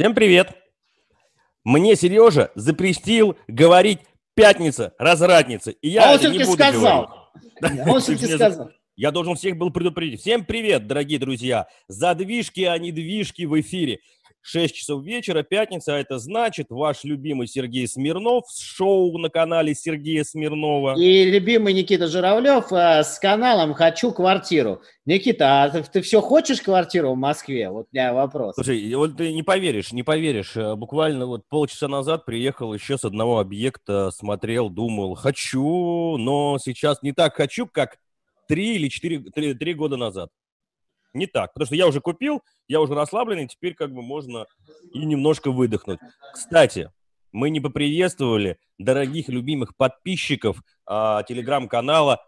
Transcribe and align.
Всем 0.00 0.14
привет! 0.14 0.56
Мне 1.62 1.94
Сережа 1.94 2.50
запретил 2.54 3.36
говорить 3.46 3.98
пятница, 4.32 4.94
разрадница. 4.98 5.72
И 5.72 5.90
я 5.90 6.08
а 6.08 6.12
он 6.12 6.18
все-таки 6.18 6.44
буду 6.44 6.52
сказал. 6.54 7.28
говорить. 7.60 7.80
А 7.86 7.92
он 7.92 8.00
все-таки 8.00 8.34
сказал. 8.34 8.70
Я 8.96 9.10
должен 9.10 9.34
всех 9.34 9.58
был 9.58 9.70
предупредить. 9.70 10.22
Всем 10.22 10.46
привет, 10.46 10.86
дорогие 10.86 11.18
друзья. 11.18 11.66
Задвижки, 11.86 12.62
а 12.62 12.78
не 12.78 12.92
движки 12.92 13.44
в 13.44 13.60
эфире. 13.60 14.00
6 14.42 14.74
часов 14.74 15.04
вечера, 15.04 15.42
пятница, 15.42 15.94
а 15.94 15.98
это 15.98 16.18
значит 16.18 16.66
ваш 16.70 17.04
любимый 17.04 17.46
Сергей 17.46 17.86
Смирнов 17.86 18.44
с 18.48 18.60
шоу 18.60 19.16
на 19.18 19.28
канале 19.28 19.74
Сергея 19.74 20.24
Смирнова. 20.24 20.98
И 20.98 21.24
любимый 21.30 21.72
Никита 21.74 22.06
Журавлев 22.06 22.72
э, 22.72 23.02
с 23.04 23.18
каналом 23.18 23.74
«Хочу 23.74 24.12
квартиру». 24.12 24.80
Никита, 25.04 25.64
а 25.64 25.68
ты, 25.70 25.82
ты 25.82 26.00
все 26.00 26.20
хочешь 26.20 26.60
квартиру 26.62 27.12
в 27.12 27.16
Москве? 27.16 27.68
Вот 27.70 27.86
у 27.92 27.96
меня 27.96 28.14
вопрос. 28.14 28.54
Слушай, 28.54 28.94
вот 28.94 29.16
ты 29.16 29.32
не 29.32 29.42
поверишь, 29.42 29.92
не 29.92 30.02
поверишь. 30.02 30.56
э, 30.56 30.74
Буквально 30.74 31.26
вот 31.26 31.42
полчаса 31.48 31.88
назад 31.88 32.24
приехал 32.24 32.72
еще 32.72 32.96
с 32.96 33.04
одного 33.04 33.40
объекта, 33.40 34.10
смотрел, 34.10 34.70
думал, 34.70 35.14
хочу, 35.14 36.16
но 36.16 36.58
сейчас 36.58 37.02
не 37.02 37.12
так 37.12 37.34
хочу, 37.34 37.66
как 37.66 37.98
три 38.48 38.76
или 38.76 38.88
четыре, 38.88 39.18
три, 39.18 39.54
три 39.54 39.74
года 39.74 39.96
назад. 39.96 40.30
Не 41.12 41.26
так, 41.26 41.52
потому 41.52 41.66
что 41.66 41.74
я 41.74 41.86
уже 41.86 42.00
купил, 42.00 42.42
я 42.68 42.80
уже 42.80 42.94
расслабленный, 42.94 43.48
теперь 43.48 43.74
как 43.74 43.92
бы 43.92 44.02
можно 44.02 44.46
и 44.92 45.04
немножко 45.04 45.50
выдохнуть. 45.50 45.98
Кстати, 46.32 46.90
мы 47.32 47.50
не 47.50 47.60
поприветствовали 47.60 48.58
дорогих 48.78 49.28
любимых 49.28 49.76
подписчиков 49.76 50.62
а, 50.86 51.22
телеграм-канала. 51.24 52.24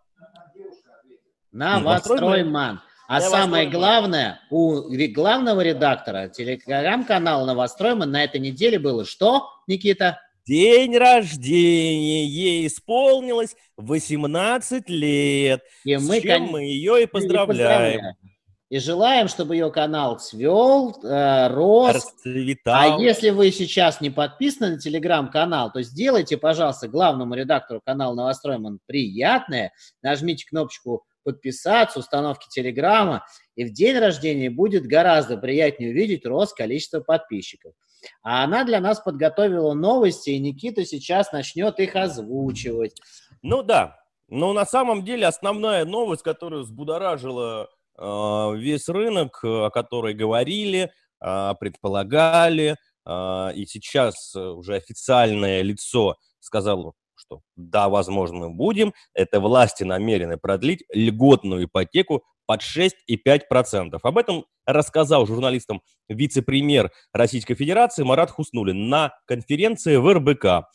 Новостройман. 1.52 2.80
А 3.08 3.20
Я 3.20 3.28
самое 3.28 3.68
главное, 3.68 4.40
у 4.50 4.88
главного 5.12 5.60
редактора 5.60 6.28
телеграм-канала 6.28 7.44
Новостройман 7.44 8.10
на 8.10 8.24
этой 8.24 8.40
неделе 8.40 8.78
было 8.78 9.04
что, 9.04 9.50
Никита? 9.66 10.18
День 10.46 10.96
рождения, 10.96 12.24
ей 12.26 12.66
исполнилось 12.66 13.54
18 13.76 14.88
лет. 14.88 15.62
И 15.84 15.96
С 15.96 16.08
мы, 16.08 16.20
чем 16.20 16.44
кон- 16.44 16.52
мы 16.52 16.62
ее 16.62 17.02
и 17.02 17.06
поздравляем. 17.06 18.00
И 18.00 18.31
желаем, 18.78 19.28
чтобы 19.28 19.54
ее 19.54 19.70
канал 19.70 20.18
цвел, 20.18 20.96
э, 21.02 21.48
рос, 21.48 21.94
Расцветал. 21.94 22.98
А 22.98 23.02
если 23.02 23.30
вы 23.30 23.52
сейчас 23.52 24.00
не 24.00 24.08
подписаны 24.08 24.72
на 24.72 24.78
телеграм-канал, 24.78 25.70
то 25.70 25.82
сделайте, 25.82 26.38
пожалуйста, 26.38 26.88
главному 26.88 27.34
редактору 27.34 27.82
канала 27.84 28.14
Новостройман 28.14 28.80
приятное, 28.86 29.72
нажмите 30.02 30.46
кнопочку 30.48 31.04
подписаться, 31.22 31.98
установки 31.98 32.46
телеграма, 32.48 33.24
и 33.56 33.64
в 33.64 33.72
день 33.72 33.98
рождения 33.98 34.50
будет 34.50 34.86
гораздо 34.86 35.36
приятнее 35.36 35.90
увидеть 35.90 36.26
рост 36.26 36.56
количества 36.56 37.00
подписчиков. 37.00 37.74
А 38.22 38.42
она 38.44 38.64
для 38.64 38.80
нас 38.80 39.00
подготовила 39.00 39.74
новости, 39.74 40.30
и 40.30 40.38
Никита 40.38 40.84
сейчас 40.84 41.32
начнет 41.32 41.78
их 41.78 41.94
озвучивать. 41.94 43.00
Ну 43.42 43.62
да, 43.62 44.00
но 44.28 44.52
на 44.52 44.64
самом 44.64 45.04
деле 45.04 45.26
основная 45.26 45.84
новость, 45.84 46.22
которая 46.22 46.60
взбудоражила 46.60 47.68
весь 47.98 48.88
рынок, 48.88 49.40
о 49.44 49.70
которой 49.70 50.14
говорили, 50.14 50.90
э, 51.20 51.54
предполагали, 51.60 52.76
э, 53.06 53.52
и 53.54 53.66
сейчас 53.66 54.34
э, 54.34 54.40
уже 54.40 54.76
официальное 54.76 55.62
лицо 55.62 56.16
сказало, 56.40 56.94
что 57.14 57.40
да, 57.56 57.88
возможно, 57.88 58.38
мы 58.38 58.50
будем, 58.50 58.94
это 59.14 59.40
власти 59.40 59.84
намерены 59.84 60.36
продлить 60.36 60.84
льготную 60.92 61.64
ипотеку 61.64 62.24
под 62.46 62.60
6,5%. 62.62 63.98
Об 64.02 64.18
этом 64.18 64.46
рассказал 64.66 65.26
журналистам 65.26 65.82
вице-премьер 66.08 66.90
Российской 67.12 67.54
Федерации 67.54 68.02
Марат 68.02 68.30
Хуснулин 68.30 68.88
на 68.88 69.14
конференции 69.26 69.96
в 69.96 70.12
РБК. 70.12 70.68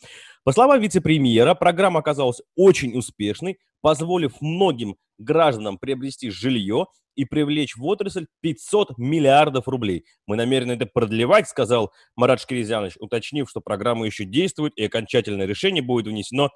По 0.44 0.52
словам 0.52 0.80
вице-премьера, 0.80 1.54
программа 1.54 2.00
оказалась 2.00 2.40
очень 2.56 2.96
успешной, 2.96 3.58
позволив 3.80 4.40
многим 4.40 4.96
гражданам 5.18 5.78
приобрести 5.78 6.30
жилье 6.30 6.86
и 7.14 7.24
привлечь 7.24 7.76
в 7.76 7.84
отрасль 7.84 8.26
500 8.42 8.96
миллиардов 8.96 9.66
рублей. 9.66 10.04
Мы 10.26 10.36
намерены 10.36 10.72
это 10.72 10.86
продлевать, 10.86 11.48
сказал 11.48 11.92
Марат 12.14 12.40
Шкиризянович, 12.40 12.96
уточнив, 13.00 13.50
что 13.50 13.60
программа 13.60 14.06
еще 14.06 14.24
действует 14.24 14.72
и 14.76 14.84
окончательное 14.84 15.46
решение 15.46 15.82
будет 15.82 16.06
внесено 16.06 16.50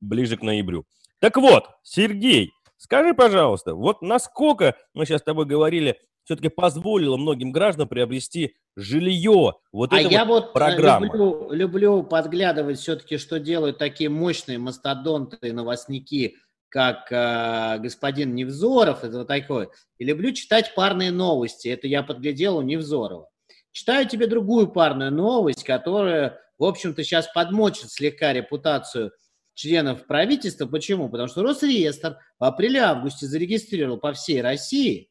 ближе 0.00 0.36
к 0.36 0.42
ноябрю. 0.42 0.84
Так 1.18 1.36
вот, 1.38 1.70
Сергей, 1.82 2.52
скажи, 2.76 3.14
пожалуйста, 3.14 3.74
вот 3.74 4.02
насколько, 4.02 4.76
мы 4.92 5.06
сейчас 5.06 5.22
с 5.22 5.24
тобой 5.24 5.46
говорили, 5.46 5.98
все-таки 6.24 6.48
позволило 6.48 7.16
многим 7.16 7.52
гражданам 7.52 7.88
приобрести 7.88 8.54
жилье, 8.76 9.54
вот 9.72 9.92
а 9.92 10.00
это 10.00 10.08
я 10.08 10.24
вот 10.24 10.40
вот 10.40 10.50
э, 10.50 10.52
программа. 10.52 11.06
люблю, 11.06 11.52
люблю 11.52 12.02
подглядывать 12.02 12.78
все-таки, 12.78 13.18
что 13.18 13.38
делают 13.38 13.78
такие 13.78 14.10
мощные 14.10 14.58
мастодонты 14.58 15.36
и 15.42 15.52
новостники, 15.52 16.36
как 16.68 17.10
э, 17.10 17.78
господин 17.80 18.34
Невзоров, 18.34 19.04
это 19.04 19.18
вот 19.18 19.28
такой. 19.28 19.68
И 19.98 20.04
люблю 20.04 20.32
читать 20.32 20.74
парные 20.74 21.10
новости. 21.10 21.68
Это 21.68 21.88
я 21.88 22.02
подглядел 22.02 22.56
у 22.56 22.62
Невзорова. 22.62 23.28
Читаю 23.72 24.08
тебе 24.08 24.26
другую 24.26 24.68
парную 24.68 25.12
новость, 25.12 25.64
которая, 25.64 26.40
в 26.58 26.64
общем-то, 26.64 27.02
сейчас 27.04 27.28
подмочит 27.32 27.90
слегка 27.90 28.32
репутацию 28.32 29.12
членов 29.54 30.06
правительства. 30.06 30.66
Почему? 30.66 31.08
Потому 31.08 31.28
что 31.28 31.42
Росреестр 31.42 32.18
в 32.38 32.44
апреле-августе 32.44 33.26
зарегистрировал 33.26 33.98
по 33.98 34.12
всей 34.12 34.40
России 34.40 35.09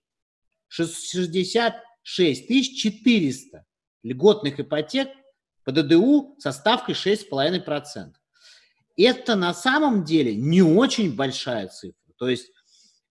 66 0.69 1.75
400 2.03 3.65
льготных 4.03 4.59
ипотек 4.59 5.09
по 5.65 5.71
ДДУ 5.71 6.35
со 6.39 6.51
ставкой 6.51 6.95
6,5%. 6.95 8.13
Это 8.97 9.35
на 9.35 9.53
самом 9.53 10.03
деле 10.03 10.35
не 10.35 10.61
очень 10.61 11.15
большая 11.15 11.67
цифра. 11.67 12.13
То 12.17 12.29
есть, 12.29 12.51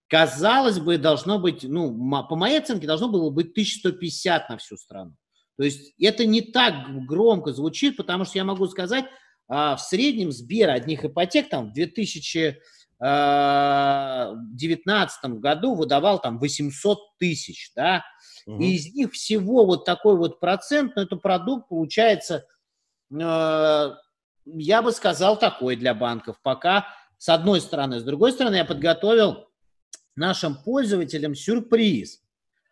казалось 0.09 0.79
бы, 0.79 0.99
должно 0.99 1.39
быть, 1.39 1.63
ну, 1.63 1.93
по 2.29 2.37
моей 2.37 2.59
оценке, 2.59 2.87
должно 2.87 3.09
было 3.09 3.31
быть 3.31 3.51
1150 3.53 4.49
на 4.51 4.59
всю 4.59 4.77
страну. 4.77 5.15
То 5.57 5.65
есть 5.65 5.95
это 6.01 6.25
не 6.25 6.41
так 6.41 7.07
громко 7.07 7.53
звучит, 7.53 7.97
потому 7.97 8.25
что 8.25 8.39
я 8.39 8.45
могу 8.45 8.67
сказать, 8.69 9.07
а, 9.49 9.77
в 9.77 9.81
среднем 9.81 10.31
Сбер 10.31 10.71
одних 10.71 11.05
ипотек 11.05 11.49
там 11.49 11.71
в 11.71 11.73
2019 13.01 15.25
году 15.41 15.75
выдавал 15.75 16.21
там 16.21 16.39
800 16.39 16.99
тысяч, 17.19 17.73
да, 17.77 18.05
Мгм. 18.47 18.61
и 18.61 18.75
из 18.75 18.93
них 18.95 19.13
всего 19.13 19.67
вот 19.67 19.85
такой 19.85 20.17
вот 20.17 20.41
процент, 20.41 20.97
но 20.97 21.03
это 21.03 21.17
продукт 21.17 21.69
получается, 21.69 22.47
э, 23.13 23.91
я 24.47 24.83
бы 24.83 24.93
сказал, 24.93 25.39
такой 25.39 25.77
для 25.77 25.95
банков. 25.95 26.37
Пока 26.43 26.87
с 27.19 27.29
одной 27.29 27.61
стороны. 27.61 28.01
С 28.01 28.05
другой 28.05 28.33
стороны, 28.33 28.57
я 28.57 28.65
подготовил 28.65 29.49
нашим 30.17 30.57
пользователям 30.57 31.35
сюрприз. 31.35 32.23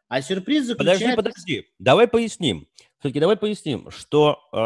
А 0.09 0.23
сюрприз 0.23 0.69
Подожди, 0.77 1.05
заключается... 1.05 1.17
подожди. 1.17 1.67
Давай 1.79 2.09
поясним. 2.09 2.67
Все-таки 3.01 3.21
давай 3.21 3.37
поясним, 3.37 3.91
что 3.91 4.39
э, 4.53 4.57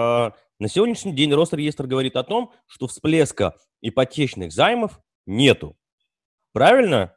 на 0.59 0.69
сегодняшний 0.69 1.13
день 1.13 1.33
Росреестр 1.33 1.87
говорит 1.87 2.17
о 2.17 2.23
том, 2.23 2.53
что 2.67 2.87
всплеска 2.87 3.57
ипотечных 3.81 4.53
займов 4.53 5.01
нету. 5.31 5.77
Правильно? 6.53 7.17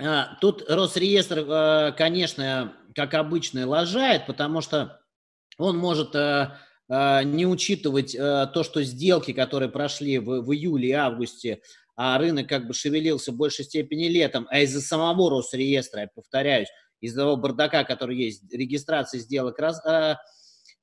А, 0.00 0.36
Тут 0.40 0.68
Росреестр, 0.68 1.38
э, 1.38 1.92
конечно, 1.96 2.76
как 2.94 3.14
обычно, 3.14 3.66
лажает, 3.66 4.26
потому 4.26 4.60
что 4.60 5.00
он 5.56 5.78
может 5.78 6.14
э, 6.16 6.50
э, 6.88 7.22
не 7.24 7.46
учитывать 7.46 8.12
то, 8.16 8.62
что 8.64 8.82
сделки, 8.82 9.32
которые 9.32 9.68
прошли 9.68 10.18
в, 10.18 10.52
июле 10.52 10.88
и 10.88 10.92
августе, 10.92 11.62
а 11.96 12.18
рынок 12.18 12.48
как 12.48 12.66
бы 12.66 12.74
шевелился 12.74 13.30
в 13.30 13.36
большей 13.36 13.64
степени 13.64 14.08
летом, 14.08 14.48
а 14.50 14.60
из-за 14.60 14.80
самого 14.80 15.30
Росреестра, 15.30 16.02
я 16.02 16.08
повторяюсь, 16.12 16.68
из-за 17.00 17.20
того 17.20 17.36
бардака, 17.36 17.84
который 17.84 18.16
есть, 18.16 18.52
регистрация 18.52 19.20
сделок 19.20 19.58
раз, 19.60 19.80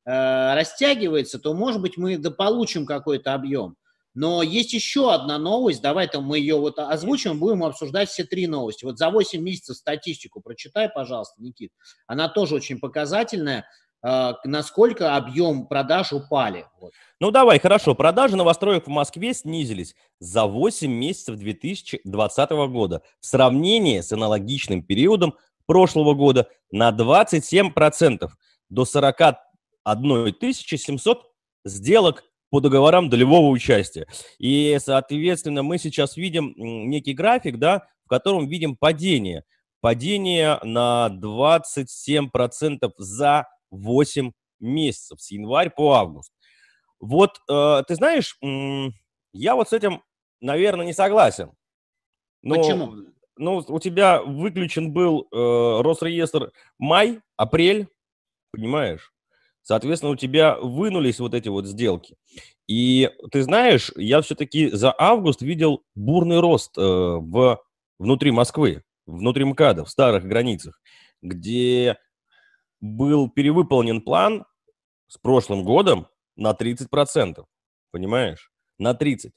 растягивается, 0.05 1.37
то, 1.37 1.53
может 1.53 1.81
быть, 1.81 1.97
мы 1.97 2.17
дополучим 2.17 2.85
какой-то 2.85 3.33
объем. 3.33 3.75
Но 4.13 4.43
есть 4.43 4.73
еще 4.73 5.13
одна 5.13 5.37
новость, 5.37 5.81
давай-то 5.81 6.19
мы 6.19 6.37
ее 6.37 6.57
вот 6.57 6.79
озвучим, 6.79 7.39
будем 7.39 7.63
обсуждать 7.63 8.09
все 8.09 8.25
три 8.25 8.45
новости. 8.47 8.83
Вот 8.83 8.97
за 8.97 9.09
8 9.09 9.41
месяцев 9.41 9.77
статистику 9.77 10.41
прочитай, 10.41 10.89
пожалуйста, 10.89 11.41
Никит. 11.41 11.71
Она 12.07 12.27
тоже 12.27 12.55
очень 12.55 12.79
показательная, 12.79 13.65
э, 14.03 14.33
насколько 14.43 15.15
объем 15.15 15.65
продаж 15.65 16.11
упали. 16.11 16.65
Вот. 16.81 16.91
Ну 17.21 17.31
давай, 17.31 17.59
хорошо. 17.59 17.95
Продажи 17.95 18.35
новостроек 18.35 18.87
в 18.87 18.89
Москве 18.89 19.33
снизились 19.33 19.95
за 20.19 20.45
8 20.45 20.91
месяцев 20.91 21.37
2020 21.37 22.49
года 22.67 23.03
в 23.21 23.25
сравнении 23.25 24.01
с 24.01 24.11
аналогичным 24.11 24.83
периодом 24.83 25.35
прошлого 25.67 26.15
года 26.15 26.49
на 26.69 26.91
27% 26.91 28.29
до 28.69 28.83
41 28.83 30.35
700 30.59 31.31
сделок 31.63 32.23
по 32.51 32.59
договорам 32.59 33.09
долевого 33.09 33.47
участия. 33.47 34.05
И, 34.37 34.77
соответственно, 34.79 35.63
мы 35.63 35.77
сейчас 35.77 36.17
видим 36.17 36.53
некий 36.57 37.13
график, 37.13 37.57
да, 37.57 37.87
в 38.05 38.09
котором 38.09 38.47
видим 38.47 38.75
падение. 38.75 39.45
Падение 39.79 40.59
на 40.61 41.09
27% 41.09 42.91
за 42.97 43.47
8 43.71 44.31
месяцев, 44.59 45.21
с 45.21 45.31
января 45.31 45.71
по 45.71 45.93
август. 45.93 46.31
Вот, 46.99 47.39
э, 47.49 47.83
ты 47.87 47.95
знаешь, 47.95 48.37
я 49.33 49.55
вот 49.55 49.69
с 49.69 49.73
этим, 49.73 50.03
наверное, 50.41 50.85
не 50.85 50.93
согласен. 50.93 51.53
Но, 52.43 52.55
Почему? 52.55 52.95
Ну, 53.37 53.63
у 53.65 53.79
тебя 53.79 54.21
выключен 54.21 54.91
был 54.91 55.27
э, 55.31 55.81
Росреестр 55.81 56.51
май, 56.77 57.21
апрель, 57.37 57.87
понимаешь? 58.51 59.10
Соответственно, 59.63 60.11
у 60.11 60.15
тебя 60.15 60.57
вынулись 60.57 61.19
вот 61.19 61.33
эти 61.33 61.49
вот 61.49 61.65
сделки. 61.65 62.15
И 62.67 63.09
ты 63.31 63.43
знаешь, 63.43 63.91
я 63.95 64.21
все-таки 64.21 64.69
за 64.69 64.93
август 64.97 65.41
видел 65.41 65.83
бурный 65.93 66.39
рост 66.39 66.77
э, 66.77 66.81
в, 66.81 67.61
внутри 67.99 68.31
Москвы, 68.31 68.83
внутри 69.05 69.45
МКАДа, 69.45 69.85
в 69.85 69.89
старых 69.89 70.23
границах, 70.25 70.81
где 71.21 71.97
был 72.79 73.29
перевыполнен 73.29 74.01
план 74.01 74.45
с 75.07 75.17
прошлым 75.17 75.63
годом 75.63 76.07
на 76.35 76.51
30%. 76.51 77.43
Понимаешь? 77.91 78.51
На 78.79 78.93
30%. 78.93 79.31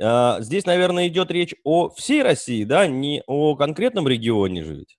А, 0.00 0.40
здесь, 0.40 0.66
наверное, 0.66 1.08
идет 1.08 1.30
речь 1.30 1.54
о 1.64 1.90
всей 1.90 2.22
России, 2.22 2.64
да, 2.64 2.86
не 2.86 3.22
о 3.26 3.54
конкретном 3.56 4.08
регионе 4.08 4.64
же 4.64 4.74
ведь. 4.76 4.98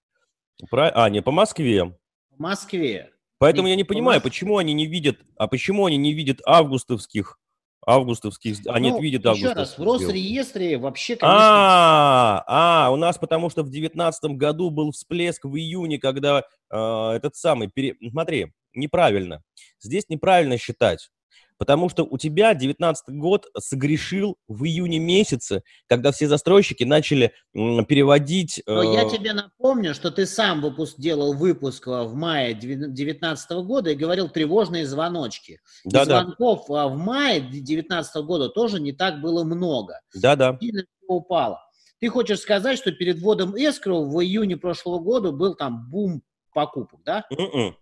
А, 0.72 1.10
не, 1.10 1.22
по 1.22 1.32
Москве. 1.32 1.98
По 2.30 2.44
Москве. 2.44 3.12
Поэтому 3.38 3.68
я 3.68 3.76
не 3.76 3.84
понимаю, 3.84 4.22
почему 4.22 4.58
они 4.58 4.74
не 4.74 4.86
видят, 4.86 5.20
а 5.38 5.48
почему 5.48 5.86
они 5.86 5.98
не 5.98 6.14
видят 6.14 6.42
августовских 6.46 7.38
августовских, 7.86 8.58
а 8.68 8.80
нет, 8.80 8.96
ну, 8.96 9.02
видят 9.02 9.26
августовских. 9.26 9.50
Еще 9.50 9.60
раз, 9.60 9.78
в 9.78 9.84
Росреестре 9.84 10.78
вообще, 10.78 11.16
конечно... 11.16 11.40
А, 11.40 12.44
а, 12.48 12.92
у 12.92 12.96
нас 12.96 13.18
потому 13.18 13.50
что 13.50 13.64
в 13.64 13.70
девятнадцатом 13.70 14.38
году 14.38 14.72
был 14.72 14.92
всплеск 14.92 15.46
в 15.46 15.56
июне, 15.56 16.00
когда 16.00 16.44
э, 16.72 17.10
этот 17.16 17.36
самый, 17.36 17.70
пере... 17.70 17.96
смотри, 18.10 18.54
неправильно. 18.74 19.44
Здесь 19.80 20.10
неправильно 20.10 20.58
считать. 20.58 21.12
Потому 21.58 21.90
что 21.90 22.04
у 22.04 22.18
тебя 22.18 22.54
19 22.54 23.16
год 23.16 23.48
согрешил 23.58 24.38
в 24.48 24.66
июне 24.66 25.00
месяце, 25.00 25.64
когда 25.88 26.12
все 26.12 26.28
застройщики 26.28 26.84
начали 26.84 27.34
переводить... 27.54 28.62
Но 28.66 28.84
э... 28.84 28.96
я 28.96 29.10
тебе 29.10 29.34
напомню, 29.34 29.94
что 29.94 30.12
ты 30.12 30.26
сам 30.26 30.62
выпуск, 30.62 30.96
делал 30.98 31.34
выпуск 31.34 31.88
э, 31.88 32.04
в 32.04 32.14
мае 32.16 32.54
2019 32.56 33.52
года 33.66 33.92
и 33.92 33.96
говорил 33.96 34.30
тревожные 34.30 34.86
звоночки. 34.86 35.60
Да, 35.86 36.04
и 36.04 36.06
звонков 36.06 36.66
да. 36.68 36.88
в 36.88 36.98
мае 36.98 37.40
2019 37.40 38.16
года 38.24 38.50
тоже 38.50 38.82
не 38.82 38.92
так 38.92 39.22
было 39.22 39.44
много. 39.44 40.02
Да-да. 40.14 40.60
упало. 41.08 41.62
Ты 42.00 42.10
хочешь 42.10 42.40
сказать, 42.40 42.78
что 42.78 42.92
перед 42.92 43.20
вводом 43.20 43.56
эскроу 43.56 44.10
в 44.10 44.22
июне 44.22 44.58
прошлого 44.58 45.00
года 45.00 45.32
был 45.32 45.56
там 45.56 45.90
бум 45.90 46.22
покупок, 46.54 47.00
да? 47.06 47.26
Mm-mm. 47.32 47.52
М-м. 47.54 47.76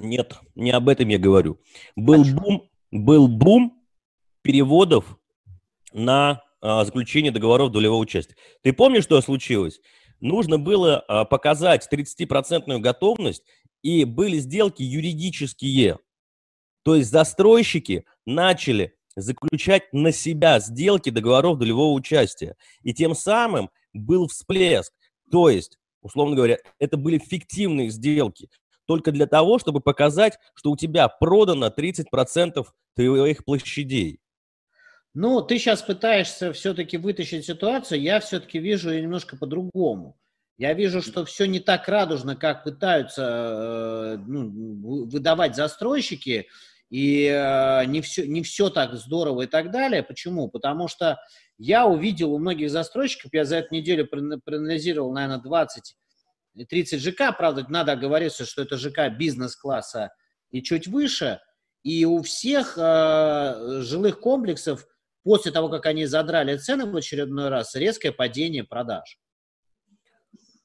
Нет, 0.00 0.34
не 0.54 0.70
об 0.70 0.88
этом 0.88 1.08
я 1.08 1.18
говорю. 1.18 1.60
Был 1.96 2.22
Почему? 2.22 2.40
бум 2.40 2.70
был 2.90 3.28
бум 3.28 3.82
переводов 4.42 5.18
на 5.92 6.42
а, 6.60 6.84
заключение 6.84 7.32
договоров 7.32 7.70
долевого 7.70 8.00
участия. 8.00 8.36
Ты 8.62 8.72
помнишь, 8.72 9.04
что 9.04 9.20
случилось? 9.20 9.80
Нужно 10.20 10.58
было 10.58 10.98
а, 11.00 11.24
показать 11.24 11.88
30% 11.92 12.78
готовность, 12.78 13.44
и 13.82 14.04
были 14.04 14.38
сделки 14.38 14.82
юридические. 14.82 15.98
То 16.82 16.96
есть 16.96 17.10
застройщики 17.10 18.04
начали 18.26 18.94
заключать 19.14 19.92
на 19.92 20.12
себя 20.12 20.58
сделки 20.60 21.10
договоров 21.10 21.58
долевого 21.58 21.92
участия. 21.92 22.56
И 22.82 22.92
тем 22.92 23.14
самым 23.14 23.70
был 23.92 24.28
всплеск. 24.28 24.92
То 25.30 25.48
есть, 25.48 25.78
условно 26.02 26.36
говоря, 26.36 26.58
это 26.78 26.96
были 26.96 27.18
фиктивные 27.18 27.90
сделки 27.90 28.48
только 28.88 29.12
для 29.12 29.26
того, 29.26 29.58
чтобы 29.58 29.80
показать, 29.80 30.38
что 30.54 30.70
у 30.70 30.76
тебя 30.76 31.08
продано 31.08 31.68
30% 31.68 32.66
твоих 32.96 33.44
площадей. 33.44 34.18
Ну, 35.14 35.42
ты 35.42 35.58
сейчас 35.58 35.82
пытаешься 35.82 36.52
все-таки 36.52 36.96
вытащить 36.96 37.44
ситуацию, 37.44 38.00
я 38.00 38.18
все-таки 38.20 38.58
вижу 38.58 38.90
ее 38.90 39.02
немножко 39.02 39.36
по-другому. 39.36 40.16
Я 40.56 40.72
вижу, 40.72 41.02
что 41.02 41.24
все 41.24 41.46
не 41.46 41.60
так 41.60 41.86
радужно, 41.86 42.34
как 42.34 42.64
пытаются 42.64 44.16
э, 44.16 44.18
ну, 44.26 45.04
выдавать 45.06 45.54
застройщики, 45.54 46.48
и 46.90 47.26
э, 47.26 47.84
не, 47.86 48.00
все, 48.00 48.26
не 48.26 48.42
все 48.42 48.70
так 48.70 48.94
здорово 48.94 49.42
и 49.42 49.46
так 49.46 49.70
далее. 49.70 50.02
Почему? 50.02 50.48
Потому 50.48 50.88
что 50.88 51.18
я 51.58 51.86
увидел 51.86 52.32
у 52.32 52.38
многих 52.38 52.70
застройщиков, 52.70 53.32
я 53.34 53.44
за 53.44 53.58
эту 53.58 53.74
неделю 53.74 54.08
проанализировал, 54.08 55.12
наверное, 55.12 55.38
20 55.38 55.94
30 56.64 57.00
ЖК, 57.00 57.36
правда, 57.36 57.64
надо 57.68 57.92
оговориться, 57.92 58.44
что 58.44 58.62
это 58.62 58.76
ЖК 58.76 59.08
бизнес-класса 59.10 60.12
и 60.50 60.62
чуть 60.62 60.86
выше, 60.86 61.40
и 61.82 62.04
у 62.04 62.22
всех 62.22 62.76
э, 62.76 63.80
жилых 63.82 64.20
комплексов 64.20 64.86
после 65.22 65.52
того, 65.52 65.68
как 65.68 65.86
они 65.86 66.06
задрали 66.06 66.56
цены 66.56 66.86
в 66.86 66.96
очередной 66.96 67.48
раз, 67.48 67.74
резкое 67.74 68.12
падение 68.12 68.64
продаж. 68.64 69.18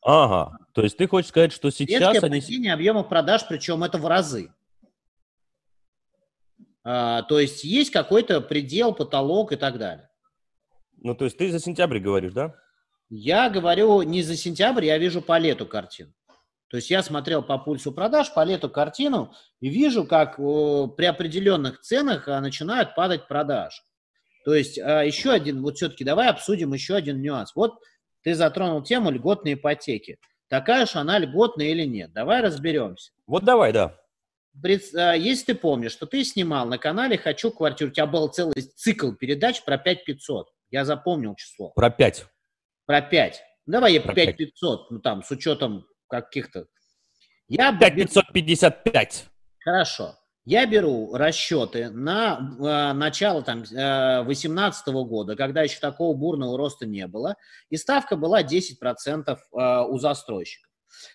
Ага, 0.01 0.57
то 0.73 0.81
есть 0.83 0.97
ты 0.97 1.07
хочешь 1.07 1.29
сказать, 1.29 1.53
что 1.53 1.69
сейчас 1.69 2.13
резкое 2.13 2.27
они... 2.27 2.41
падение 2.41 2.73
объемов 2.73 3.07
продаж, 3.07 3.45
причем 3.47 3.83
это 3.83 3.97
в 3.97 4.07
разы. 4.07 4.53
А, 6.83 7.23
то 7.23 7.39
есть 7.39 7.63
есть 7.63 7.91
какой-то 7.91 8.41
предел, 8.41 8.93
потолок 8.93 9.53
и 9.53 9.55
так 9.55 9.77
далее. 9.77 10.09
Ну, 10.97 11.15
то 11.15 11.25
есть 11.25 11.37
ты 11.37 11.51
за 11.51 11.59
сентябрь 11.59 11.99
говоришь, 11.99 12.33
да? 12.33 12.55
Я 13.15 13.48
говорю 13.51 14.01
не 14.01 14.24
за 14.24 14.36
сентябрь, 14.36 14.86
я 14.86 14.98
вижу 14.98 15.21
по 15.21 15.38
лету 15.38 15.68
картину. 15.68 16.12
То 16.68 16.77
есть 16.77 16.89
я 16.89 17.04
смотрел 17.04 17.44
по 17.44 17.60
пульсу 17.60 17.92
продаж, 17.92 18.33
по 18.33 18.44
лету 18.44 18.71
картину 18.71 19.36
и 19.60 19.69
вижу, 19.69 20.04
как 20.06 20.38
при 20.38 21.06
определенных 21.06 21.81
ценах 21.81 22.27
а, 22.27 22.42
начинают 22.42 22.95
падать 22.95 23.27
продаж. 23.27 23.83
То 24.45 24.56
есть 24.56 24.80
а, 24.80 25.04
еще 25.04 25.30
один, 25.30 25.62
вот 25.62 25.75
все-таки 25.75 26.04
давай 26.04 26.27
обсудим 26.27 26.74
еще 26.74 26.95
один 26.95 27.21
нюанс. 27.21 27.56
Вот 27.56 27.75
ты 28.24 28.33
затронул 28.33 28.81
тему 28.81 29.12
льготной 29.12 29.53
ипотеки. 29.53 30.17
Такая 30.48 30.88
же 30.88 30.98
она 30.98 31.20
льготная 31.20 31.67
или 31.67 31.86
нет? 31.86 32.13
Давай 32.13 32.41
разберемся. 32.41 33.12
Вот 33.27 33.43
давай, 33.43 33.72
да. 33.72 33.96
Если 34.63 35.53
ты 35.53 35.53
помнишь, 35.53 35.91
что 35.91 36.08
ты 36.08 36.24
снимал 36.24 36.65
на 36.65 36.79
канале 36.79 37.20
«Хочу 37.20 37.51
квартиру», 37.51 37.91
у 37.91 37.93
тебя 37.93 38.08
был 38.08 38.27
целый 38.29 38.63
цикл 38.75 39.12
передач 39.12 39.63
про 39.63 39.77
5500. 39.77 40.48
Я 40.72 40.86
запомнил 40.86 41.36
число. 41.36 41.70
Про 41.75 41.91
5. 41.91 42.32
Про 42.85 43.01
5. 43.01 43.41
Давай 43.65 43.93
я 43.93 44.01
5500, 44.01 44.91
ну 44.91 44.99
там, 44.99 45.23
с 45.23 45.31
учетом 45.31 45.85
каких-то... 46.07 46.67
Я 47.47 47.77
5555. 47.77 49.25
Хорошо. 49.59 50.15
Я 50.45 50.65
беру 50.65 51.15
расчеты 51.15 51.89
на 51.89 52.37
э, 52.59 52.93
начало 52.93 53.43
там 53.43 53.63
2018 53.63 54.87
э, 54.87 54.91
года, 54.91 55.37
когда 55.37 55.61
еще 55.61 55.79
такого 55.79 56.13
бурного 56.17 56.57
роста 56.57 56.85
не 56.85 57.07
было, 57.07 57.35
и 57.69 57.77
ставка 57.77 58.17
была 58.17 58.43
10% 58.43 58.73
э, 59.25 59.37
у 59.87 59.97
застройщика. 59.99 60.67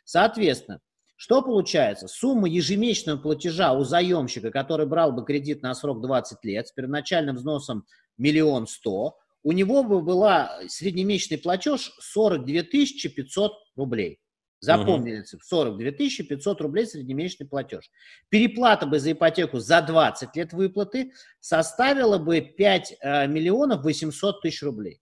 Соответственно, 0.05 0.81
что 1.17 1.43
получается? 1.43 2.09
Сумма 2.09 2.49
ежемесячного 2.49 3.19
платежа 3.19 3.73
у 3.73 3.85
заемщика, 3.85 4.51
который 4.51 4.87
брал 4.87 5.13
бы 5.13 5.25
кредит 5.27 5.63
на 5.63 5.75
срок 5.75 6.01
20 6.01 6.43
лет 6.45 6.69
с 6.69 6.73
первоначальным 6.73 7.37
взносом 7.37 7.85
миллион 8.17 8.67
сто, 8.67 9.19
у 9.49 9.53
него 9.53 9.83
бы 9.83 10.03
была 10.03 10.61
среднемесячный 10.69 11.39
платеж 11.39 11.95
42 12.01 12.65
500 12.65 13.53
рублей. 13.77 14.21
Запомнили, 14.61 15.21
угу. 15.21 15.41
42 15.43 15.91
500 16.29 16.61
рублей 16.61 16.87
среднемесячный 16.87 17.49
платеж. 17.49 17.91
Переплата 18.29 18.85
бы 18.85 19.01
за 19.01 19.13
ипотеку 19.13 19.59
за 19.59 19.81
20 19.81 20.37
лет 20.37 20.53
выплаты 20.53 21.13
составила 21.41 22.19
бы 22.19 22.43
5 22.43 22.97
э, 23.01 23.27
миллионов 23.27 23.85
800 23.85 24.43
тысяч 24.43 24.63
рублей. 24.63 25.01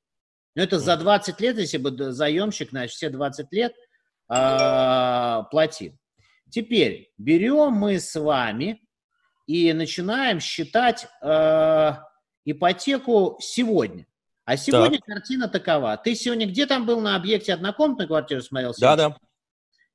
Но 0.55 0.63
это 0.63 0.79
за 0.79 0.97
20 0.97 1.41
лет, 1.41 1.59
если 1.59 1.79
бы 1.79 2.13
заемщик, 2.13 2.71
значит, 2.71 2.95
все 2.95 3.11
20 3.11 3.53
лет 3.53 3.75
э, 4.29 5.43
платил. 5.51 5.99
Теперь 6.51 7.11
берем 7.19 7.73
мы 7.73 7.99
с 7.99 8.15
вами 8.15 8.81
и 9.49 9.73
начинаем 9.73 10.39
считать 10.39 11.09
э, 11.21 11.93
ипотеку 12.45 13.39
сегодня. 13.41 14.07
А 14.47 14.57
сегодня 14.57 14.99
так. 14.99 15.07
картина 15.07 15.49
такова. 15.49 15.97
Ты 15.97 16.15
сегодня 16.15 16.47
где 16.47 16.67
там 16.67 16.87
был 16.87 17.01
на 17.01 17.17
объекте 17.17 17.53
однокомнатной 17.53 18.07
квартиры 18.07 18.41
смотрел? 18.43 18.73
Да, 18.79 18.95
да. 18.95 19.17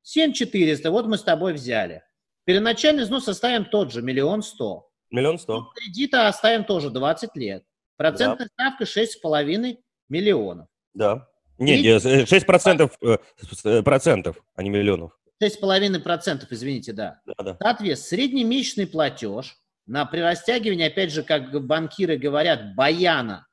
7400, 0.03 0.91
вот 0.91 1.07
мы 1.07 1.17
с 1.17 1.23
тобой 1.23 1.53
взяли. 1.53 2.03
Первоначальный 2.43 3.03
взнос 3.03 3.29
оставим 3.29 3.63
тот 3.63 3.93
же, 3.93 4.01
миллион 4.01 4.43
сто. 4.43 4.89
Миллион 5.09 5.39
сто. 5.39 5.71
Кредита 5.73 6.27
оставим 6.27 6.65
тоже 6.65 6.89
20 6.89 7.33
лет. 7.37 7.63
Процентная 7.95 8.49
да. 8.57 8.73
ставка 8.75 8.83
6,5 8.83 9.77
миллионов. 10.09 10.67
Да. 10.93 11.29
Нет, 11.57 12.01
6 12.01 12.31
э, 12.31 12.45
процентов, 12.45 12.97
э, 13.01 13.17
э, 13.63 13.83
процентов, 13.83 14.43
а 14.55 14.63
не 14.63 14.69
миллионов. 14.69 15.17
6,5 15.41 15.99
процентов, 15.99 16.51
извините, 16.51 16.91
да. 16.91 17.21
да, 17.25 17.35
да. 17.43 17.57
Соответственно, 17.61 18.21
среднемесячный 18.21 18.87
платеж 18.87 19.55
на 19.85 20.05
при 20.05 20.19
растягивании, 20.19 20.87
опять 20.87 21.13
же, 21.13 21.23
как 21.23 21.65
банкиры 21.65 22.17
говорят, 22.17 22.75
баяна 22.75 23.47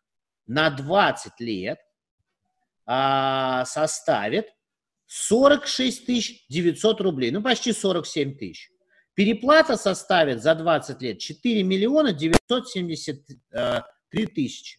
на 0.49 0.71
20 0.71 1.39
лет 1.41 1.79
а, 2.87 3.65
составит 3.67 4.47
46 5.07 6.47
900 6.49 7.01
рублей, 7.01 7.31
ну 7.31 7.43
почти 7.43 7.73
47 7.73 8.37
тысяч. 8.37 8.71
Переплата 9.15 9.77
составит 9.77 10.43
за 10.43 10.55
20 10.55 11.03
лет 11.03 11.19
4 11.19 11.63
миллиона 11.63 12.13
973 12.13 14.27
тысячи. 14.27 14.79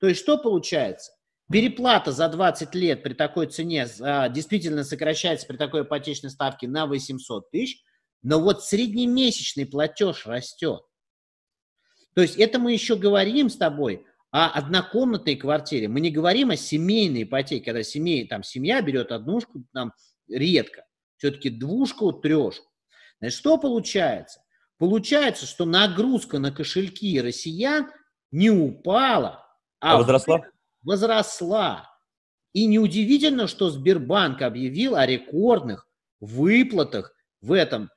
То 0.00 0.08
есть 0.08 0.20
что 0.20 0.38
получается? 0.38 1.12
Переплата 1.50 2.10
за 2.10 2.28
20 2.28 2.74
лет 2.74 3.02
при 3.02 3.14
такой 3.14 3.46
цене 3.46 3.86
а, 4.00 4.28
действительно 4.28 4.84
сокращается 4.84 5.46
при 5.46 5.56
такой 5.56 5.82
ипотечной 5.82 6.30
ставке 6.30 6.68
на 6.68 6.86
800 6.86 7.50
тысяч, 7.50 7.82
но 8.22 8.40
вот 8.40 8.64
среднемесячный 8.64 9.66
платеж 9.66 10.26
растет. 10.26 10.80
То 12.14 12.22
есть 12.22 12.36
это 12.36 12.58
мы 12.58 12.72
еще 12.72 12.96
говорим 12.96 13.48
с 13.48 13.56
тобой 13.56 14.04
о 14.36 14.48
однокомнатной 14.48 15.34
квартире. 15.36 15.88
Мы 15.88 16.00
не 16.00 16.10
говорим 16.10 16.50
о 16.50 16.56
семейной 16.56 17.22
ипотеке, 17.22 17.64
когда 17.64 17.82
семей, 17.82 18.28
там, 18.28 18.42
семья 18.42 18.82
берет 18.82 19.10
однушку, 19.10 19.64
там, 19.72 19.94
редко. 20.28 20.84
Все-таки 21.16 21.48
двушку, 21.48 22.12
трешку. 22.12 22.70
Значит, 23.18 23.38
что 23.38 23.56
получается? 23.56 24.40
Получается, 24.76 25.46
что 25.46 25.64
нагрузка 25.64 26.38
на 26.38 26.52
кошельки 26.52 27.18
россиян 27.18 27.90
не 28.30 28.50
упала, 28.50 29.42
а, 29.80 29.94
а 29.94 29.96
возросла? 29.96 30.42
Возросла. 30.82 31.90
И 32.52 32.66
неудивительно, 32.66 33.46
что 33.46 33.70
Сбербанк 33.70 34.42
объявил 34.42 34.96
о 34.96 35.06
рекордных 35.06 35.88
выплатах 36.20 37.14
в 37.40 37.52
этом 37.52 37.88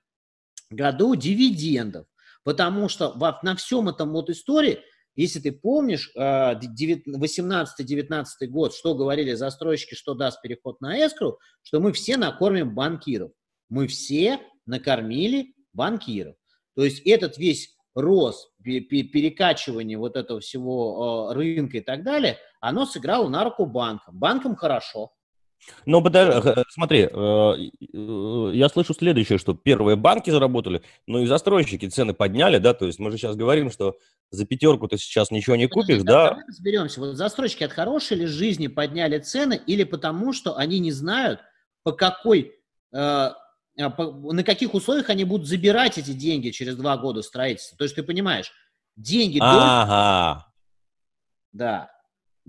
году 0.69 1.15
дивидендов. 1.15 2.08
Потому 2.46 2.88
что 2.88 3.13
на 3.43 3.58
всем 3.58 3.89
этом 3.89 4.13
вот 4.13 4.29
истории, 4.29 4.79
если 5.20 5.42
ты 5.42 5.52
помнишь, 5.52 6.14
18-19 6.16 8.26
э, 8.40 8.48
год, 8.48 8.74
что 8.74 8.96
говорили 8.96 9.34
застройщики, 9.34 9.94
что 9.94 10.14
даст 10.14 10.42
переход 10.42 10.80
на 10.80 11.06
эскру, 11.06 11.40
что 11.62 11.82
мы 11.82 11.92
все 11.92 12.16
накормим 12.16 12.74
банкиров. 12.74 13.32
Мы 13.68 13.88
все 13.88 14.40
накормили 14.66 15.54
банкиров. 15.74 16.36
То 16.76 16.86
есть 16.86 17.02
этот 17.06 17.38
весь 17.38 17.76
рост, 17.96 18.50
перекачивание 18.64 19.98
вот 19.98 20.16
этого 20.16 20.40
всего 20.40 21.32
э, 21.32 21.36
рынка 21.36 21.80
и 21.80 21.82
так 21.82 22.06
далее, 22.06 22.38
оно 22.62 22.86
сыграло 22.86 23.28
на 23.28 23.44
руку 23.44 23.66
банкам. 23.66 24.18
Банкам 24.18 24.56
хорошо. 24.56 25.12
Но 25.86 26.01
подожди, 26.01 26.50
э, 26.50 26.63
смотри, 26.70 27.10
э, 27.12 28.51
я 28.54 28.70
слышу 28.70 28.94
следующее, 28.94 29.38
что 29.38 29.54
первые 29.54 29.96
банки 29.96 30.30
заработали, 30.30 30.82
но 31.08 31.20
и 31.20 31.25
застройщики 31.25 31.88
цены 31.88 32.13
подняли, 32.13 32.58
да, 32.58 32.74
то 32.74 32.86
есть 32.86 33.00
мы 33.00 33.12
же 33.12 33.18
сейчас 33.18 33.36
говорим, 33.36 33.70
что 33.72 33.98
за 34.32 34.46
пятерку 34.46 34.88
ты 34.88 34.98
сейчас 34.98 35.32
ничего 35.32 35.56
не 35.56 35.68
купишь, 35.68 36.04
да? 36.04 36.30
Давай 36.30 36.46
разберемся, 36.48 37.00
вот 37.00 37.16
застройщики 37.16 37.63
от 37.63 37.72
хорошей 37.72 38.18
ли 38.18 38.25
жизни 38.25 38.68
подняли 38.68 39.20
цены 39.20 39.60
или 39.66 39.84
потому, 39.84 40.34
что 40.34 40.56
они 40.56 40.80
не 40.80 40.92
знают, 40.92 41.42
по 41.84 41.92
какой 41.92 42.56
а, 42.94 43.36
на 43.80 44.44
каких 44.44 44.74
условиях 44.74 45.10
они 45.10 45.24
будут 45.24 45.48
забирать 45.48 45.98
эти 45.98 46.12
деньги 46.12 46.50
через 46.50 46.75
два 46.75 46.98
года 46.98 47.22
строительства. 47.22 47.78
То 47.78 47.86
есть 47.86 47.96
ты 47.96 48.04
понимаешь, 48.04 48.51
деньги... 48.96 49.39
Ага. 49.42 50.48
Да. 51.54 51.92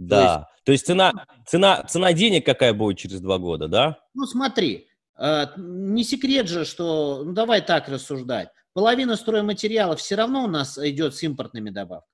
Да. 0.09 0.17
То 0.17 0.27
есть, 0.27 0.65
То 0.65 0.73
есть 0.73 0.87
цена, 0.87 1.27
цена, 1.47 1.83
цена 1.85 2.13
денег 2.13 2.47
какая 2.47 2.73
будет 2.73 2.99
через 2.99 3.21
два 3.21 3.39
года, 3.39 3.69
да? 3.69 3.99
Ну 4.15 4.27
смотри, 4.27 4.89
а, 5.17 5.53
не 5.57 6.05
секрет 6.05 6.49
же, 6.49 6.65
что... 6.65 7.23
Ну 7.25 7.33
давай 7.33 7.61
так 7.61 7.89
рассуждать. 7.89 8.49
Половина 8.73 9.17
стройматериалов 9.17 10.01
все 10.01 10.15
равно 10.15 10.45
у 10.45 10.47
нас 10.47 10.79
идет 10.79 11.15
с 11.15 11.23
импортными 11.23 11.71
добавками. 11.71 12.07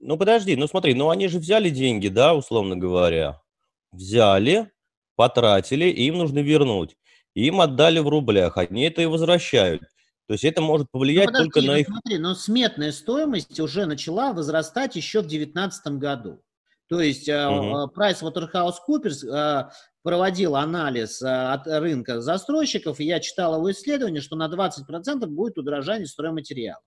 Ну 0.00 0.16
подожди, 0.16 0.56
ну 0.56 0.66
смотри, 0.66 0.94
ну 0.94 1.10
они 1.10 1.28
же 1.28 1.38
взяли 1.38 1.70
деньги, 1.70 2.08
да, 2.08 2.34
условно 2.34 2.76
говоря. 2.76 3.40
Взяли, 3.92 4.70
потратили, 5.16 5.86
и 5.86 6.06
им 6.06 6.18
нужно 6.18 6.40
вернуть 6.40 6.96
им 7.36 7.60
отдали 7.60 7.98
в 7.98 8.08
рублях, 8.08 8.56
они 8.56 8.84
это 8.84 9.02
и 9.02 9.06
возвращают. 9.06 9.82
То 10.26 10.34
есть 10.34 10.44
это 10.44 10.60
может 10.60 10.90
повлиять 10.90 11.26
ну, 11.26 11.32
подожди, 11.32 11.50
только 11.50 11.66
на 11.66 11.72
ну, 11.72 11.78
их... 11.78 11.86
Смотри, 11.86 12.18
но 12.18 12.34
сметная 12.34 12.92
стоимость 12.92 13.60
уже 13.60 13.86
начала 13.86 14.32
возрастать 14.32 14.96
еще 14.96 15.20
в 15.20 15.28
2019 15.28 15.86
году. 15.98 16.42
То 16.88 17.00
есть 17.00 17.28
uh-huh. 17.28 17.88
PricewaterhouseCoopers 17.94 19.70
проводил 20.02 20.56
анализ 20.56 21.20
от 21.22 21.66
рынка 21.66 22.20
застройщиков, 22.20 23.00
и 23.00 23.04
я 23.04 23.18
читал 23.20 23.56
его 23.56 23.70
исследование, 23.70 24.20
что 24.20 24.36
на 24.36 24.48
20% 24.48 25.26
будет 25.26 25.58
удорожание 25.58 26.06
стройматериалов. 26.06 26.82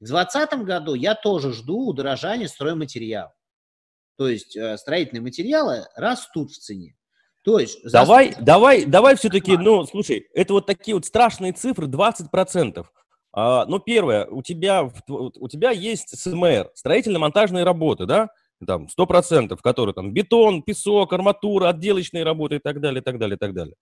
В 0.00 0.06
2020 0.06 0.66
году 0.66 0.94
я 0.94 1.14
тоже 1.14 1.52
жду 1.52 1.88
удорожания 1.88 2.48
стройматериалов. 2.48 3.32
То 4.16 4.28
есть 4.28 4.56
строительные 4.78 5.22
материалы 5.22 5.86
растут 5.96 6.50
в 6.50 6.58
цене. 6.58 6.94
То 7.44 7.58
есть... 7.58 7.84
Давай, 7.90 8.32
за... 8.32 8.40
давай, 8.40 8.84
давай 8.86 9.16
все-таки, 9.16 9.56
ну, 9.56 9.84
слушай, 9.84 10.26
это 10.32 10.54
вот 10.54 10.66
такие 10.66 10.94
вот 10.94 11.04
страшные 11.04 11.52
цифры, 11.52 11.86
20%. 11.86 12.86
А, 13.32 13.66
ну, 13.66 13.78
первое, 13.80 14.26
у 14.26 14.42
тебя, 14.42 14.90
у 15.08 15.48
тебя 15.48 15.70
есть 15.70 16.18
СМР, 16.18 16.70
строительно-монтажные 16.74 17.64
работы, 17.64 18.06
да? 18.06 18.30
Там 18.66 18.86
100%, 18.86 19.58
которые 19.62 19.94
там 19.94 20.14
бетон, 20.14 20.62
песок, 20.62 21.12
арматура, 21.12 21.68
отделочные 21.68 22.24
работы 22.24 22.56
и 22.56 22.58
так 22.60 22.80
далее, 22.80 23.02
и 23.02 23.04
так 23.04 23.18
далее, 23.18 23.36
и 23.36 23.38
так 23.38 23.52
далее. 23.52 23.74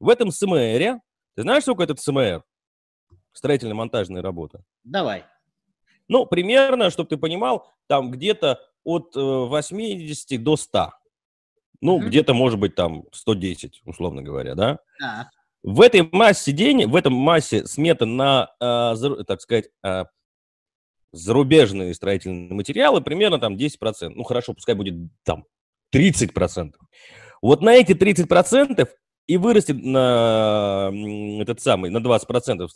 В 0.00 0.08
этом 0.08 0.32
СМРе, 0.32 1.00
ты 1.36 1.42
знаешь, 1.42 1.62
сколько 1.62 1.84
этот 1.84 2.00
СМР? 2.00 2.42
Строительно-монтажные 3.32 4.22
работы. 4.22 4.64
Давай. 4.82 5.24
Ну, 6.08 6.26
примерно, 6.26 6.90
чтобы 6.90 7.08
ты 7.08 7.16
понимал, 7.16 7.72
там 7.86 8.10
где-то 8.10 8.60
от 8.84 9.14
80 9.14 10.32
э, 10.32 10.38
до 10.38 10.56
100. 10.56 10.90
Ну, 11.84 11.98
mm-hmm. 11.98 12.06
где-то, 12.06 12.32
может 12.32 12.58
быть, 12.58 12.74
там 12.74 13.04
110, 13.12 13.82
условно 13.84 14.22
говоря, 14.22 14.54
да? 14.54 14.78
Да. 14.98 15.30
В 15.62 15.82
этой 15.82 16.08
массе 16.12 16.52
денег, 16.52 16.88
в 16.88 16.96
этом 16.96 17.12
массе 17.12 17.66
смета 17.66 18.06
на, 18.06 18.48
э, 18.58 19.24
так 19.26 19.42
сказать, 19.42 19.68
э, 19.84 20.04
зарубежные 21.12 21.92
строительные 21.92 22.54
материалы 22.54 23.02
примерно 23.02 23.38
там 23.38 23.56
10%. 23.58 24.14
Ну, 24.16 24.24
хорошо, 24.24 24.54
пускай 24.54 24.74
будет 24.74 24.94
там 25.24 25.44
30%. 25.92 26.72
Вот 27.42 27.60
на 27.60 27.74
эти 27.74 27.92
30% 27.92 28.88
и 29.26 29.36
вырастет 29.36 29.76
на 29.84 30.90
этот 31.42 31.60
самый, 31.60 31.90
на 31.90 31.98
20% 31.98 32.66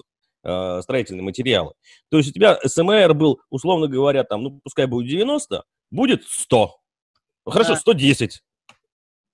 э, 0.45 0.81
строительные 0.83 1.23
материалы. 1.23 1.73
То 2.11 2.19
есть 2.19 2.29
у 2.29 2.33
тебя 2.35 2.59
СМР 2.63 3.15
был, 3.15 3.41
условно 3.49 3.87
говоря, 3.87 4.23
там, 4.25 4.43
ну, 4.43 4.61
пускай 4.63 4.85
будет 4.85 5.09
90, 5.09 5.65
будет 5.91 6.25
100. 6.25 6.77
Ну, 7.47 7.53
хорошо, 7.53 7.73
да. 7.73 7.81
110. 7.81 8.43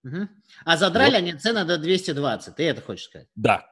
Угу. 0.05 0.29
А 0.65 0.77
задрали 0.77 1.13
вот. 1.13 1.19
они 1.19 1.33
цены 1.35 1.65
до 1.65 1.79
220, 1.79 2.57
ты 2.57 2.65
это 2.65 2.83
хочешь 2.83 3.07
сказать? 3.07 3.29
Да. 3.35 3.67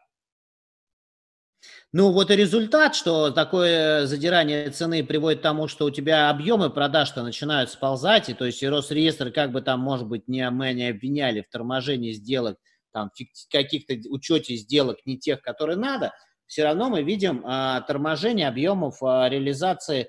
Ну 1.93 2.11
вот 2.11 2.31
и 2.31 2.37
результат, 2.37 2.95
что 2.95 3.31
такое 3.31 4.07
задирание 4.07 4.71
цены 4.71 5.05
приводит 5.05 5.41
к 5.41 5.43
тому, 5.43 5.69
что 5.69 5.85
у 5.85 5.91
тебя 5.91 6.31
объемы 6.31 6.71
продаж-то 6.71 7.23
начинают 7.23 7.71
сползать, 7.71 8.31
и 8.31 8.35
то 8.35 8.47
есть 8.47 8.63
и 8.63 8.69
Росреестр, 8.69 9.31
как 9.31 9.53
бы 9.53 9.61
там, 9.61 9.81
может 9.81 10.09
быть, 10.09 10.27
не, 10.27 10.49
мы 10.51 10.73
не 10.73 10.89
обвиняли 10.89 11.43
в 11.43 11.51
торможении 11.51 12.13
сделок, 12.13 12.57
там, 12.93 13.11
каких-то 13.51 13.95
учете 14.09 14.57
сделок 14.57 14.99
не 15.05 15.19
тех, 15.19 15.43
которые 15.43 15.77
надо, 15.77 16.13
все 16.47 16.65
равно 16.65 16.89
мы 16.89 17.03
видим 17.03 17.43
а, 17.45 17.81
торможение 17.83 18.49
объемов 18.49 19.03
а, 19.03 19.29
реализации 19.29 20.09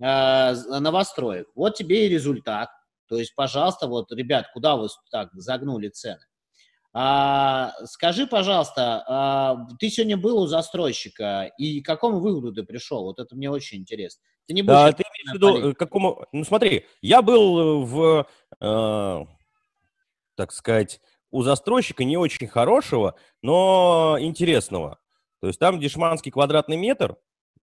а, 0.00 0.54
новостроек. 0.80 1.48
Вот 1.54 1.74
тебе 1.74 2.06
и 2.06 2.08
результат. 2.08 2.70
То 3.10 3.16
есть, 3.16 3.34
пожалуйста, 3.34 3.88
вот, 3.88 4.12
ребят, 4.12 4.46
куда 4.54 4.76
вы 4.76 4.86
так 5.10 5.30
загнули 5.34 5.88
цены? 5.88 6.20
А, 6.92 7.72
скажи, 7.84 8.28
пожалуйста, 8.28 9.04
а, 9.08 9.66
ты 9.80 9.90
сегодня 9.90 10.16
был 10.16 10.38
у 10.38 10.46
застройщика, 10.46 11.50
и 11.58 11.80
к 11.80 11.86
какому 11.86 12.20
выводу 12.20 12.52
ты 12.52 12.62
пришел? 12.62 13.02
Вот 13.02 13.18
это 13.18 13.34
мне 13.34 13.50
очень 13.50 13.78
интересно. 13.78 14.22
Ты 14.46 14.54
не 14.54 14.62
будешь... 14.62 14.76
Да, 14.76 14.92
ты 14.92 15.02
имеешь 15.02 15.30
в 15.32 15.34
виду, 15.34 15.70
э, 15.70 15.74
какому... 15.74 16.24
Ну, 16.30 16.44
смотри, 16.44 16.86
я 17.02 17.20
был 17.20 17.84
в, 17.84 18.28
э, 18.60 19.24
так 20.36 20.52
сказать, 20.52 21.00
у 21.32 21.42
застройщика 21.42 22.04
не 22.04 22.16
очень 22.16 22.46
хорошего, 22.46 23.16
но 23.42 24.16
интересного. 24.20 25.00
То 25.40 25.48
есть 25.48 25.58
там 25.58 25.80
дешманский 25.80 26.30
квадратный 26.30 26.76
метр, 26.76 27.16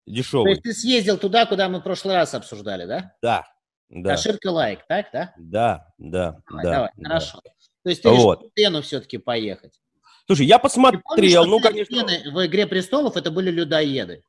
дешевый. 0.05 0.45
То 0.45 0.49
есть 0.49 0.63
ты 0.63 0.73
съездил 0.73 1.17
туда, 1.17 1.45
куда 1.45 1.69
мы 1.69 1.79
в 1.79 1.83
прошлый 1.83 2.15
раз 2.15 2.33
обсуждали, 2.33 2.85
да? 2.85 3.13
Да, 3.21 3.45
да. 3.89 4.13
Ошибка 4.13 4.47
лайк, 4.47 4.85
так, 4.87 5.07
да? 5.13 5.33
Да, 5.37 5.93
да, 5.97 6.41
давай, 6.49 6.63
да. 6.63 6.71
Давай, 6.71 6.89
да. 6.95 7.09
хорошо. 7.09 7.41
То 7.83 7.89
есть 7.89 8.01
ты 8.01 8.09
вот. 8.09 8.39
решил 8.39 8.51
Тену 8.55 8.81
все-таки 8.81 9.17
поехать. 9.17 9.79
Слушай, 10.25 10.45
я 10.45 10.59
посмотрел, 10.59 11.01
помнишь, 11.03 11.33
ну, 11.33 11.59
конечно... 11.61 11.95
Тены 11.95 12.31
в 12.31 12.45
«Игре 12.45 12.67
престолов» 12.67 13.15
это 13.15 13.31
были 13.31 13.49
людоеды. 13.49 14.23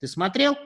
Ты 0.00 0.08
смотрел? 0.08 0.56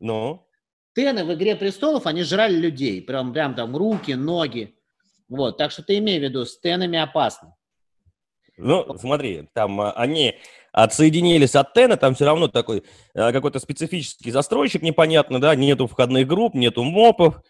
Ну? 0.00 0.48
Тены 0.94 1.24
в 1.24 1.34
«Игре 1.34 1.54
престолов», 1.54 2.06
они 2.06 2.22
жрали 2.22 2.56
людей. 2.56 3.02
Прям, 3.02 3.34
прям 3.34 3.54
там 3.54 3.76
руки, 3.76 4.12
ноги. 4.12 4.74
Вот, 5.28 5.58
так 5.58 5.70
что 5.70 5.82
ты 5.82 5.98
имей 5.98 6.18
в 6.18 6.22
виду, 6.22 6.46
с 6.46 6.58
тенами 6.58 6.98
опасно. 6.98 7.54
Ну, 8.56 8.96
смотри, 8.98 9.48
там 9.52 9.80
а, 9.80 9.92
они 9.92 10.38
отсоединились 10.74 11.54
от 11.54 11.72
Тена, 11.72 11.96
там 11.96 12.14
все 12.14 12.24
равно 12.24 12.48
такой 12.48 12.82
э, 13.14 13.32
какой-то 13.32 13.60
специфический 13.60 14.32
застройщик 14.32 14.82
непонятно, 14.82 15.40
да, 15.40 15.54
нету 15.54 15.86
входных 15.86 16.26
групп, 16.26 16.54
нету 16.54 16.82
мопов, 16.82 17.40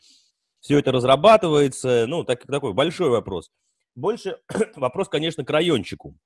все 0.60 0.78
это 0.78 0.92
разрабатывается, 0.92 2.04
ну, 2.06 2.22
так, 2.22 2.46
такой 2.46 2.74
большой 2.74 3.08
вопрос. 3.08 3.50
Больше 3.94 4.38
вопрос, 4.76 5.08
конечно, 5.08 5.42
к 5.42 5.50
райончику. 5.50 6.16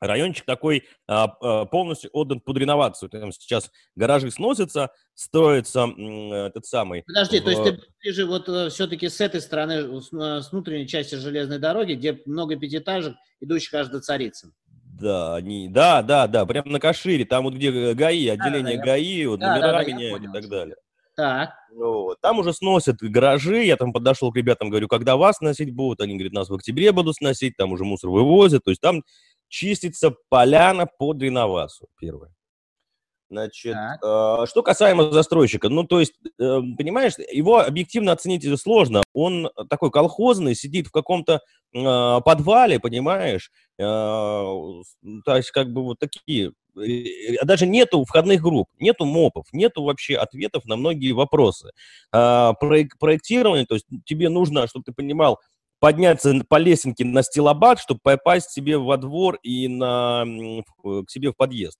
райончик 0.00 0.44
такой 0.44 0.84
а, 1.06 1.24
а, 1.40 1.64
полностью 1.64 2.10
отдан 2.12 2.40
под 2.40 2.58
реновацию. 2.58 3.08
Там 3.08 3.32
сейчас 3.32 3.70
гаражи 3.96 4.30
сносятся, 4.30 4.90
строится 5.14 5.88
этот 5.96 6.66
самый... 6.66 7.04
Подожди, 7.06 7.40
в... 7.40 7.44
то 7.44 7.50
есть 7.50 7.62
ты, 7.62 7.80
ты 8.00 8.12
же 8.12 8.26
вот 8.26 8.50
э, 8.50 8.68
все-таки 8.68 9.08
с 9.08 9.22
этой 9.22 9.40
стороны, 9.40 10.02
с, 10.02 10.12
э, 10.12 10.42
с 10.42 10.52
внутренней 10.52 10.86
части 10.86 11.14
железной 11.14 11.58
дороги, 11.58 11.94
где 11.94 12.20
много 12.26 12.56
пятиэтажек, 12.56 13.16
идущих 13.40 13.72
аж 13.72 13.88
до 13.88 14.00
Царицын. 14.00 14.52
Да, 15.00 15.34
они, 15.34 15.68
да, 15.68 16.02
да, 16.02 16.28
да, 16.28 16.46
прямо 16.46 16.70
на 16.70 16.80
Кашире, 16.80 17.24
там 17.24 17.44
вот 17.44 17.54
где 17.54 17.94
ГАИ, 17.94 18.28
отделение 18.28 18.76
да, 18.76 18.84
да, 18.84 18.86
ГАИ, 18.92 19.26
вот 19.26 19.40
да, 19.40 19.56
номера 19.56 19.72
да, 19.72 19.84
да, 19.84 19.84
меняют 19.84 20.22
и 20.22 20.32
так 20.32 20.48
далее. 20.48 20.76
Так. 21.16 21.50
Вот. 21.74 22.20
Там 22.20 22.38
уже 22.38 22.52
сносят 22.52 22.98
гаражи, 23.00 23.64
я 23.64 23.76
там 23.76 23.92
подошел 23.92 24.32
к 24.32 24.36
ребятам, 24.36 24.70
говорю, 24.70 24.88
когда 24.88 25.16
вас 25.16 25.38
сносить 25.38 25.74
будут, 25.74 26.00
они 26.00 26.14
говорят, 26.14 26.32
нас 26.32 26.48
в 26.48 26.54
октябре 26.54 26.92
будут 26.92 27.16
сносить, 27.16 27.56
там 27.56 27.72
уже 27.72 27.84
мусор 27.84 28.10
вывозят, 28.10 28.64
то 28.64 28.70
есть 28.70 28.80
там 28.80 29.02
чистится 29.48 30.14
поляна 30.28 30.86
под 30.86 31.22
реновацию, 31.22 31.88
первое. 32.00 32.33
Значит, 33.30 33.74
э, 33.74 34.46
что 34.46 34.62
касаемо 34.62 35.10
застройщика, 35.10 35.68
ну, 35.68 35.84
то 35.84 35.98
есть, 36.00 36.12
э, 36.38 36.60
понимаешь, 36.78 37.14
его 37.32 37.58
объективно 37.58 38.12
оценить 38.12 38.44
сложно. 38.60 39.02
Он 39.14 39.50
такой 39.70 39.90
колхозный, 39.90 40.54
сидит 40.54 40.88
в 40.88 40.92
каком-то 40.92 41.40
э, 41.74 42.20
подвале, 42.24 42.78
понимаешь, 42.78 43.50
э, 43.78 43.82
то 43.82 45.36
есть, 45.36 45.50
как 45.50 45.72
бы 45.72 45.82
вот 45.82 45.98
такие, 45.98 46.52
э, 46.78 47.44
даже 47.44 47.66
нету 47.66 48.04
входных 48.04 48.42
групп, 48.42 48.68
нету 48.78 49.04
мопов, 49.06 49.46
нету 49.52 49.82
вообще 49.84 50.16
ответов 50.16 50.66
на 50.66 50.76
многие 50.76 51.12
вопросы. 51.12 51.70
Э, 52.12 52.52
проек- 52.60 52.98
проектирование, 53.00 53.66
то 53.66 53.74
есть, 53.74 53.86
тебе 54.04 54.28
нужно, 54.28 54.66
чтобы 54.68 54.84
ты 54.84 54.92
понимал, 54.92 55.40
подняться 55.80 56.32
по 56.48 56.56
лесенке 56.56 57.04
на 57.04 57.22
стилобат, 57.22 57.78
чтобы 57.80 58.00
попасть 58.02 58.50
себе 58.50 58.78
во 58.78 58.96
двор 58.96 59.38
и 59.42 59.68
на, 59.68 60.24
к 60.82 61.10
себе 61.10 61.30
в 61.32 61.36
подъезд. 61.36 61.78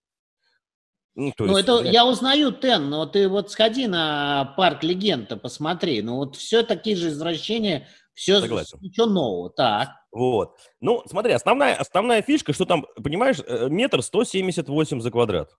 Ну, 1.15 1.31
то 1.35 1.45
ну, 1.45 1.57
есть, 1.57 1.69
это 1.69 1.81
я 1.83 2.05
узнаю 2.05 2.51
Тен, 2.51 2.89
но 2.89 3.05
ты 3.05 3.29
вот 3.29 3.49
сходи 3.49 3.87
на 3.87 4.53
парк 4.57 4.83
Легенда, 4.83 5.37
посмотри. 5.37 6.01
Ну, 6.01 6.17
вот 6.17 6.35
все 6.35 6.61
такие 6.61 6.97
же 6.97 7.07
извращения, 7.07 7.87
все 8.13 8.41
Согласен. 8.41 8.79
ничего 8.81 9.05
нового. 9.05 9.49
Так. 9.49 9.91
Вот. 10.11 10.57
Ну, 10.81 11.03
смотри, 11.05 11.31
основная, 11.31 11.75
основная 11.75 12.21
фишка, 12.21 12.51
что 12.51 12.65
там, 12.65 12.85
понимаешь, 13.01 13.37
э, 13.45 13.69
метр 13.69 14.01
178 14.01 14.99
за 14.99 15.11
квадрат. 15.11 15.51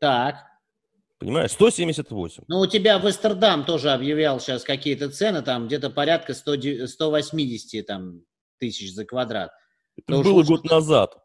Так. 0.00 0.36
Понимаешь, 1.18 1.52
178. 1.52 2.44
Ну, 2.46 2.60
у 2.60 2.66
тебя 2.66 2.98
Вестердам 2.98 3.64
тоже 3.64 3.90
объявлял 3.90 4.38
сейчас 4.38 4.64
какие-то 4.64 5.10
цены, 5.10 5.40
там 5.40 5.66
где-то 5.66 5.88
порядка 5.88 6.34
100, 6.34 6.86
180 6.88 7.86
там, 7.86 8.20
тысяч 8.58 8.92
за 8.92 9.06
квадрат. 9.06 9.50
Это 9.96 10.12
То 10.12 10.22
было 10.22 10.42
год 10.42 10.64
назад. 10.64 11.16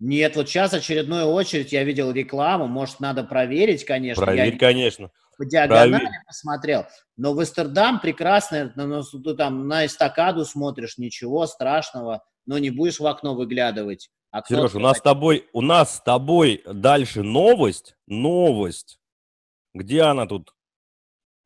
Нет, 0.00 0.34
вот 0.34 0.48
сейчас 0.48 0.72
очередную 0.72 1.26
очередь, 1.26 1.72
я 1.72 1.84
видел 1.84 2.10
рекламу, 2.10 2.66
может, 2.66 3.00
надо 3.00 3.22
проверить, 3.22 3.84
конечно. 3.84 4.24
Проверить, 4.24 4.54
я 4.54 4.58
конечно. 4.58 5.10
По 5.36 5.44
диагонали 5.44 5.90
Проверь. 5.90 6.08
посмотрел. 6.26 6.86
Но 7.18 7.38
Вестердам 7.38 8.00
прекрасный, 8.00 8.72
ну, 8.74 9.02
ты 9.02 9.34
там 9.34 9.68
на 9.68 9.84
эстакаду 9.84 10.46
смотришь, 10.46 10.96
ничего 10.96 11.46
страшного, 11.46 12.24
но 12.46 12.58
не 12.58 12.70
будешь 12.70 12.98
в 12.98 13.06
окно 13.06 13.34
выглядывать. 13.34 14.10
Окно 14.30 14.58
Сереж, 14.58 14.74
у 14.74 14.80
нас 14.80 14.98
с 14.98 15.02
тобой, 15.02 15.48
у 15.52 15.60
нас 15.60 15.96
с 15.96 16.00
тобой 16.00 16.62
дальше 16.64 17.22
новость, 17.22 17.96
новость. 18.06 18.98
Где 19.74 20.02
она 20.02 20.26
тут? 20.26 20.54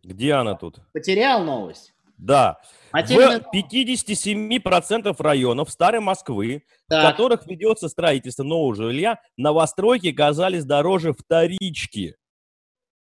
Где 0.02 0.34
она 0.34 0.54
тут? 0.54 0.80
Потерял 0.92 1.42
новость. 1.42 1.93
Да. 2.16 2.60
А 2.92 3.02
в 3.02 3.10
57% 3.10 5.14
районов 5.18 5.70
Старой 5.70 6.00
Москвы, 6.00 6.64
так. 6.88 7.04
в 7.04 7.10
которых 7.10 7.46
ведется 7.46 7.88
строительство 7.88 8.44
нового 8.44 8.74
жилья, 8.74 9.20
новостройки 9.36 10.12
оказались 10.12 10.64
дороже 10.64 11.12
вторички. 11.12 12.16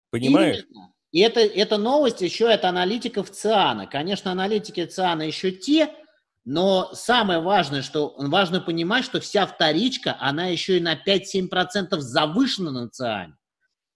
Понимаешь? 0.09 0.65
Именно. 0.69 0.89
И 1.11 1.19
это, 1.19 1.41
эта 1.41 1.77
новость 1.77 2.21
еще 2.21 2.49
от 2.49 2.65
аналитиков 2.65 3.29
ЦИАНа. 3.29 3.85
Конечно, 3.85 4.31
аналитики 4.31 4.83
ЦИАНа 4.83 5.21
еще 5.21 5.51
те, 5.51 5.93
но 6.43 6.89
самое 6.93 7.39
важное, 7.39 7.83
что 7.83 8.15
важно 8.17 8.59
понимать, 8.59 9.05
что 9.05 9.21
вся 9.21 9.45
вторичка, 9.45 10.17
она 10.19 10.47
еще 10.47 10.77
и 10.77 10.81
на 10.81 10.95
5-7% 10.95 11.99
завышена 11.99 12.71
на 12.71 12.89
ЦИАНе. 12.89 13.35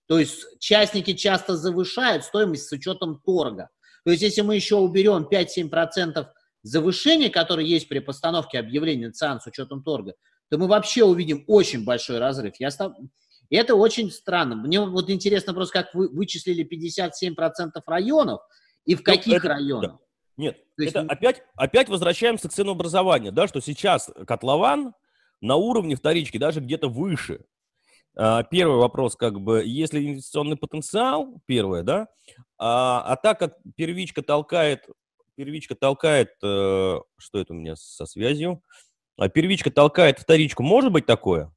То 0.08 0.20
есть 0.20 0.60
частники 0.60 1.14
часто 1.14 1.58
завышают 1.58 2.24
стоимость 2.24 2.68
с 2.68 2.72
учетом 2.72 3.20
торга. 3.20 3.70
То 4.08 4.12
есть 4.12 4.24
если 4.24 4.40
мы 4.40 4.56
еще 4.56 4.78
уберем 4.78 5.28
5-7% 5.30 6.28
завышения, 6.64 7.30
которые 7.30 7.70
есть 7.70 7.90
при 7.90 8.00
постановке 8.00 8.58
объявления 8.58 9.12
ЦАН 9.12 9.42
с 9.42 9.48
учетом 9.48 9.84
торга, 9.84 10.14
то 10.50 10.58
мы 10.58 10.70
вообще 10.70 11.04
увидим 11.04 11.44
очень 11.46 11.84
большой 11.84 12.18
разрыв. 12.18 12.54
Я 12.58 12.72
став... 12.72 12.94
И 13.50 13.56
это 13.58 13.76
очень 13.76 14.10
странно. 14.10 14.56
Мне 14.56 14.80
вот 14.80 15.10
интересно 15.10 15.54
просто, 15.54 15.84
как 15.84 15.94
вы 15.94 16.08
вычислили 16.08 16.66
57% 16.66 17.82
районов 17.86 18.40
и 18.86 18.96
в 18.96 19.00
ну, 19.00 19.04
каких 19.04 19.40
это, 19.40 19.50
районах. 19.50 19.98
Нет, 20.38 20.56
То 20.78 20.84
есть... 20.84 20.96
это 20.96 21.06
опять, 21.06 21.44
опять 21.56 21.90
возвращаемся 21.90 22.48
к 22.48 22.54
ценообразованию, 22.54 23.34
да, 23.34 23.46
что 23.46 23.60
сейчас 23.60 24.10
котлован 24.26 24.94
на 25.42 25.58
уровне 25.58 25.98
вторички, 25.98 26.38
даже 26.38 26.62
где-то 26.62 26.88
выше. 26.88 27.42
А, 28.20 28.44
первый 28.44 28.78
вопрос, 28.78 29.16
как 29.16 29.40
бы, 29.40 29.64
есть 29.64 29.94
ли 29.94 30.08
инвестиционный 30.08 30.58
потенциал, 30.58 31.40
первое, 31.46 31.84
да, 31.84 32.08
а, 32.58 33.04
а 33.06 33.16
так 33.16 33.38
как 33.38 33.58
первичка 33.76 34.24
толкает, 34.24 34.88
первичка 35.36 35.76
толкает, 35.76 36.32
э, 36.42 37.00
что 37.18 37.40
это 37.40 37.54
у 37.54 37.56
меня 37.56 37.76
со 37.76 38.08
связью, 38.08 38.64
а 39.18 39.30
первичка 39.30 39.70
толкает 39.70 40.18
вторичку, 40.18 40.64
может 40.64 40.92
быть 40.92 41.06
такое? 41.06 41.54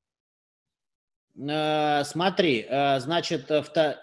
Э, 1.38 2.04
смотри, 2.04 2.66
э, 2.68 3.00
значит, 3.00 3.50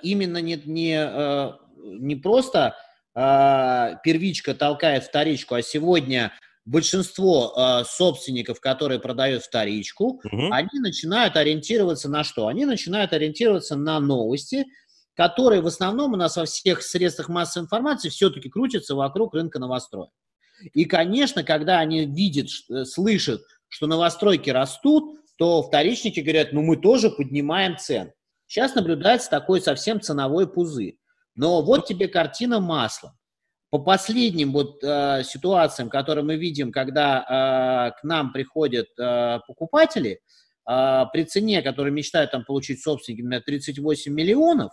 именно 0.02 0.42
не, 0.42 0.56
не, 0.66 1.54
не 2.00 2.16
просто 2.16 2.76
первичка 3.14 4.54
толкает 4.54 5.04
вторичку, 5.04 5.56
а 5.56 5.64
сегодня 5.64 6.34
большинство 6.68 7.54
э, 7.56 7.84
собственников, 7.86 8.60
которые 8.60 9.00
продают 9.00 9.44
вторичку, 9.44 10.20
угу. 10.24 10.52
они 10.52 10.80
начинают 10.80 11.38
ориентироваться 11.38 12.10
на 12.10 12.24
что? 12.24 12.48
Они 12.48 12.66
начинают 12.66 13.14
ориентироваться 13.14 13.78
на 13.78 14.00
новости, 14.02 14.66
которые 15.16 15.62
в 15.62 15.68
основном 15.68 16.14
у 16.14 16.18
нас 16.18 16.36
во 16.36 16.46
всех 16.46 16.84
средствах 16.84 17.30
массовой 17.30 17.64
информации 17.64 18.10
все-таки 18.10 18.50
крутятся 18.50 18.96
вокруг 18.96 19.34
рынка 19.34 19.60
новостроек. 19.60 20.12
И, 20.74 20.86
конечно, 20.86 21.44
когда 21.44 21.80
они 21.80 22.06
видят, 22.06 22.50
э, 22.70 22.84
слышат, 22.84 23.42
что 23.70 23.88
новостройки 23.88 24.50
растут, 24.50 25.20
то 25.38 25.64
вторичники 25.64 26.20
говорят, 26.20 26.52
ну 26.52 26.62
мы 26.62 26.76
тоже 26.76 27.10
поднимаем 27.10 27.78
цены. 27.78 28.12
Сейчас 28.46 28.76
наблюдается 28.76 29.30
такой 29.30 29.62
совсем 29.62 30.02
ценовой 30.02 30.52
пузырь. 30.52 30.98
Но 31.36 31.62
вот 31.62 31.86
тебе 31.86 32.10
картина 32.10 32.60
маслом. 32.60 33.12
По 33.70 33.80
последним 33.80 34.54
вот 34.54 34.82
э, 34.84 35.24
ситуациям, 35.24 35.90
которые 35.90 36.24
мы 36.24 36.38
видим, 36.38 36.72
когда 36.72 37.92
э, 37.94 38.00
к 38.00 38.04
нам 38.04 38.32
приходят 38.32 38.88
э, 38.98 39.40
покупатели, 39.46 40.22
э, 40.70 41.04
при 41.12 41.24
цене, 41.26 41.62
которые 41.62 41.92
мечтают 41.92 42.32
там 42.32 42.46
получить 42.46 42.82
собственники, 42.82 43.22
например, 43.22 43.44
38 43.46 44.14
миллионов 44.14 44.72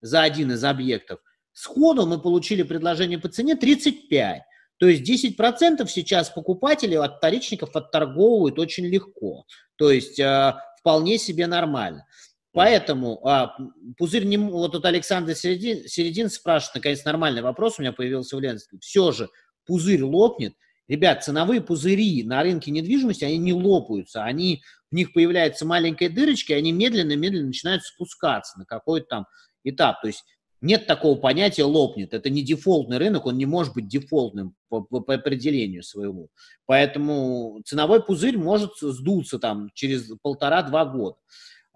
за 0.00 0.22
один 0.22 0.52
из 0.52 0.64
объектов, 0.64 1.20
сходу 1.52 2.06
мы 2.06 2.18
получили 2.18 2.62
предложение 2.62 3.18
по 3.18 3.28
цене 3.28 3.56
35. 3.56 4.42
То 4.78 4.88
есть 4.88 5.08
10% 5.38 5.86
сейчас 5.86 6.30
покупатели 6.30 6.94
от 6.94 7.18
вторичников 7.18 7.76
отторговывают 7.76 8.58
очень 8.58 8.86
легко. 8.86 9.44
То 9.76 9.90
есть 9.90 10.18
э, 10.18 10.54
вполне 10.80 11.18
себе 11.18 11.46
нормально. 11.46 12.06
Поэтому 12.54 13.20
а, 13.26 13.56
пузырь 13.98 14.24
не... 14.24 14.38
Вот 14.38 14.72
тут 14.72 14.84
Александр 14.84 15.34
Середин, 15.34 15.88
Середин 15.88 16.30
спрашивает, 16.30 16.76
наконец, 16.76 17.04
нормальный 17.04 17.42
вопрос 17.42 17.78
у 17.78 17.82
меня 17.82 17.92
появился 17.92 18.36
в 18.36 18.40
Ленске. 18.40 18.78
Все 18.80 19.10
же 19.10 19.28
пузырь 19.66 20.04
лопнет. 20.04 20.54
Ребят, 20.86 21.24
ценовые 21.24 21.60
пузыри 21.60 22.22
на 22.22 22.44
рынке 22.44 22.70
недвижимости, 22.70 23.24
они 23.24 23.38
не 23.38 23.52
лопаются. 23.52 24.22
Они, 24.22 24.62
в 24.92 24.94
них 24.94 25.12
появляется 25.12 25.66
маленькая 25.66 26.08
дырочка, 26.08 26.52
и 26.52 26.56
они 26.56 26.70
медленно-медленно 26.70 27.48
начинают 27.48 27.82
спускаться 27.82 28.56
на 28.56 28.64
какой-то 28.66 29.06
там 29.08 29.26
этап. 29.64 30.00
То 30.02 30.06
есть 30.06 30.22
нет 30.60 30.86
такого 30.86 31.18
понятия 31.18 31.64
лопнет. 31.64 32.14
Это 32.14 32.30
не 32.30 32.42
дефолтный 32.42 32.98
рынок, 32.98 33.26
он 33.26 33.36
не 33.36 33.46
может 33.46 33.74
быть 33.74 33.88
дефолтным 33.88 34.54
по, 34.68 34.82
по, 34.82 35.00
по 35.00 35.14
определению 35.14 35.82
своему. 35.82 36.28
Поэтому 36.66 37.60
ценовой 37.64 38.00
пузырь 38.00 38.38
может 38.38 38.70
сдуться 38.80 39.40
там 39.40 39.70
через 39.74 40.12
полтора-два 40.22 40.84
года. 40.84 41.16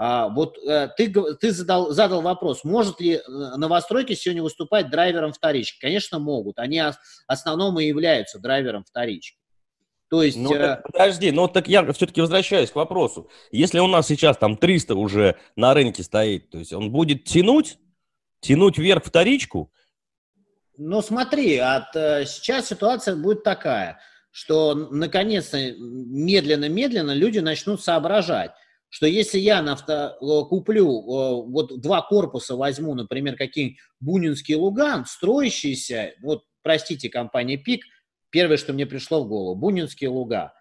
А, 0.01 0.29
вот 0.29 0.57
э, 0.59 0.89
ты, 0.97 1.13
ты 1.13 1.51
задал, 1.51 1.91
задал 1.91 2.23
вопрос, 2.23 2.63
может 2.63 3.01
ли 3.01 3.15
э, 3.15 3.21
новостройки 3.57 4.15
сегодня 4.15 4.45
выступать 4.45 4.91
драйвером 4.91 5.33
вторички? 5.33 5.81
Конечно, 5.81 6.21
могут. 6.21 6.61
Они 6.61 6.81
основном 7.27 7.81
и 7.81 7.87
являются 7.87 8.39
драйвером 8.39 8.85
вторички. 8.85 9.37
То 10.09 10.23
есть... 10.23 10.39
Ну, 10.39 10.51
так, 10.51 10.85
подожди, 10.85 11.33
ну 11.33 11.49
так 11.49 11.69
я 11.69 11.93
все-таки 11.93 12.21
возвращаюсь 12.21 12.71
к 12.71 12.77
вопросу. 12.77 13.29
Если 13.51 13.81
у 13.81 13.89
нас 13.89 14.07
сейчас 14.07 14.37
там 14.37 14.57
300 14.57 14.95
уже 14.95 15.37
на 15.57 15.75
рынке 15.75 16.05
стоит, 16.05 16.49
то 16.51 16.59
есть 16.59 16.73
он 16.73 16.93
будет 16.93 17.25
тянуть, 17.25 17.79
тянуть 18.41 18.79
вверх 18.79 19.05
вторичку? 19.05 19.73
Ну 20.77 21.03
смотри, 21.03 21.57
от, 21.59 21.93
сейчас 21.93 22.69
ситуация 22.69 23.17
будет 23.17 23.43
такая– 23.43 23.99
что 24.31 24.75
наконец-то 24.75 25.59
медленно-медленно 25.59 27.13
люди 27.13 27.41
начнут 27.41 27.83
соображать, 27.83 28.53
что 28.91 29.07
если 29.07 29.39
я 29.39 29.61
на 29.63 29.75
авто, 29.75 29.93
э, 29.93 30.49
куплю, 30.49 30.89
э, 30.89 31.51
вот 31.51 31.81
два 31.81 32.03
корпуса 32.03 32.57
возьму, 32.57 32.95
например, 32.95 33.37
какие 33.37 33.79
Бунинский 34.01 34.55
Луган, 34.55 35.05
строящийся, 35.05 36.15
вот, 36.23 36.45
простите, 36.63 37.11
компания 37.11 37.59
ПИК, 37.59 37.85
первое, 38.31 38.57
что 38.57 38.73
мне 38.73 38.87
пришло 38.87 39.23
в 39.23 39.29
голову, 39.29 39.55
Бунинский 39.57 40.07
Луга. 40.07 40.55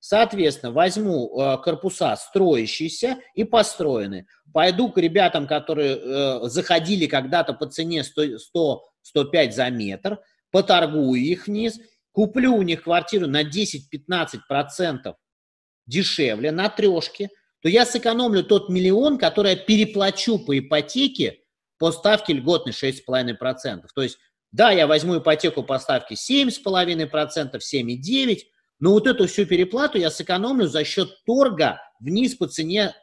Соответственно, 0.00 0.72
возьму 0.72 1.40
э, 1.40 1.58
корпуса 1.58 2.16
строящиеся 2.16 3.18
и 3.34 3.44
построенные. 3.44 4.26
Пойду 4.52 4.90
к 4.90 4.98
ребятам, 4.98 5.46
которые 5.46 6.48
заходили 6.48 7.06
когда-то 7.06 7.52
по 7.52 7.66
цене 7.66 8.02
100-105 8.02 9.52
за 9.52 9.70
метр, 9.70 10.18
поторгую 10.50 11.20
их 11.20 11.46
вниз, 11.46 11.78
куплю 12.12 12.56
у 12.56 12.62
них 12.62 12.84
квартиру 12.84 13.26
на 13.26 13.42
10-15% 13.42 15.14
дешевле, 15.86 16.50
на 16.50 16.70
трешке, 16.70 17.28
то 17.60 17.68
я 17.68 17.84
сэкономлю 17.84 18.44
тот 18.44 18.68
миллион, 18.68 19.18
который 19.18 19.52
я 19.52 19.56
переплачу 19.56 20.38
по 20.38 20.58
ипотеке 20.58 21.40
по 21.78 21.92
ставке 21.92 22.34
льготной 22.34 22.72
6,5%. 22.72 23.86
То 23.94 24.02
есть, 24.02 24.18
да, 24.52 24.70
я 24.70 24.86
возьму 24.86 25.18
ипотеку 25.18 25.62
по 25.62 25.78
ставке 25.78 26.14
7,5%, 26.14 27.58
7,9%, 27.58 28.38
но 28.80 28.92
вот 28.92 29.06
эту 29.06 29.26
всю 29.26 29.46
переплату 29.46 29.98
я 29.98 30.10
сэкономлю 30.10 30.66
за 30.66 30.84
счет 30.84 31.08
торга 31.24 31.80
вниз 32.00 32.34
по 32.34 32.46
цене 32.46 32.94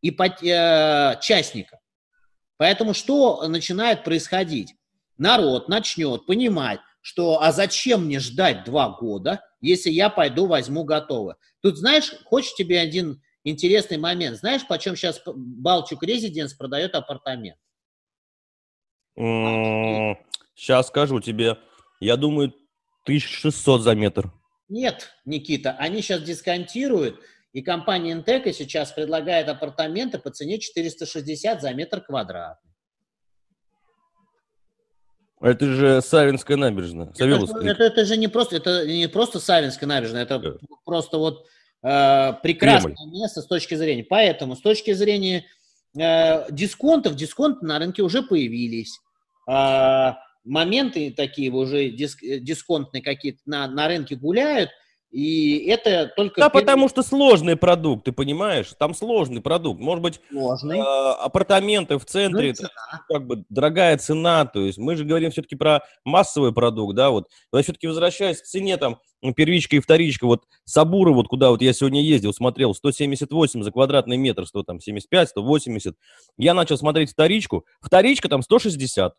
ипот... 0.00 0.42
э, 0.42 1.18
частника. 1.20 1.80
Поэтому 2.56 2.94
что 2.94 3.46
начинает 3.48 4.04
происходить? 4.04 4.74
Народ 5.18 5.68
начнет 5.68 6.26
понимать, 6.26 6.80
что 7.00 7.42
а 7.42 7.52
зачем 7.52 8.06
мне 8.06 8.20
ждать 8.20 8.64
два 8.64 8.90
года, 8.90 9.44
если 9.60 9.90
я 9.90 10.08
пойду 10.08 10.46
возьму 10.46 10.84
готовое. 10.84 11.36
Тут, 11.60 11.76
знаешь, 11.76 12.12
хочешь 12.24 12.54
тебе 12.54 12.80
один 12.80 13.20
интересный 13.44 13.98
момент. 13.98 14.38
Знаешь, 14.38 14.66
почем 14.66 14.96
сейчас 14.96 15.20
Балчук 15.24 16.02
Резиденс 16.02 16.54
продает 16.54 16.94
апартамент? 16.94 17.58
Сейчас 19.14 20.88
скажу 20.88 21.20
тебе. 21.20 21.58
Я 22.00 22.16
думаю, 22.16 22.54
1600 23.04 23.82
за 23.82 23.94
метр. 23.94 24.32
Нет, 24.68 25.10
Никита, 25.24 25.72
они 25.72 26.00
сейчас 26.00 26.22
дисконтируют, 26.22 27.20
и 27.52 27.60
компания 27.60 28.12
Интека 28.12 28.52
сейчас 28.52 28.92
предлагает 28.92 29.48
апартаменты 29.48 30.18
по 30.18 30.30
цене 30.30 30.58
460 30.58 31.60
за 31.60 31.74
метр 31.74 32.00
квадратный. 32.00 32.70
Это 35.42 35.66
же 35.66 36.00
Савинская 36.00 36.56
набережная. 36.56 37.12
Это, 37.18 37.58
это, 37.60 37.82
это 37.82 38.04
же 38.04 38.16
не 38.16 38.28
просто, 38.28 38.56
это 38.56 38.86
не 38.86 39.08
просто 39.08 39.40
Савинская 39.40 39.88
набережная, 39.88 40.22
это 40.22 40.38
да. 40.38 40.52
просто 40.84 41.18
вот 41.18 41.46
э, 41.82 42.32
прекрасное 42.42 42.94
Кремль. 42.94 43.12
место 43.12 43.42
с 43.42 43.46
точки 43.46 43.74
зрения. 43.74 44.04
Поэтому 44.04 44.56
с 44.56 44.60
точки 44.60 44.92
зрения 44.92 45.44
э, 45.98 46.50
дисконтов, 46.50 47.14
дисконты 47.16 47.66
на 47.66 47.78
рынке 47.78 48.02
уже 48.02 48.22
появились. 48.22 49.00
Э, 49.48 50.12
моменты 50.44 51.12
такие 51.16 51.50
уже 51.50 51.90
диск, 51.90 52.20
дисконтные 52.22 53.02
какие-то 53.02 53.40
на, 53.46 53.68
на 53.68 53.88
рынке 53.88 54.16
гуляют– 54.16 54.70
и 55.12 55.66
это 55.66 56.10
только... 56.16 56.40
Да, 56.40 56.48
первый... 56.48 56.62
потому 56.62 56.88
что 56.88 57.02
сложный 57.02 57.54
продукт, 57.54 58.04
ты 58.04 58.12
понимаешь? 58.12 58.72
Там 58.78 58.94
сложный 58.94 59.42
продукт. 59.42 59.78
Может 59.78 60.02
быть, 60.02 60.20
сложный. 60.30 60.78
Э, 60.78 61.12
апартаменты 61.20 61.98
в 61.98 62.06
центре, 62.06 62.54
ну, 62.58 62.66
это 62.66 62.70
как 63.08 63.26
бы 63.26 63.44
дорогая 63.50 63.98
цена. 63.98 64.46
То 64.46 64.60
есть 64.60 64.78
мы 64.78 64.96
же 64.96 65.04
говорим 65.04 65.30
все-таки 65.30 65.54
про 65.54 65.82
массовый 66.06 66.54
продукт, 66.54 66.96
да, 66.96 67.10
вот. 67.10 67.28
Но 67.52 67.60
все-таки 67.60 67.86
возвращаясь 67.86 68.40
к 68.40 68.44
цене, 68.44 68.78
там, 68.78 69.00
первичка 69.36 69.76
и 69.76 69.80
вторичка, 69.80 70.26
вот 70.26 70.44
Сабуры, 70.64 71.12
вот 71.12 71.28
куда 71.28 71.50
вот 71.50 71.60
я 71.60 71.74
сегодня 71.74 72.00
ездил, 72.00 72.32
смотрел, 72.32 72.74
178 72.74 73.62
за 73.62 73.70
квадратный 73.70 74.16
метр, 74.16 74.46
100 74.46 74.62
там 74.62 74.80
75, 74.80 75.28
180. 75.28 75.94
Я 76.38 76.54
начал 76.54 76.78
смотреть 76.78 77.12
вторичку, 77.12 77.66
вторичка 77.82 78.30
там 78.30 78.40
160. 78.40 79.14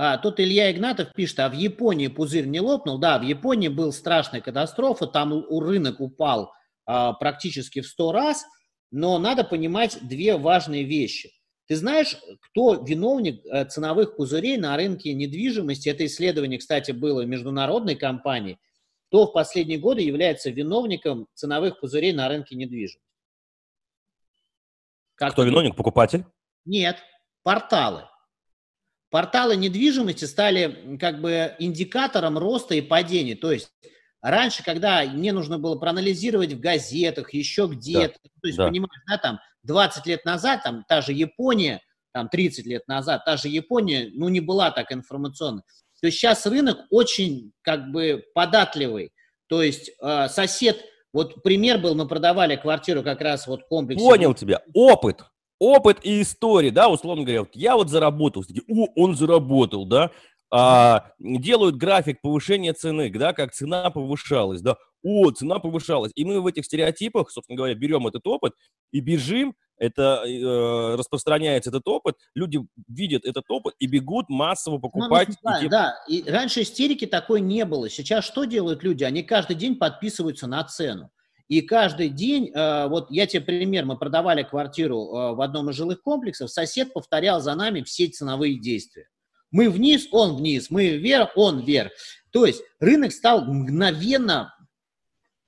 А, 0.00 0.16
тут 0.16 0.38
Илья 0.38 0.70
Игнатов 0.70 1.12
пишет, 1.12 1.40
а 1.40 1.48
в 1.48 1.54
Японии 1.54 2.06
пузырь 2.06 2.46
не 2.46 2.60
лопнул? 2.60 2.98
Да, 2.98 3.18
в 3.18 3.22
Японии 3.22 3.66
была 3.66 3.90
страшная 3.90 4.40
катастрофа, 4.40 5.08
там 5.08 5.32
у 5.32 5.58
рынок 5.58 6.00
упал 6.00 6.52
а, 6.86 7.14
практически 7.14 7.80
в 7.80 7.86
100 7.88 8.12
раз, 8.12 8.44
но 8.92 9.18
надо 9.18 9.42
понимать 9.42 9.98
две 10.00 10.36
важные 10.36 10.84
вещи. 10.84 11.32
Ты 11.66 11.74
знаешь, 11.74 12.16
кто 12.42 12.74
виновник 12.74 13.44
э, 13.44 13.64
ценовых 13.64 14.16
пузырей 14.16 14.56
на 14.56 14.76
рынке 14.76 15.12
недвижимости? 15.14 15.88
Это 15.88 16.06
исследование, 16.06 16.60
кстати, 16.60 16.92
было 16.92 17.22
международной 17.22 17.96
компании. 17.96 18.58
Кто 19.08 19.26
в 19.26 19.32
последние 19.32 19.78
годы 19.78 20.02
является 20.02 20.48
виновником 20.50 21.26
ценовых 21.34 21.80
пузырей 21.80 22.12
на 22.12 22.28
рынке 22.28 22.54
недвижимости? 22.54 23.02
Как 25.16 25.32
кто 25.32 25.42
виновник? 25.42 25.74
Покупатель? 25.74 26.24
Нет, 26.64 26.98
порталы. 27.42 28.04
Порталы 29.10 29.56
недвижимости 29.56 30.26
стали 30.26 30.96
как 30.98 31.20
бы 31.20 31.54
индикатором 31.58 32.36
роста 32.36 32.74
и 32.74 32.82
падения. 32.82 33.36
То 33.36 33.52
есть 33.52 33.70
раньше, 34.20 34.62
когда 34.62 35.02
мне 35.04 35.32
нужно 35.32 35.58
было 35.58 35.76
проанализировать 35.76 36.52
в 36.52 36.60
газетах, 36.60 37.32
еще 37.32 37.68
где-то, 37.70 38.18
да, 38.22 38.30
то 38.42 38.46
есть, 38.46 38.58
да. 38.58 38.68
понимаешь, 38.68 39.02
да, 39.08 39.16
там 39.16 39.40
20 39.62 40.06
лет 40.06 40.24
назад, 40.24 40.62
там 40.62 40.84
та 40.86 41.00
же 41.00 41.12
Япония, 41.12 41.80
там 42.12 42.28
30 42.28 42.66
лет 42.66 42.86
назад, 42.86 43.24
та 43.24 43.36
же 43.36 43.48
Япония, 43.48 44.10
ну, 44.12 44.28
не 44.28 44.40
была 44.40 44.70
так 44.70 44.92
информационной. 44.92 45.62
То 46.00 46.06
есть 46.06 46.18
сейчас 46.18 46.46
рынок 46.46 46.78
очень 46.90 47.52
как 47.62 47.90
бы 47.90 48.24
податливый. 48.34 49.12
То 49.48 49.62
есть 49.62 49.90
э, 50.00 50.28
сосед, 50.28 50.84
вот 51.12 51.42
пример 51.42 51.78
был, 51.78 51.94
мы 51.94 52.06
продавали 52.06 52.56
квартиру 52.56 53.02
как 53.02 53.20
раз 53.20 53.46
вот 53.46 53.62
в 53.62 53.68
комплексе. 53.68 54.04
Понял 54.04 54.34
тебя, 54.34 54.62
опыт 54.74 55.22
опыт 55.58 55.98
и 56.02 56.22
история, 56.22 56.70
да, 56.70 56.88
условно 56.88 57.24
говоря, 57.24 57.40
вот 57.40 57.54
я 57.54 57.76
вот 57.76 57.88
заработал, 57.88 58.44
о, 58.68 58.86
он 58.96 59.16
заработал, 59.16 59.86
да, 59.86 60.10
а, 60.50 61.12
делают 61.18 61.76
график 61.76 62.20
повышения 62.20 62.72
цены, 62.72 63.10
да, 63.10 63.32
как 63.32 63.52
цена 63.52 63.90
повышалась, 63.90 64.62
да, 64.62 64.76
о, 65.02 65.30
цена 65.30 65.58
повышалась. 65.58 66.12
И 66.14 66.24
мы 66.24 66.40
в 66.40 66.46
этих 66.46 66.64
стереотипах, 66.64 67.30
собственно 67.30 67.56
говоря, 67.56 67.74
берем 67.74 68.06
этот 68.06 68.26
опыт 68.26 68.54
и 68.92 69.00
бежим, 69.00 69.54
это 69.78 70.24
э, 70.26 70.96
распространяется 70.96 71.70
этот 71.70 71.86
опыт, 71.86 72.16
люди 72.34 72.58
видят 72.88 73.24
этот 73.24 73.44
опыт 73.48 73.74
и 73.78 73.86
бегут 73.86 74.28
массово 74.28 74.74
ну, 74.74 74.80
покупать. 74.80 75.28
Ну, 75.28 75.34
да, 75.44 75.60
и... 75.60 75.68
да, 75.68 75.94
и 76.08 76.28
раньше 76.28 76.62
истерики 76.62 77.06
такой 77.06 77.40
не 77.40 77.64
было. 77.64 77.88
Сейчас 77.88 78.24
что 78.24 78.44
делают 78.44 78.82
люди? 78.82 79.04
Они 79.04 79.22
каждый 79.22 79.54
день 79.54 79.76
подписываются 79.76 80.48
на 80.48 80.64
цену. 80.64 81.10
И 81.48 81.62
каждый 81.62 82.10
день, 82.10 82.50
э, 82.54 82.88
вот 82.88 83.10
я 83.10 83.26
тебе 83.26 83.40
пример, 83.40 83.86
мы 83.86 83.96
продавали 83.96 84.42
квартиру 84.42 84.98
э, 84.98 85.34
в 85.34 85.40
одном 85.40 85.70
из 85.70 85.76
жилых 85.76 86.02
комплексов, 86.02 86.50
сосед 86.50 86.92
повторял 86.92 87.40
за 87.40 87.54
нами 87.54 87.82
все 87.82 88.06
ценовые 88.06 88.58
действия. 88.58 89.08
Мы 89.50 89.70
вниз, 89.70 90.08
он 90.12 90.36
вниз, 90.36 90.70
мы 90.70 90.90
вверх, 90.98 91.30
он 91.36 91.60
вверх. 91.60 91.92
То 92.32 92.44
есть 92.44 92.62
рынок 92.80 93.12
стал 93.12 93.46
мгновенно, 93.46 94.54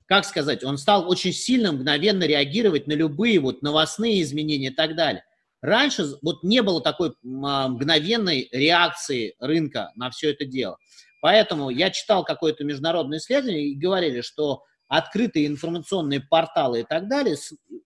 как 0.07 0.25
сказать, 0.25 0.63
он 0.63 0.79
стал 0.79 1.07
очень 1.07 1.33
сильно 1.33 1.71
мгновенно 1.71 2.23
реагировать 2.23 2.87
на 2.87 2.93
любые 2.93 3.39
вот 3.39 3.61
новостные 3.61 4.23
изменения 4.23 4.69
и 4.69 4.75
так 4.75 4.95
далее. 4.95 5.23
Раньше 5.61 6.15
вот 6.23 6.41
не 6.41 6.63
было 6.63 6.81
такой 6.81 7.13
а, 7.43 7.67
мгновенной 7.67 8.49
реакции 8.51 9.35
рынка 9.39 9.91
на 9.95 10.09
все 10.09 10.31
это 10.31 10.45
дело. 10.45 10.77
Поэтому 11.21 11.69
я 11.69 11.91
читал 11.91 12.23
какое-то 12.23 12.63
международное 12.63 13.19
исследование 13.19 13.67
и 13.67 13.75
говорили, 13.75 14.21
что 14.21 14.63
открытые 14.91 15.47
информационные 15.47 16.19
порталы 16.19 16.81
и 16.81 16.83
так 16.83 17.07
далее, 17.07 17.37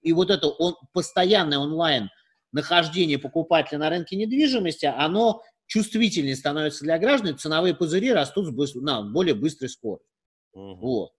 и 0.01 0.11
вот 0.11 0.31
это 0.31 0.47
он, 0.47 0.75
постоянное 0.91 1.59
онлайн 1.59 2.09
нахождение 2.51 3.19
покупателя 3.19 3.77
на 3.77 3.91
рынке 3.91 4.15
недвижимости, 4.15 4.87
оно 4.87 5.43
чувствительнее 5.67 6.35
становится 6.35 6.83
для 6.83 6.97
граждан, 6.97 7.37
ценовые 7.37 7.75
пузыри 7.75 8.11
растут 8.11 8.47
с 8.47 8.75
на 8.75 9.03
более 9.03 9.35
быстрой 9.35 9.69
скоростью. 9.69 10.09
Угу. 10.53 10.75
Вот. 10.77 11.11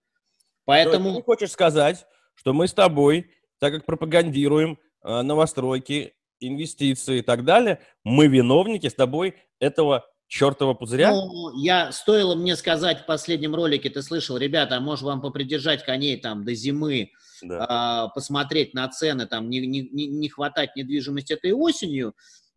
Поэтому... 0.64 1.14
ты 1.14 1.22
хочешь 1.22 1.52
сказать, 1.52 2.04
что 2.34 2.52
мы 2.52 2.66
с 2.66 2.72
тобой, 2.72 3.30
так 3.60 3.72
как 3.72 3.86
пропагандируем 3.86 4.80
э, 5.04 5.22
новостройки, 5.22 6.14
инвестиции 6.40 7.20
и 7.20 7.22
так 7.22 7.44
далее, 7.44 7.78
мы 8.02 8.26
виновники 8.26 8.88
с 8.88 8.94
тобой 8.94 9.36
этого 9.60 10.04
чертова 10.28 10.74
пузыря? 10.74 11.10
Ну, 11.10 11.56
я, 11.58 11.92
стоило 11.92 12.34
мне 12.34 12.56
сказать 12.56 13.02
в 13.02 13.06
последнем 13.06 13.54
ролике, 13.54 13.90
ты 13.90 14.02
слышал, 14.02 14.36
ребята, 14.36 14.76
а 14.76 14.80
может 14.80 15.04
вам 15.04 15.20
попридержать 15.20 15.84
коней 15.84 16.18
там 16.18 16.44
до 16.44 16.54
зимы, 16.54 17.10
да. 17.42 17.66
а, 17.68 18.08
посмотреть 18.08 18.74
на 18.74 18.88
цены, 18.88 19.26
там 19.26 19.48
не, 19.50 19.60
не, 19.66 19.82
не 19.82 20.28
хватать 20.28 20.76
недвижимости 20.76 21.34
этой 21.34 21.52
осенью. 21.52 22.14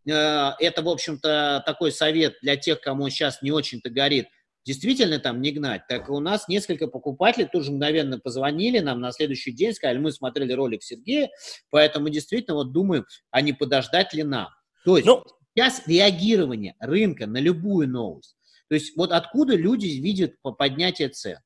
А, 0.10 0.56
это, 0.60 0.82
в 0.82 0.90
общем-то, 0.90 1.64
такой 1.66 1.92
совет 1.92 2.38
для 2.42 2.56
тех, 2.56 2.82
кому 2.82 3.10
сейчас 3.10 3.42
не 3.42 3.52
очень-то 3.52 3.90
горит. 3.90 4.28
Действительно 4.66 5.20
там 5.20 5.42
не 5.42 5.52
гнать. 5.52 5.88
Так 5.88 6.10
у 6.10 6.20
нас 6.20 6.48
несколько 6.48 6.88
покупателей 6.88 7.48
тоже 7.48 7.72
мгновенно 7.72 8.20
позвонили 8.20 8.80
нам 8.80 9.00
на 9.00 9.12
следующий 9.12 9.52
день, 9.52 9.74
сказали, 9.74 9.98
мы 9.98 10.12
смотрели 10.12 10.54
ролик 10.54 10.84
Сергея, 10.84 11.30
поэтому 11.72 12.10
действительно 12.10 12.56
вот 12.56 12.72
думаем, 12.72 13.06
а 13.32 13.42
не 13.42 13.54
подождать 13.54 14.14
ли 14.14 14.24
нам. 14.24 14.50
То 14.86 14.98
есть 14.98 15.08
ну, 15.08 15.24
Сейчас 15.60 15.82
реагирование 15.88 16.76
рынка 16.80 17.28
на 17.28 17.38
любую 17.38 17.90
новость. 17.90 18.38
То 18.70 18.76
есть 18.76 18.96
вот 18.96 19.12
откуда 19.12 19.58
люди 19.58 19.88
видят 19.88 20.36
поднятие 20.42 21.10
цен. 21.10 21.40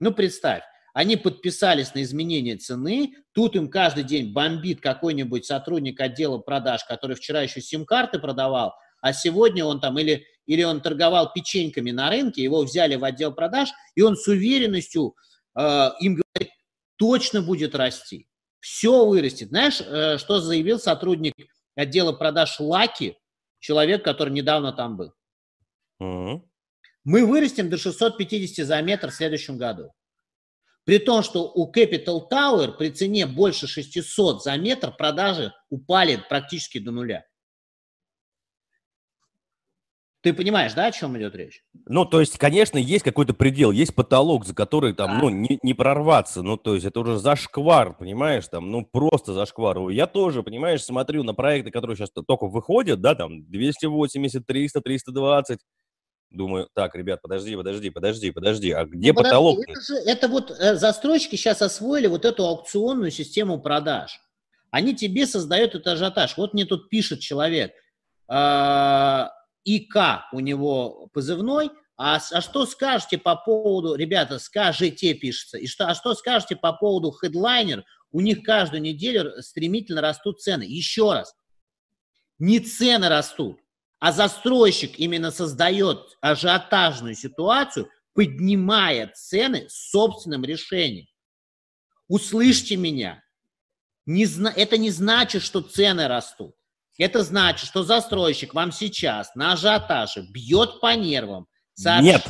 Ну, 0.00 0.12
представь, 0.12 0.62
они 0.92 1.16
подписались 1.16 1.94
на 1.94 2.02
изменение 2.02 2.56
цены, 2.56 3.14
тут 3.32 3.56
им 3.56 3.70
каждый 3.70 4.04
день 4.04 4.34
бомбит 4.34 4.82
какой-нибудь 4.82 5.46
сотрудник 5.46 5.98
отдела 5.98 6.36
продаж, 6.36 6.84
который 6.84 7.16
вчера 7.16 7.40
еще 7.40 7.62
сим-карты 7.62 8.18
продавал, 8.18 8.74
а 9.00 9.14
сегодня 9.14 9.64
он 9.64 9.80
там 9.80 9.98
или, 9.98 10.26
или 10.44 10.62
он 10.62 10.82
торговал 10.82 11.32
печеньками 11.32 11.90
на 11.90 12.10
рынке, 12.10 12.42
его 12.42 12.64
взяли 12.64 12.96
в 12.96 13.04
отдел 13.04 13.32
продаж, 13.32 13.70
и 13.94 14.02
он 14.02 14.14
с 14.18 14.28
уверенностью 14.28 15.14
э, 15.58 15.88
им 16.00 16.16
говорит, 16.16 16.52
точно 16.96 17.40
будет 17.40 17.74
расти. 17.74 18.28
Все 18.60 19.06
вырастет. 19.06 19.48
Знаешь, 19.48 19.80
э, 19.80 20.18
что 20.18 20.40
заявил 20.40 20.78
сотрудник 20.78 21.32
отдела 21.76 22.12
продаж 22.12 22.60
Лаки, 22.60 23.16
человек, 23.64 24.04
который 24.04 24.30
недавно 24.30 24.72
там 24.72 24.98
был? 24.98 25.14
Mm-hmm. 26.02 26.42
Мы 27.04 27.24
вырастем 27.24 27.70
до 27.70 27.78
650 27.78 28.66
за 28.66 28.82
метр 28.82 29.10
в 29.10 29.14
следующем 29.14 29.56
году. 29.56 29.94
При 30.84 30.98
том, 30.98 31.22
что 31.22 31.50
у 31.50 31.72
Capital 31.72 32.28
Tower 32.30 32.76
при 32.76 32.90
цене 32.90 33.26
больше 33.26 33.66
600 33.66 34.42
за 34.42 34.56
метр 34.58 34.94
продажи 34.94 35.54
упали 35.70 36.22
практически 36.28 36.78
до 36.78 36.90
нуля. 36.90 37.24
Ты 40.24 40.32
понимаешь, 40.32 40.72
да, 40.72 40.86
о 40.86 40.90
чем 40.90 41.18
идет 41.18 41.34
речь? 41.34 41.62
Ну, 41.84 42.06
то 42.06 42.18
есть, 42.18 42.38
конечно, 42.38 42.78
есть 42.78 43.04
какой-то 43.04 43.34
предел, 43.34 43.70
есть 43.70 43.94
потолок, 43.94 44.46
за 44.46 44.54
который 44.54 44.94
там, 44.94 45.10
да. 45.10 45.18
ну, 45.18 45.28
не, 45.28 45.58
не 45.62 45.74
прорваться. 45.74 46.40
Ну, 46.40 46.56
то 46.56 46.72
есть, 46.72 46.86
это 46.86 47.00
уже 47.00 47.18
зашквар, 47.18 47.94
понимаешь, 47.94 48.48
там, 48.48 48.70
ну, 48.70 48.86
просто 48.90 49.34
зашквар. 49.34 49.90
Я 49.90 50.06
тоже, 50.06 50.42
понимаешь, 50.42 50.82
смотрю 50.82 51.24
на 51.24 51.34
проекты, 51.34 51.70
которые 51.70 51.98
сейчас 51.98 52.08
только 52.26 52.46
выходят, 52.46 53.02
да, 53.02 53.14
там, 53.14 53.44
280, 53.50 54.46
300, 54.46 54.80
320. 54.80 55.58
Думаю, 56.30 56.68
так, 56.74 56.94
ребят, 56.94 57.20
подожди, 57.20 57.54
подожди, 57.54 57.90
подожди, 57.90 58.30
подожди, 58.30 58.70
а 58.70 58.86
где 58.86 59.12
ну, 59.12 59.22
потолок? 59.22 59.58
Это, 59.68 59.80
же, 59.82 59.94
это 60.06 60.28
вот 60.28 60.50
э, 60.58 60.76
застройщики 60.76 61.36
сейчас 61.36 61.60
освоили 61.60 62.06
вот 62.06 62.24
эту 62.24 62.46
аукционную 62.46 63.10
систему 63.10 63.60
продаж. 63.60 64.18
Они 64.70 64.96
тебе 64.96 65.26
создают 65.26 65.74
этот 65.74 65.86
ажиотаж. 65.86 66.38
Вот 66.38 66.54
мне 66.54 66.64
тут 66.64 66.88
пишет 66.88 67.20
человек, 67.20 67.72
э, 68.30 69.24
ИК 69.64 70.26
у 70.32 70.40
него 70.40 71.08
позывной, 71.12 71.70
а, 71.96 72.16
а 72.16 72.40
что 72.40 72.66
скажете 72.66 73.18
по 73.18 73.36
поводу, 73.36 73.94
ребята, 73.94 74.38
скажите, 74.38 75.14
пишется, 75.14 75.58
и 75.58 75.66
что, 75.66 75.88
а 75.88 75.94
что 75.94 76.14
скажете 76.14 76.56
по 76.56 76.72
поводу 76.72 77.12
хедлайнер? 77.12 77.84
У 78.10 78.20
них 78.20 78.42
каждую 78.42 78.82
неделю 78.82 79.42
стремительно 79.42 80.00
растут 80.00 80.40
цены. 80.40 80.64
Еще 80.64 81.12
раз, 81.12 81.34
не 82.38 82.60
цены 82.60 83.08
растут, 83.08 83.60
а 84.00 84.12
застройщик 84.12 84.98
именно 84.98 85.30
создает 85.30 86.16
ажиотажную 86.20 87.14
ситуацию, 87.14 87.88
поднимая 88.12 89.12
цены 89.14 89.66
собственным 89.68 90.44
решением. 90.44 91.06
Услышьте 92.08 92.76
меня. 92.76 93.22
Не, 94.06 94.26
это 94.56 94.78
не 94.78 94.90
значит, 94.90 95.42
что 95.42 95.60
цены 95.60 96.06
растут. 96.06 96.54
Это 96.98 97.22
значит, 97.22 97.66
что 97.68 97.82
застройщик 97.82 98.54
вам 98.54 98.72
сейчас 98.72 99.34
на 99.34 99.52
ажиотаже 99.52 100.26
бьет 100.30 100.80
по 100.80 100.94
нервам. 100.94 101.46
Нет, 102.00 102.22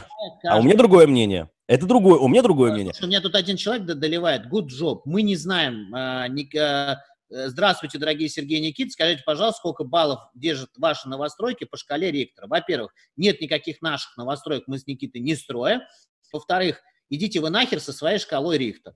а 0.45 0.59
у 0.59 0.63
меня 0.63 0.77
другое 0.77 1.07
мнение. 1.07 1.51
Это 1.67 1.87
другое, 1.87 2.19
у 2.19 2.29
меня 2.29 2.43
другое 2.43 2.73
мнение. 2.73 2.93
У 3.01 3.07
меня 3.07 3.21
тут 3.21 3.35
один 3.35 3.57
человек 3.57 3.87
доливает, 3.87 4.47
good 4.47 4.69
job. 4.69 5.01
Мы 5.07 5.23
не 5.23 5.35
знаем, 5.37 5.95
а, 5.95 6.29
не, 6.29 6.49
а, 6.59 6.99
Э, 7.35 7.49
здравствуйте, 7.49 7.99
дорогие 7.99 8.29
Сергей 8.29 8.61
Никит. 8.61 8.93
Скажите, 8.93 9.23
пожалуйста, 9.25 9.59
сколько 9.59 9.83
баллов 9.83 10.21
держат 10.35 10.71
ваши 10.77 11.09
новостройки 11.09 11.65
по 11.65 11.77
шкале 11.77 12.13
ректора? 12.13 12.47
Во-первых, 12.47 12.93
нет 13.17 13.41
никаких 13.41 13.83
наших 13.83 14.17
новостроек, 14.17 14.65
мы 14.69 14.79
с 14.79 14.87
Никитой 14.87 15.21
не 15.21 15.35
строим. 15.35 15.81
Во-вторых, 16.33 16.81
идите 17.11 17.41
вы 17.41 17.51
нахер 17.51 17.81
со 17.81 17.93
своей 17.93 18.19
шкалой 18.19 18.59
Рихтер. 18.59 18.95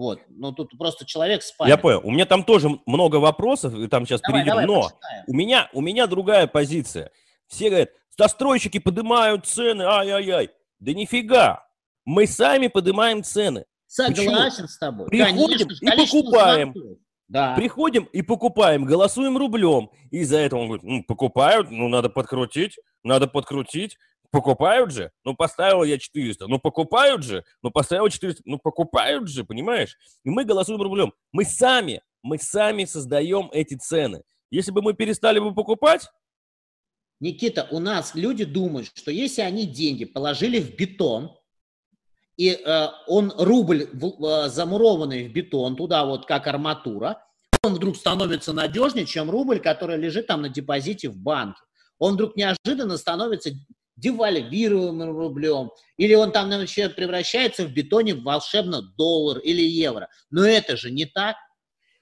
Вот, 0.00 0.20
ну 0.30 0.50
тут 0.52 0.70
просто 0.78 1.04
человек 1.04 1.42
спает. 1.42 1.68
Я 1.68 1.76
понял. 1.76 2.00
У 2.02 2.10
меня 2.10 2.24
там 2.24 2.42
тоже 2.42 2.70
много 2.86 3.16
вопросов, 3.16 3.74
и 3.74 3.86
там 3.86 4.06
сейчас 4.06 4.22
давай, 4.22 4.40
перейдем, 4.40 4.66
давай, 4.66 4.66
но 4.66 4.90
у 5.26 5.34
меня, 5.34 5.68
у 5.74 5.82
меня 5.82 6.06
другая 6.06 6.46
позиция. 6.46 7.10
Все 7.48 7.68
говорят, 7.68 7.90
застройщики 8.16 8.78
поднимают 8.78 9.44
цены, 9.44 9.82
ай-яй-яй. 9.82 10.48
Да 10.78 10.94
нифига, 10.94 11.66
мы 12.06 12.26
сами 12.26 12.68
поднимаем 12.68 13.22
цены. 13.22 13.66
Согласен 13.86 14.62
Почему? 14.62 14.68
с 14.68 14.78
тобой. 14.78 15.06
Приходим 15.08 15.68
Конечно, 15.68 16.02
и 16.02 16.06
покупаем. 16.06 16.74
Да. 17.28 17.54
Приходим 17.54 18.04
и 18.04 18.22
покупаем, 18.22 18.86
голосуем 18.86 19.36
рублем. 19.36 19.90
И 20.10 20.20
из-за 20.20 20.38
этого 20.38 20.60
он 20.60 20.66
говорит, 20.68 20.82
ну, 20.82 21.04
покупают, 21.04 21.70
ну, 21.70 21.88
надо 21.88 22.08
подкрутить, 22.08 22.78
надо 23.02 23.26
подкрутить. 23.26 23.98
Покупают 24.30 24.92
же? 24.92 25.10
Ну, 25.24 25.34
поставил 25.34 25.82
я 25.82 25.98
400. 25.98 26.46
Ну, 26.46 26.58
покупают 26.58 27.24
же? 27.24 27.44
Ну, 27.62 27.70
поставил 27.70 28.08
400. 28.08 28.42
Ну, 28.44 28.58
покупают 28.58 29.28
же, 29.28 29.44
понимаешь? 29.44 29.96
И 30.24 30.30
мы 30.30 30.44
голосуем 30.44 30.80
рублем. 30.80 31.12
Мы 31.32 31.44
сами, 31.44 32.02
мы 32.22 32.38
сами 32.38 32.84
создаем 32.84 33.50
эти 33.52 33.74
цены. 33.74 34.22
Если 34.50 34.70
бы 34.70 34.82
мы 34.82 34.94
перестали 34.94 35.38
бы 35.38 35.54
покупать, 35.54 36.08
Никита, 37.20 37.68
у 37.70 37.80
нас 37.80 38.14
люди 38.14 38.44
думают, 38.44 38.90
что 38.94 39.10
если 39.10 39.42
они 39.42 39.66
деньги 39.66 40.06
положили 40.06 40.58
в 40.58 40.74
бетон, 40.74 41.36
и 42.38 42.52
э, 42.52 42.86
он 43.06 43.32
рубль 43.36 43.88
в, 43.92 44.24
э, 44.24 44.48
замурованный 44.48 45.28
в 45.28 45.32
бетон 45.32 45.76
туда 45.76 46.06
вот 46.06 46.24
как 46.24 46.46
арматура, 46.46 47.22
он 47.62 47.74
вдруг 47.74 47.96
становится 47.96 48.54
надежнее, 48.54 49.04
чем 49.04 49.30
рубль, 49.30 49.60
который 49.60 49.98
лежит 49.98 50.28
там 50.28 50.40
на 50.40 50.48
депозите 50.48 51.10
в 51.10 51.18
банке. 51.18 51.60
Он 51.98 52.14
вдруг 52.14 52.34
неожиданно 52.36 52.96
становится 52.96 53.50
девальвируемым 54.00 55.16
рублем, 55.16 55.70
или 55.96 56.14
он 56.14 56.32
там 56.32 56.50
вообще 56.50 56.88
превращается 56.88 57.66
в 57.66 57.72
бетоне 57.72 58.14
волшебно 58.14 58.82
доллар 58.82 59.38
или 59.38 59.62
евро. 59.62 60.08
Но 60.30 60.44
это 60.44 60.76
же 60.76 60.90
не 60.90 61.06
так. 61.06 61.36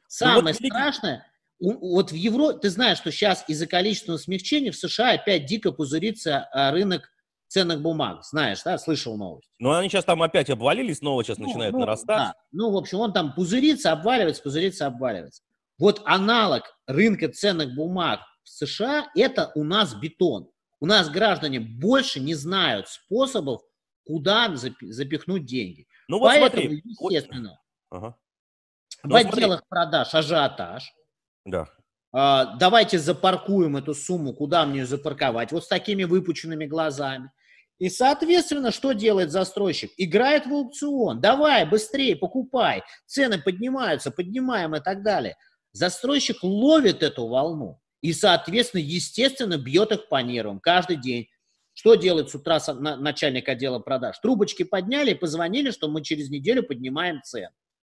Самое 0.07 0.41
ну, 0.41 0.49
вот, 0.49 0.55
страшное, 0.57 1.27
вот 1.61 2.13
в 2.13 2.15
Европе, 2.15 2.61
ты 2.61 2.71
знаешь, 2.71 2.99
что 2.99 3.11
сейчас 3.11 3.45
из-за 3.49 3.67
количественного 3.67 4.19
смягчения 4.19 4.73
в 4.73 4.77
США 4.77 5.13
опять 5.13 5.47
дико 5.47 5.73
пузырится 5.73 6.49
а, 6.53 6.71
рынок 6.71 7.11
ценных 7.49 7.81
бумаг. 7.83 8.25
Знаешь, 8.25 8.63
да, 8.63 8.79
слышал 8.79 9.17
новость. 9.17 9.51
Ну, 9.59 9.73
они 9.73 9.89
сейчас 9.89 10.05
там 10.05 10.23
опять 10.23 10.51
обвалились, 10.51 10.99
снова 10.99 11.25
сейчас 11.25 11.39
ну, 11.39 11.47
начинают 11.47 11.73
ну, 11.73 11.81
нарастать. 11.81 12.07
Да. 12.07 12.35
Ну, 12.53 12.71
в 12.71 12.77
общем, 12.77 13.01
он 13.01 13.13
там 13.13 13.35
пузырится, 13.35 13.93
обваливается, 13.93 14.43
пузырится, 14.43 14.87
обваливается. 14.87 15.43
Вот 15.79 16.03
аналог 16.05 16.65
рынка 16.87 17.29
ценных 17.29 17.75
бумаг 17.75 18.21
в 18.45 18.49
США– 18.49 19.09
это 19.17 19.51
у 19.55 19.65
нас 19.65 19.95
бетон. 19.95 20.51
У 20.81 20.87
нас 20.87 21.11
граждане 21.11 21.61
больше 21.61 22.21
не 22.21 22.35
знают 22.35 22.89
способов, 22.89 23.63
куда 24.05 24.55
запихнуть 24.55 25.45
деньги. 25.45 25.87
Ну, 26.09 26.19
вот 26.19 26.29
Поэтому, 26.29 26.63
смотри, 26.63 26.83
естественно, 26.85 27.61
вот... 27.91 27.99
ага. 27.99 28.17
в 29.03 29.09
ну, 29.09 29.17
отделах 29.17 29.61
смотри. 29.61 29.67
продаж 29.69 30.15
ажиотаж. 30.15 30.93
Да. 31.45 31.69
А, 32.13 32.57
давайте 32.57 32.99
запаркуем 32.99 33.77
эту 33.77 33.95
сумму, 33.95 34.33
куда 34.33 34.65
мне 34.65 34.81
ее 34.81 34.87
запарковать, 34.87 35.53
вот 35.53 35.65
с 35.65 35.69
такими 35.69 36.05
выпученными 36.05 36.67
глазами. 36.67 37.31
И, 37.79 37.91
соответственно, 37.91 38.73
что 38.73 38.93
делает 38.93 39.31
застройщик? 39.31 39.93
Играет 39.99 40.47
в 40.47 40.53
аукцион. 40.53 41.21
Давай, 41.21 41.65
быстрее, 41.65 42.17
покупай. 42.17 42.83
Цены 43.07 43.41
поднимаются, 43.41 44.11
поднимаем 44.11 44.75
и 44.75 44.81
так 44.81 45.05
далее. 45.05 45.37
Застройщик 45.73 46.43
ловит 46.43 47.03
эту 47.03 47.29
волну 47.29 47.81
и, 48.01 48.13
соответственно, 48.13 48.81
естественно, 48.81 49.59
бьет 49.59 49.93
их 49.93 50.09
по 50.09 50.23
нервам 50.23 50.61
каждый 50.61 50.97
день. 50.97 51.29
Что 51.75 51.95
делает 51.95 52.31
с 52.31 52.35
утра 52.35 52.59
начальник 52.75 53.49
отдела 53.49 53.79
продаж? 53.79 54.19
Трубочки 54.19 54.65
подняли 54.65 55.13
и 55.13 55.15
позвонили, 55.15 55.71
что 55.71 55.89
мы 55.89 56.03
через 56.03 56.29
неделю 56.29 56.65
поднимаем 56.65 57.23
цены. 57.23 57.51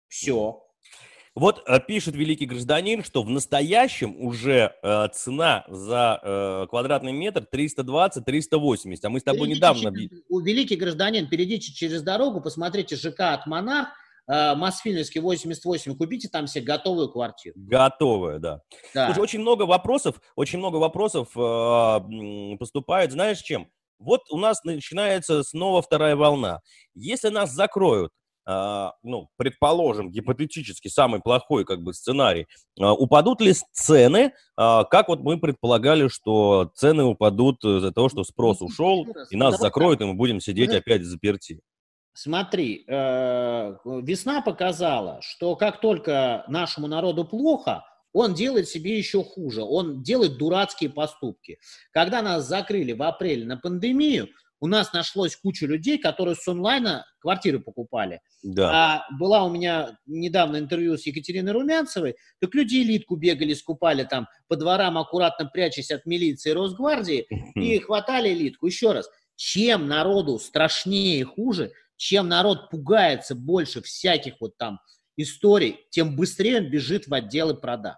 Все. 0.08 0.62
Вот 1.36 1.64
э, 1.68 1.80
пишет 1.86 2.16
великий 2.16 2.46
гражданин, 2.46 3.04
что 3.04 3.22
в 3.22 3.30
настоящем 3.30 4.16
уже 4.18 4.74
э, 4.82 5.08
цена 5.10 5.66
за 5.68 6.20
э, 6.24 6.68
квадратный 6.70 7.12
метр 7.12 7.46
320-380, 7.52 9.00
а 9.04 9.10
мы 9.10 9.20
с 9.20 9.24
тобой 9.24 9.50
перейдите 9.50 9.56
недавно... 9.56 9.94
у 10.30 10.40
великий 10.40 10.78
гражданин, 10.78 11.28
перейдите 11.28 11.74
через 11.74 12.02
дорогу, 12.04 12.40
посмотрите 12.40 12.96
ЖК 12.96 13.34
от 13.34 13.48
Монарх, 13.48 13.90
Мосфильмовский 14.28 15.22
88, 15.22 15.96
купите 15.98 16.30
там 16.30 16.48
себе 16.48 16.66
готовую 16.66 17.10
квартиру. 17.10 17.54
Готовую, 17.58 18.40
да. 18.40 18.62
да. 18.94 19.08
Слушай, 19.08 19.20
очень 19.20 19.40
много 19.42 19.64
вопросов, 19.64 20.20
очень 20.36 20.60
много 20.60 20.78
вопросов 20.78 21.30
э, 21.38 22.58
поступает, 22.58 23.12
знаешь 23.12 23.40
чем? 23.40 23.68
Вот 24.00 24.22
у 24.32 24.38
нас 24.38 24.64
начинается 24.64 25.44
снова 25.44 25.82
вторая 25.82 26.16
волна. 26.16 26.62
Если 26.96 27.30
нас 27.30 27.52
закроют, 27.52 28.12
а, 28.48 28.94
ну, 29.02 29.30
предположим, 29.38 30.12
гипотетически 30.12 30.88
самый 30.88 31.20
плохой 31.20 31.66
как 31.66 31.82
бы 31.82 31.94
сценарий, 31.94 32.46
а, 32.80 32.94
упадут 32.94 33.42
ли 33.42 33.54
цены, 33.72 34.34
а, 34.56 34.84
как 34.84 35.08
вот 35.08 35.22
мы 35.22 35.40
предполагали, 35.40 36.08
что 36.10 36.72
цены 36.76 37.04
упадут 37.04 37.64
из-за 37.64 37.92
того, 37.92 38.10
что 38.10 38.24
спрос 38.24 38.62
ушел, 38.62 39.08
и 39.32 39.36
нас 39.36 39.58
закроют, 39.58 40.02
и 40.02 40.06
мы 40.06 40.14
будем 40.14 40.40
сидеть 40.40 40.72
опять 40.72 41.04
заперти? 41.04 41.62
Смотри, 42.18 42.86
э, 42.88 43.76
весна 43.84 44.42
показала, 44.42 45.20
что 45.22 45.58
как 45.58 45.82
только 45.82 46.46
нашему 46.48 46.88
народу 46.88 47.26
плохо, 47.26 47.84
он 48.14 48.34
делает 48.34 48.70
себе 48.70 48.98
еще 48.98 49.22
хуже, 49.22 49.64
он 49.64 50.02
делает 50.02 50.38
дурацкие 50.38 50.90
поступки. 50.90 51.60
Когда 51.92 52.22
нас 52.22 52.48
закрыли 52.48 52.94
в 52.94 53.04
апреле 53.04 53.46
на 53.46 53.58
пандемию, 53.58 54.30
у 54.62 54.68
нас 54.68 54.94
нашлось 54.94 55.36
куча 55.36 55.66
людей, 55.66 55.98
которые 55.98 56.36
с 56.36 56.48
онлайна 56.48 57.06
квартиры 57.20 57.60
покупали. 57.60 58.22
Да. 58.42 58.72
А 58.72 59.16
была 59.20 59.44
у 59.44 59.50
меня 59.50 60.00
недавно 60.06 60.58
интервью 60.58 60.98
с 60.98 61.06
Екатериной 61.06 61.52
Румянцевой, 61.52 62.16
так 62.40 62.56
люди 62.56 62.78
элитку 62.78 63.18
бегали, 63.18 63.54
скупали 63.54 64.06
там 64.06 64.30
по 64.48 64.56
дворам, 64.56 64.98
аккуратно 64.98 65.48
прячась 65.48 65.92
от 65.92 66.06
милиции 66.06 66.52
и 66.52 66.54
Росгвардии, 66.54 67.28
и 67.56 67.78
хватали 67.80 68.30
элитку. 68.30 68.68
Еще 68.68 68.94
раз, 68.94 69.10
чем 69.36 69.90
народу 69.90 70.40
страшнее 70.40 71.20
и 71.20 71.24
хуже, 71.24 71.74
чем 71.98 72.28
народ 72.28 72.70
пугается 72.70 73.36
больше 73.36 73.82
всяких 73.82 74.36
вот 74.40 74.58
там 74.58 74.80
историй, 75.18 75.80
тем 75.92 76.16
быстрее 76.16 76.58
он 76.58 76.70
бежит 76.70 77.08
в 77.08 77.14
отделы 77.14 77.56
продаж. 77.56 77.98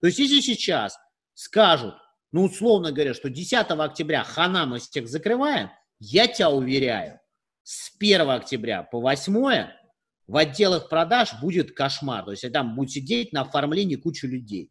То 0.00 0.06
есть 0.06 0.18
если 0.18 0.40
сейчас 0.40 0.98
скажут, 1.34 1.94
ну 2.32 2.44
условно 2.44 2.92
говоря, 2.92 3.14
что 3.14 3.30
10 3.30 3.54
октября 3.70 4.24
хана 4.24 4.66
мы 4.66 4.78
всех 4.78 5.08
закрываем, 5.08 5.70
я 5.98 6.26
тебя 6.26 6.50
уверяю, 6.50 7.20
с 7.62 7.90
1 7.98 8.28
октября 8.28 8.82
по 8.82 9.00
8 9.00 9.68
в 10.26 10.36
отделах 10.36 10.88
продаж 10.88 11.34
будет 11.40 11.74
кошмар. 11.74 12.24
То 12.24 12.30
есть 12.32 12.52
там 12.52 12.74
будет 12.74 12.90
сидеть 12.90 13.32
на 13.32 13.42
оформлении 13.42 13.96
куча 13.96 14.26
людей. 14.26 14.70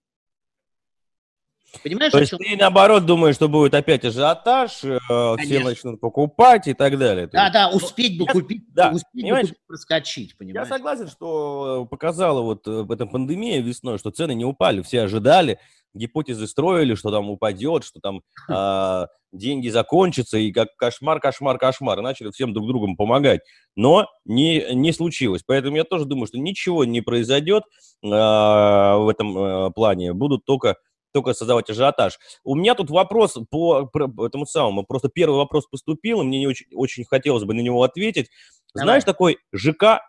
Понимаешь, 1.82 2.12
То 2.12 2.20
есть 2.20 2.34
ты 2.38 2.58
наоборот 2.58 3.06
думаешь, 3.06 3.36
что 3.36 3.50
будет 3.50 3.74
опять 3.74 4.06
ажиотаж, 4.06 4.84
э, 4.84 5.00
Конечно. 5.10 5.38
все 5.44 5.60
начнут 5.60 6.00
покупать 6.00 6.68
и 6.68 6.74
так 6.74 6.98
далее. 7.00 7.28
Да, 7.28 7.50
да, 7.50 7.70
успеть 7.70 8.18
бы 8.18 8.26
купить, 8.26 8.66
да, 8.74 8.92
успеть 8.92 9.30
бы 9.30 9.40
купить, 9.40 9.56
проскочить, 9.68 10.38
понимаешь? 10.38 10.68
Я 10.68 10.76
согласен, 10.76 11.08
что 11.08 11.88
показала 11.90 12.42
вот 12.42 12.68
э, 12.68 12.86
эта 12.90 13.06
пандемия 13.06 13.62
весной, 13.62 13.98
что 13.98 14.12
цены 14.12 14.36
не 14.36 14.46
упали, 14.46 14.82
все 14.82 15.02
ожидали, 15.02 15.60
гипотезы 15.94 16.48
строили, 16.48 16.96
что 16.96 17.12
там 17.12 17.30
упадет, 17.30 17.84
что 17.84 18.00
там 18.00 18.22
э, 18.50 19.08
деньги 19.32 19.70
закончатся, 19.70 20.38
и 20.38 20.52
как 20.52 20.76
кошмар, 20.76 21.20
кошмар, 21.20 21.58
кошмар. 21.58 22.00
И 22.00 22.04
начали 22.04 22.32
всем 22.32 22.54
друг 22.54 22.68
другу 22.68 22.96
помогать. 22.96 23.42
Но 23.76 24.08
не, 24.26 24.74
не 24.74 24.92
случилось. 24.94 25.44
Поэтому 25.46 25.78
я 25.78 25.84
тоже 25.84 26.06
думаю, 26.06 26.28
что 26.28 26.38
ничего 26.38 26.86
не 26.86 27.02
произойдет 27.02 27.64
э, 28.04 28.08
в 28.08 29.08
этом 29.10 29.38
э, 29.38 29.72
плане. 29.72 30.14
Будут 30.14 30.46
только 30.46 30.78
только 31.14 31.34
создавать 31.34 31.70
ажиотаж. 31.70 32.20
У 32.44 32.56
меня 32.56 32.76
тут 32.76 32.90
вопрос 32.90 33.38
по, 33.50 33.86
по 33.86 34.26
этому 34.26 34.46
самому. 34.46 34.84
Просто 34.84 35.10
первый 35.10 35.38
вопрос 35.38 35.68
поступил, 35.68 36.22
и 36.22 36.26
мне 36.26 36.40
не 36.40 36.48
очень, 36.48 36.66
очень 36.74 37.06
хотелось 37.06 37.44
бы 37.44 37.54
на 37.54 37.62
него 37.62 37.84
ответить. 37.84 38.30
Давай. 38.74 38.86
Знаешь 38.86 39.04
такой 39.04 39.38
ЖК 39.54 40.02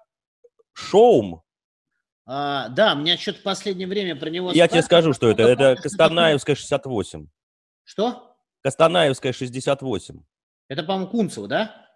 Шоум? 0.72 1.42
А, 2.26 2.68
да, 2.70 2.94
меня 2.94 3.16
что-то 3.18 3.40
в 3.40 3.42
последнее 3.42 3.86
время 3.86 4.16
про 4.16 4.30
него... 4.30 4.50
Я 4.52 4.66
тебе 4.66 4.82
скажу, 4.82 5.12
что 5.12 5.28
это. 5.28 5.42
Это 5.42 5.76
Костанаевская 5.76 6.56
68. 6.56 7.28
Что? 7.84 8.36
Костанаевская 8.62 9.32
68. 9.32 10.22
Это, 10.68 10.82
по-моему, 10.82 11.08
Кунцево, 11.08 11.46
да? 11.46 11.86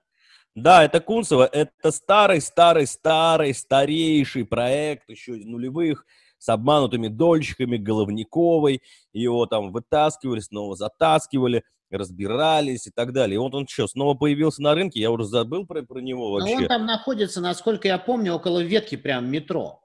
Да, 0.54 0.84
это 0.84 1.00
Кунцево. 1.00 1.48
Это 1.50 1.90
старый, 1.90 2.42
старый, 2.42 2.86
старый, 2.86 3.54
старейший 3.54 4.44
проект 4.44 5.08
еще 5.08 5.32
нулевых 5.32 6.04
с 6.38 6.48
обманутыми 6.48 7.09
дольщиками, 7.09 7.77
Головниковой. 7.77 8.83
Его 9.12 9.46
там 9.46 9.72
вытаскивали, 9.72 10.40
снова 10.40 10.77
затаскивали 10.77 11.64
разбирались 11.90 12.87
и 12.87 12.90
так 12.90 13.12
далее. 13.12 13.37
И 13.37 13.38
вот 13.38 13.55
он 13.55 13.66
что, 13.66 13.87
снова 13.87 14.14
появился 14.14 14.62
на 14.62 14.74
рынке? 14.74 15.01
Я 15.01 15.11
уже 15.11 15.24
забыл 15.24 15.66
про, 15.66 15.83
про 15.83 16.01
него 16.01 16.33
вообще. 16.33 16.55
Но 16.55 16.62
он 16.62 16.68
там 16.68 16.87
находится, 16.87 17.40
насколько 17.40 17.88
я 17.88 17.98
помню, 17.98 18.35
около 18.35 18.62
ветки 18.62 18.96
прям 18.96 19.31
метро. 19.31 19.81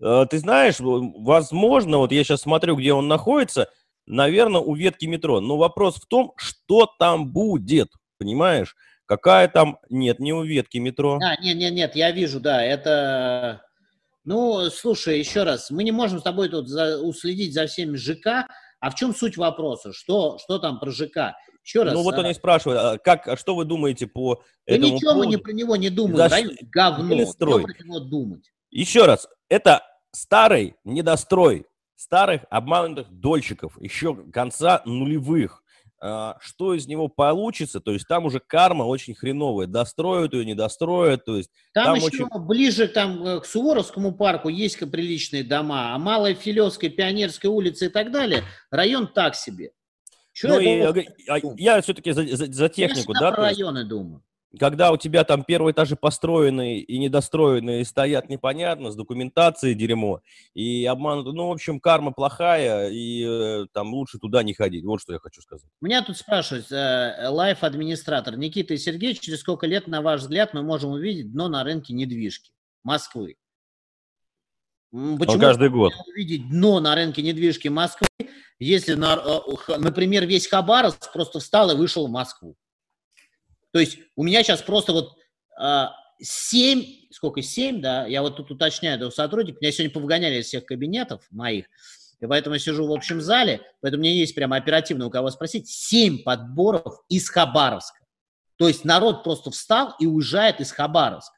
Э, 0.00 0.26
ты 0.28 0.38
знаешь, 0.38 0.76
возможно, 0.78 1.98
вот 1.98 2.12
я 2.12 2.24
сейчас 2.24 2.42
смотрю, 2.42 2.76
где 2.76 2.92
он 2.92 3.08
находится, 3.08 3.70
наверное, 4.06 4.60
у 4.60 4.74
ветки 4.74 5.06
метро. 5.06 5.40
Но 5.40 5.56
вопрос 5.56 5.96
в 5.96 6.06
том, 6.06 6.32
что 6.36 6.90
там 6.98 7.30
будет, 7.30 7.90
понимаешь? 8.18 8.76
Какая 9.06 9.48
там... 9.48 9.78
Нет, 9.90 10.18
не 10.18 10.32
у 10.32 10.42
ветки 10.42 10.78
метро. 10.78 11.18
А, 11.22 11.40
нет, 11.40 11.56
нет, 11.56 11.74
нет, 11.74 11.96
я 11.96 12.10
вижу, 12.10 12.40
да, 12.40 12.62
это... 12.64 13.62
Ну, 14.24 14.70
слушай, 14.70 15.18
еще 15.18 15.42
раз, 15.42 15.70
мы 15.70 15.84
не 15.84 15.92
можем 15.92 16.20
с 16.20 16.22
тобой 16.22 16.48
тут 16.48 16.68
за, 16.68 16.98
уследить 16.98 17.52
за 17.52 17.66
всеми 17.66 17.96
ЖК, 17.96 18.48
а 18.80 18.90
в 18.90 18.94
чем 18.94 19.14
суть 19.14 19.36
вопроса? 19.36 19.92
Что, 19.92 20.38
что 20.38 20.58
там 20.58 20.80
про 20.80 20.90
ЖК? 20.90 21.34
Еще 21.64 21.82
раз. 21.82 21.94
Ну 21.94 22.02
вот 22.02 22.14
а... 22.14 22.20
они 22.20 22.34
спрашивают, 22.34 22.80
а 22.80 22.98
как, 22.98 23.28
а 23.28 23.36
что 23.36 23.54
вы 23.54 23.64
думаете 23.64 24.06
по 24.06 24.42
да 24.66 24.74
этому 24.74 24.94
ничего 24.94 25.12
поводу? 25.12 25.18
мы 25.18 25.26
не 25.26 25.36
про 25.38 25.52
него 25.52 25.76
не 25.76 25.90
думаем, 25.90 26.16
За... 26.16 26.28
район 26.28 26.56
говно, 26.62 27.26
что 27.26 27.60
про 27.60 27.72
него 27.82 28.00
думать? 28.00 28.52
Еще 28.70 29.04
раз, 29.04 29.28
это 29.48 29.82
старый 30.12 30.74
недострой 30.84 31.66
старых 31.96 32.42
обманутых 32.50 33.10
дольщиков 33.10 33.80
еще 33.80 34.14
конца 34.30 34.82
нулевых. 34.84 35.62
А, 36.06 36.36
что 36.38 36.74
из 36.74 36.86
него 36.86 37.08
получится, 37.08 37.80
то 37.80 37.90
есть 37.90 38.06
там 38.06 38.26
уже 38.26 38.38
карма 38.38 38.82
очень 38.82 39.14
хреновая, 39.14 39.66
достроят 39.66 40.34
ее, 40.34 40.44
не 40.44 40.54
достроят, 40.54 41.24
то 41.24 41.38
есть 41.38 41.48
там, 41.72 41.86
там 41.86 41.94
еще 41.94 42.24
очень... 42.24 42.46
ближе 42.46 42.88
там, 42.88 43.26
э, 43.26 43.40
к 43.40 43.46
Суворовскому 43.46 44.14
парку 44.14 44.50
есть 44.50 44.78
приличные 44.90 45.44
дома, 45.44 45.94
а 45.94 45.98
Малая 45.98 46.34
Филевская, 46.34 46.90
Пионерская 46.90 47.50
улица 47.50 47.86
и 47.86 47.88
так 47.88 48.12
далее, 48.12 48.42
район 48.70 49.06
так 49.06 49.34
себе. 49.34 49.70
ну, 50.42 50.60
и, 50.60 50.66
я, 51.26 51.40
я 51.56 51.80
все-таки 51.80 52.12
за, 52.12 52.26
за, 52.26 52.52
за 52.52 52.68
технику, 52.68 53.14
я 53.14 53.20
да? 53.20 53.32
про 53.32 53.44
районы 53.44 53.84
думаю 53.84 54.22
когда 54.58 54.92
у 54.92 54.96
тебя 54.96 55.24
там 55.24 55.44
первые 55.44 55.72
этажи 55.72 55.96
построенные 55.96 56.80
и 56.80 56.98
недостроенные 56.98 57.84
стоят 57.84 58.28
непонятно, 58.28 58.90
с 58.90 58.96
документацией 58.96 59.74
дерьмо, 59.74 60.20
и 60.54 60.84
обмануты, 60.84 61.32
ну, 61.32 61.48
в 61.48 61.52
общем, 61.52 61.80
карма 61.80 62.12
плохая, 62.12 62.90
и 62.90 63.24
э, 63.24 63.66
там 63.72 63.92
лучше 63.92 64.18
туда 64.18 64.42
не 64.42 64.54
ходить. 64.54 64.84
Вот 64.84 65.00
что 65.00 65.12
я 65.12 65.18
хочу 65.18 65.40
сказать. 65.42 65.68
Меня 65.80 66.02
тут 66.02 66.16
спрашивают, 66.16 66.70
э, 66.70 67.28
лайф-администратор 67.28 68.36
Никита 68.36 68.74
и 68.74 68.78
Сергей, 68.78 69.14
через 69.14 69.40
сколько 69.40 69.66
лет, 69.66 69.86
на 69.88 70.02
ваш 70.02 70.20
взгляд, 70.20 70.54
мы 70.54 70.62
можем 70.62 70.92
увидеть 70.92 71.32
дно 71.32 71.48
на 71.48 71.64
рынке 71.64 71.92
недвижки 71.92 72.52
Москвы? 72.82 73.36
Почему 74.90 75.18
ну, 75.18 75.40
каждый 75.40 75.70
год. 75.70 75.92
увидеть 76.06 76.48
дно 76.48 76.78
на 76.78 76.94
рынке 76.94 77.22
недвижки 77.22 77.66
Москвы, 77.66 78.06
если, 78.60 78.94
э, 78.94 79.78
например, 79.78 80.26
весь 80.26 80.46
Хабаровск 80.46 81.12
просто 81.12 81.40
встал 81.40 81.72
и 81.72 81.76
вышел 81.76 82.06
в 82.06 82.10
Москву? 82.10 82.56
То 83.74 83.80
есть 83.80 83.98
у 84.14 84.22
меня 84.22 84.44
сейчас 84.44 84.62
просто 84.62 84.92
вот 84.92 85.16
7, 86.20 86.84
сколько, 87.10 87.42
7, 87.42 87.80
да, 87.80 88.06
я 88.06 88.22
вот 88.22 88.36
тут 88.36 88.52
уточняю 88.52 88.98
этого 88.98 89.10
сотрудника, 89.10 89.58
меня 89.60 89.72
сегодня 89.72 89.92
повыгоняли 89.92 90.38
из 90.38 90.46
всех 90.46 90.64
кабинетов 90.64 91.26
моих, 91.32 91.66
и 92.20 92.26
поэтому 92.26 92.54
я 92.54 92.60
сижу 92.60 92.86
в 92.86 92.92
общем 92.92 93.20
зале, 93.20 93.62
поэтому 93.80 94.04
меня 94.04 94.12
есть 94.12 94.32
прямо 94.36 94.54
оперативно 94.54 95.06
у 95.06 95.10
кого 95.10 95.28
спросить, 95.30 95.68
7 95.68 96.22
подборов 96.22 97.00
из 97.08 97.28
Хабаровска. 97.28 97.98
То 98.58 98.68
есть 98.68 98.84
народ 98.84 99.24
просто 99.24 99.50
встал 99.50 99.96
и 99.98 100.06
уезжает 100.06 100.60
из 100.60 100.70
Хабаровска. 100.70 101.36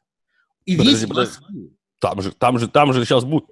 И 0.66 0.76
подожди, 0.76 0.94
весь 0.94 1.08
подожди. 1.08 1.38
Москву. 1.38 1.76
Там 2.00 2.20
же, 2.20 2.32
там 2.32 2.58
же, 2.58 2.68
там 2.68 2.92
же 2.92 3.04
сейчас 3.06 3.24
будут 3.24 3.48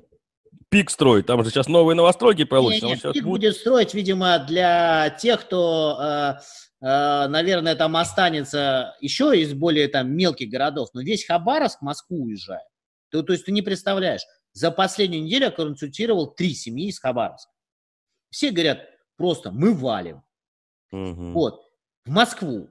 пик 0.68 0.90
строить, 0.90 1.24
там 1.24 1.42
же 1.42 1.48
сейчас 1.48 1.68
новые 1.68 1.96
новостройки 1.96 2.44
получатся. 2.44 2.86
Нет, 2.86 3.04
нет, 3.04 3.14
пик 3.14 3.24
будет... 3.24 3.40
будет 3.40 3.56
строить, 3.56 3.94
видимо, 3.94 4.38
для 4.40 5.08
тех, 5.08 5.40
кто 5.40 5.98
э, 5.98 6.34
Э, 6.73 6.73
наверное, 6.84 7.74
там 7.76 7.96
останется 7.96 8.94
еще 9.00 9.40
из 9.40 9.54
более 9.54 9.88
там 9.88 10.14
мелких 10.14 10.50
городов, 10.50 10.90
но 10.92 11.00
весь 11.00 11.24
Хабаровск 11.24 11.78
в 11.80 11.82
Москву 11.82 12.24
уезжает. 12.24 12.66
То, 13.10 13.22
то 13.22 13.32
есть 13.32 13.46
ты 13.46 13.52
не 13.52 13.62
представляешь, 13.62 14.20
за 14.52 14.70
последнюю 14.70 15.24
неделю 15.24 15.46
я 15.46 15.50
консультировал 15.50 16.34
три 16.34 16.54
семьи 16.54 16.88
из 16.88 16.98
Хабаровска. 16.98 17.50
Все 18.28 18.50
говорят 18.50 18.80
просто, 19.16 19.50
мы 19.50 19.72
валим. 19.72 20.22
Угу. 20.92 21.32
Вот, 21.32 21.62
в 22.04 22.10
Москву. 22.10 22.68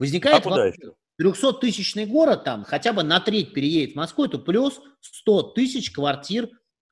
Возникает 0.00 0.44
а 0.44 0.48
вопрос, 0.50 0.74
300-тысячный 1.22 2.06
город 2.06 2.42
там 2.42 2.64
хотя 2.64 2.92
бы 2.92 3.04
на 3.04 3.20
треть 3.20 3.54
переедет 3.54 3.92
в 3.92 3.96
Москву, 3.96 4.24
это 4.24 4.38
плюс 4.38 4.80
100 5.00 5.42
тысяч 5.52 5.92
квартир, 5.92 6.50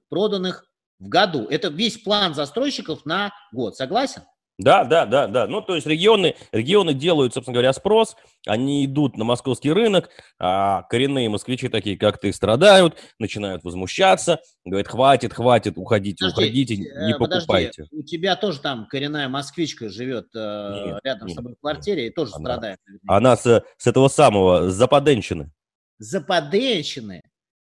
проданных 0.08 0.64
в 1.00 1.08
году. 1.08 1.48
Это 1.48 1.68
весь 1.68 1.98
план 1.98 2.34
застройщиков 2.34 3.04
на 3.04 3.32
год. 3.50 3.76
Согласен? 3.76 4.22
Да, 4.59 4.84
да, 4.84 5.07
да, 5.07 5.26
да. 5.26 5.46
Ну, 5.46 5.62
то 5.62 5.74
есть 5.74 5.86
регионы, 5.86 6.36
регионы 6.53 6.94
делают, 6.94 7.32
собственно 7.32 7.55
говоря, 7.55 7.72
спрос, 7.72 8.16
они 8.46 8.84
идут 8.84 9.16
на 9.16 9.24
московский 9.24 9.72
рынок, 9.72 10.11
а 10.38 10.82
коренные 10.82 11.28
москвичи 11.28 11.68
такие, 11.68 11.96
как 11.96 12.18
ты, 12.20 12.32
страдают, 12.32 12.96
начинают 13.18 13.64
возмущаться, 13.64 14.40
говорят, 14.64 14.88
хватит, 14.88 15.32
хватит, 15.32 15.78
уходите, 15.78 16.24
подожди, 16.26 16.42
уходите, 16.42 16.76
не 16.76 17.14
подожди, 17.18 17.46
покупайте. 17.46 17.84
У 17.90 18.03
тебя 18.03 18.36
тоже 18.36 18.61
там 18.61 18.86
коренная 18.86 19.28
москвичка 19.28 19.88
живет 19.88 20.28
э, 20.34 20.84
нет, 20.86 21.00
рядом 21.03 21.28
нет, 21.28 21.34
с 21.34 21.36
тобой 21.36 21.55
в 21.55 21.61
квартире 21.61 22.05
нет. 22.05 22.12
и 22.12 22.14
тоже 22.14 22.32
она, 22.34 22.44
страдает. 22.44 22.78
Наверное. 22.86 23.16
Она 23.16 23.36
с, 23.36 23.64
с 23.78 23.86
этого 23.86 24.09
самого, 24.09 24.70
с 24.70 24.74
Западенщины. 24.74 25.50
Западенщины? 25.98 27.22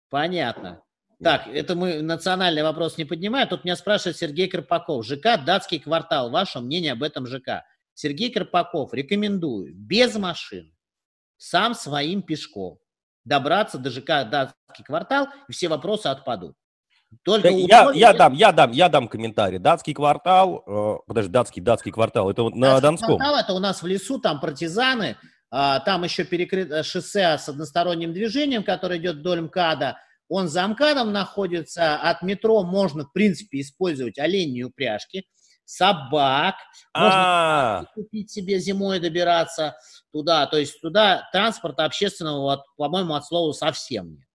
Понятно. 0.09 0.82
Так, 1.23 1.47
это 1.47 1.75
мы 1.75 2.01
национальный 2.01 2.63
вопрос 2.63 2.97
не 2.97 3.05
поднимаем. 3.05 3.47
Тут 3.47 3.63
меня 3.63 3.75
спрашивает 3.75 4.17
Сергей 4.17 4.47
Карпаков. 4.47 5.05
ЖК 5.05 5.43
«Датский 5.43 5.79
квартал». 5.79 6.29
Ваше 6.29 6.59
мнение 6.59 6.91
об 6.91 7.03
этом 7.03 7.25
ЖК? 7.25 7.63
Сергей 7.93 8.31
Карпаков, 8.31 8.93
рекомендую 8.93 9.73
без 9.73 10.15
машин, 10.15 10.73
сам 11.37 11.75
своим 11.75 12.21
пешком 12.23 12.79
добраться 13.23 13.77
до 13.77 13.89
ЖК 13.89 14.27
«Датский 14.29 14.83
квартал», 14.85 15.27
и 15.47 15.53
все 15.53 15.67
вопросы 15.67 16.07
отпадут. 16.07 16.55
Только 17.23 17.49
я, 17.49 17.81
условия... 17.81 17.99
я, 17.99 18.13
дам, 18.13 18.33
я, 18.33 18.51
дам, 18.51 18.71
я 18.71 18.89
дам 18.89 19.07
комментарий. 19.07 19.59
Датский 19.59 19.93
квартал, 19.93 20.63
э, 20.65 20.95
подожди, 21.05 21.31
датский, 21.31 21.61
датский 21.61 21.91
квартал, 21.91 22.29
это 22.31 22.41
вот 22.43 22.55
на 22.55 22.67
датский 22.67 22.81
Донском. 22.81 23.17
квартал, 23.17 23.35
это 23.37 23.53
у 23.53 23.59
нас 23.59 23.83
в 23.83 23.87
лесу, 23.87 24.19
там 24.19 24.39
партизаны, 24.39 25.15
А, 25.55 25.81
там 25.81 26.03
еще 26.03 26.23
перекрыто 26.23 26.81
шоссе 26.81 27.37
с 27.37 27.47
односторонним 27.47 28.11
движением, 28.11 28.63
которое 28.63 28.97
идет 28.97 29.17
вдоль 29.17 29.41
МКАДа. 29.41 29.99
Он 30.29 30.47
за 30.47 30.67
МКАДом 30.67 31.11
находится. 31.11 31.95
От 31.95 32.21
метро 32.21 32.63
можно, 32.63 33.03
в 33.05 33.11
принципе, 33.11 33.61
использовать 33.61 34.17
оленьи 34.17 34.63
упряжки, 34.63 35.25
собак. 35.65 36.55
Можно 36.95 37.87
купить 37.93 38.31
себе 38.31 38.59
зимой 38.59 38.99
добираться 38.99 39.75
туда. 40.11 40.45
То 40.47 40.57
есть 40.57 40.79
туда 40.81 41.29
транспорта 41.31 41.85
общественного, 41.85 42.63
по-моему, 42.77 43.15
от 43.15 43.25
слова 43.25 43.51
совсем 43.53 44.11
нет. 44.11 44.27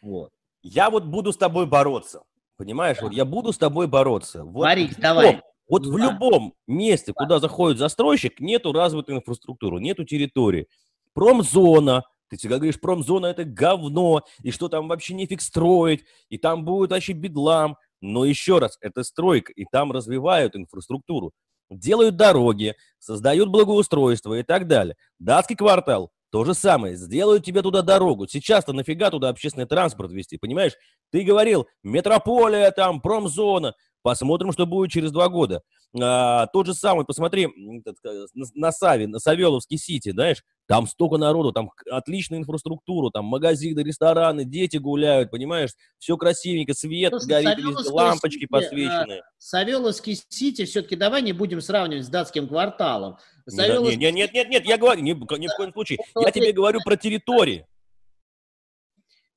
Вот. 0.00 0.30
Я 0.62 0.90
вот 0.90 1.04
буду 1.04 1.32
с 1.32 1.36
тобой 1.36 1.66
бороться. 1.66 2.22
Понимаешь, 2.56 2.98
да. 2.98 3.04
вот 3.04 3.12
я 3.14 3.24
буду 3.24 3.52
с 3.52 3.58
тобой 3.58 3.86
бороться. 3.86 4.44
Вот 4.44 4.62
Борись, 4.62 4.94
давай. 4.96 5.40
Вот 5.68 5.82
да. 5.82 5.88
в 5.88 5.96
любом 5.96 6.54
месте, 6.66 7.12
куда 7.14 7.38
заходит 7.38 7.78
застройщик, 7.78 8.40
нету 8.40 8.72
развитой 8.72 9.16
инфраструктуры, 9.16 9.80
нету 9.80 10.04
территории. 10.04 10.68
Промзона, 11.14 12.04
ты 12.30 12.36
всегда 12.36 12.56
говоришь, 12.56 12.80
промзона 12.80 13.26
это 13.26 13.44
говно, 13.44 14.22
и 14.42 14.52
что 14.52 14.68
там 14.68 14.88
вообще 14.88 15.14
нефиг 15.14 15.42
строить, 15.42 16.04
и 16.28 16.38
там 16.38 16.64
будет 16.64 16.92
вообще 16.92 17.12
бедлам. 17.12 17.76
Но 18.00 18.24
еще 18.24 18.58
раз, 18.58 18.78
это 18.80 19.02
стройка, 19.02 19.52
и 19.52 19.66
там 19.70 19.92
развивают 19.92 20.56
инфраструктуру. 20.56 21.32
Делают 21.68 22.16
дороги, 22.16 22.74
создают 22.98 23.50
благоустройство 23.50 24.38
и 24.38 24.42
так 24.42 24.66
далее. 24.66 24.96
Датский 25.18 25.56
квартал 25.56 26.10
то 26.30 26.44
же 26.44 26.54
самое. 26.54 26.96
Сделают 26.96 27.44
тебе 27.44 27.62
туда 27.62 27.82
дорогу. 27.82 28.26
Сейчас-то 28.26 28.72
нафига 28.72 29.10
туда 29.10 29.28
общественный 29.28 29.66
транспорт 29.66 30.12
вести, 30.12 30.38
понимаешь? 30.38 30.74
Ты 31.10 31.22
говорил, 31.22 31.66
метрополия 31.82 32.70
там, 32.70 33.00
промзона. 33.00 33.74
Посмотрим, 34.02 34.52
что 34.52 34.64
будет 34.66 34.90
через 34.90 35.12
два 35.12 35.28
года. 35.28 35.62
А, 36.00 36.46
тот 36.46 36.66
же 36.66 36.74
самый, 36.74 37.04
посмотри, 37.04 37.48
на, 37.56 38.44
на 38.54 38.72
Саве, 38.72 39.06
на 39.06 39.18
Савеловский 39.18 39.76
Сити, 39.76 40.10
знаешь, 40.12 40.42
там 40.70 40.86
столько 40.86 41.16
народу, 41.16 41.50
там 41.50 41.72
отличная 41.90 42.38
инфраструктура, 42.38 43.10
там 43.10 43.24
магазины, 43.24 43.80
рестораны, 43.80 44.44
дети 44.44 44.76
гуляют, 44.76 45.32
понимаешь, 45.32 45.70
все 45.98 46.16
красивенько, 46.16 46.74
свет 46.74 47.10
Слушай, 47.10 47.26
горит, 47.26 47.58
везде, 47.58 47.90
лампочки 47.90 48.38
Сити, 48.38 48.46
подсвеченные. 48.46 49.20
А, 49.22 49.24
Савеловский 49.36 50.16
Сити, 50.28 50.64
все-таки 50.66 50.94
давай 50.94 51.22
не 51.22 51.32
будем 51.32 51.60
сравнивать 51.60 52.04
с 52.04 52.08
датским 52.08 52.46
кварталом. 52.46 53.18
Савеловский... 53.48 53.96
Нет, 53.96 54.14
нет, 54.14 54.32
нет, 54.32 54.48
нет, 54.48 54.64
я 54.64 54.78
говорю, 54.78 55.02
ни, 55.02 55.10
ни 55.10 55.48
в 55.48 55.56
коем 55.56 55.72
случае, 55.72 55.98
я 56.14 56.30
тебе 56.30 56.52
говорю 56.52 56.78
про 56.84 56.96
территории. 56.96 57.66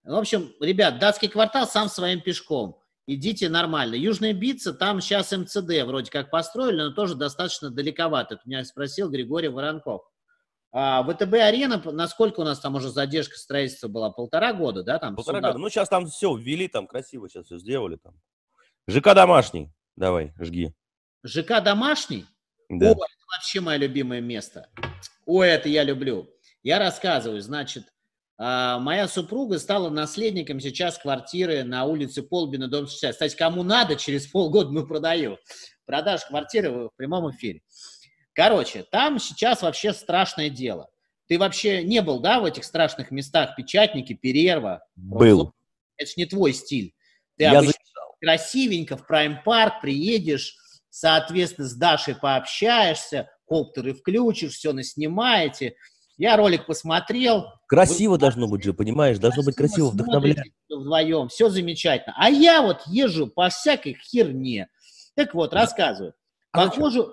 В 0.04 0.14
общем, 0.14 0.52
ребят, 0.62 1.00
датский 1.00 1.30
квартал 1.30 1.66
сам 1.66 1.90
своим 1.90 2.22
пешком 2.22 2.78
идите 3.08 3.50
нормально. 3.50 3.96
Южная 3.96 4.34
Битца, 4.34 4.72
там 4.72 5.02
сейчас 5.02 5.32
МЦД 5.32 5.84
вроде 5.86 6.12
как 6.12 6.30
построили, 6.30 6.82
но 6.82 6.92
тоже 6.92 7.16
достаточно 7.16 7.70
далековато. 7.70 8.40
Меня 8.46 8.64
спросил 8.64 9.10
Григорий 9.10 9.50
Воронков. 9.50 10.04
А 10.76 11.04
ВТБ-арена, 11.04 11.84
насколько 11.92 12.40
у 12.40 12.44
нас 12.44 12.60
там 12.60 12.74
уже 12.74 12.90
задержка 12.90 13.38
строительства 13.38 13.88
была? 13.88 14.10
Полтора 14.10 14.54
года, 14.54 14.84
да? 14.84 14.98
Там 14.98 15.16
Полтора 15.16 15.40
года. 15.40 15.60
Ну, 15.60 15.70
сейчас 15.70 15.88
там 15.88 16.08
все 16.08 16.36
ввели, 16.36 16.68
там 16.68 16.88
красиво 16.88 17.30
сейчас 17.30 17.46
все 17.46 17.60
сделали. 17.60 17.98
Там. 17.98 18.16
ЖК 18.88 19.14
домашний. 19.14 19.72
Давай, 19.96 20.34
жги. 20.40 20.74
ЖК 21.24 21.62
домашний? 21.62 22.26
Да. 22.70 22.88
О, 22.88 22.92
это 22.94 23.26
вообще 23.32 23.62
мое 23.62 23.78
любимое 23.78 24.20
место. 24.20 24.68
Ой, 25.28 25.48
это 25.48 25.70
я 25.70 25.84
люблю. 25.84 26.28
Я 26.64 26.80
рассказываю, 26.80 27.40
значит, 27.42 27.94
а, 28.40 28.80
моя 28.80 29.08
супруга 29.08 29.60
стала 29.60 29.92
наследником 29.92 30.60
сейчас 30.60 30.98
квартиры 30.98 31.64
на 31.64 31.86
улице 31.86 32.24
Полбина, 32.24 32.68
дом 32.68 32.88
60. 32.88 33.12
Кстати, 33.12 33.36
кому 33.36 33.62
надо, 33.62 33.96
через 33.96 34.26
полгода 34.26 34.72
мы 34.72 34.88
продаем. 34.88 35.38
Продаж 35.86 36.26
квартиры 36.26 36.72
в 36.72 36.92
прямом 36.96 37.30
эфире. 37.30 37.62
Короче, 38.34 38.84
там 38.84 39.20
сейчас 39.20 39.62
вообще 39.62 39.94
страшное 39.94 40.50
дело. 40.50 40.90
Ты 41.28 41.40
вообще 41.40 41.84
не 41.84 42.02
был, 42.02 42.20
да, 42.20 42.40
в 42.40 42.46
этих 42.46 42.64
страшных 42.64 43.12
местах? 43.12 43.56
Печатники, 43.56 44.14
Перерва? 44.14 44.84
Был. 44.96 45.54
Это 45.98 46.12
ж 46.12 46.18
не 46.18 46.26
твой 46.26 46.54
стиль. 46.54 46.94
Ты 47.38 47.46
Я 47.46 47.52
обычно 47.52 47.74
записал. 47.74 48.16
красивенько 48.20 48.98
в 48.98 49.08
Прайм-парк 49.08 49.82
приедешь, 49.82 50.56
соответственно, 50.90 51.68
с 51.68 51.76
Дашей 51.76 52.16
пообщаешься, 52.16 53.30
коптеры 53.46 53.94
включишь, 53.94 54.54
все 54.54 54.74
наснимаете– 54.74 55.76
я 56.18 56.38
ролик 56.38 56.66
посмотрел. 56.66 57.46
Красиво 57.68 58.14
вы... 58.14 58.18
должно 58.20 58.48
быть 58.48 58.64
же, 58.64 58.74
понимаешь? 58.74 59.18
Должно 59.18 59.44
быть 59.44 59.56
красиво, 59.56 59.90
вдохновлять. 59.90 60.38
Вдвоем, 60.70 61.28
все 61.28 61.50
замечательно. 61.50 62.16
А 62.18 62.30
я 62.30 62.62
вот 62.62 62.82
езжу 62.88 63.28
по 63.28 63.50
всякой 63.50 63.96
херне. 63.96 64.70
Так 65.16 65.34
вот, 65.34 65.54
рассказываю. 65.54 66.14
А 66.52 66.68
Похоже, 66.68 67.08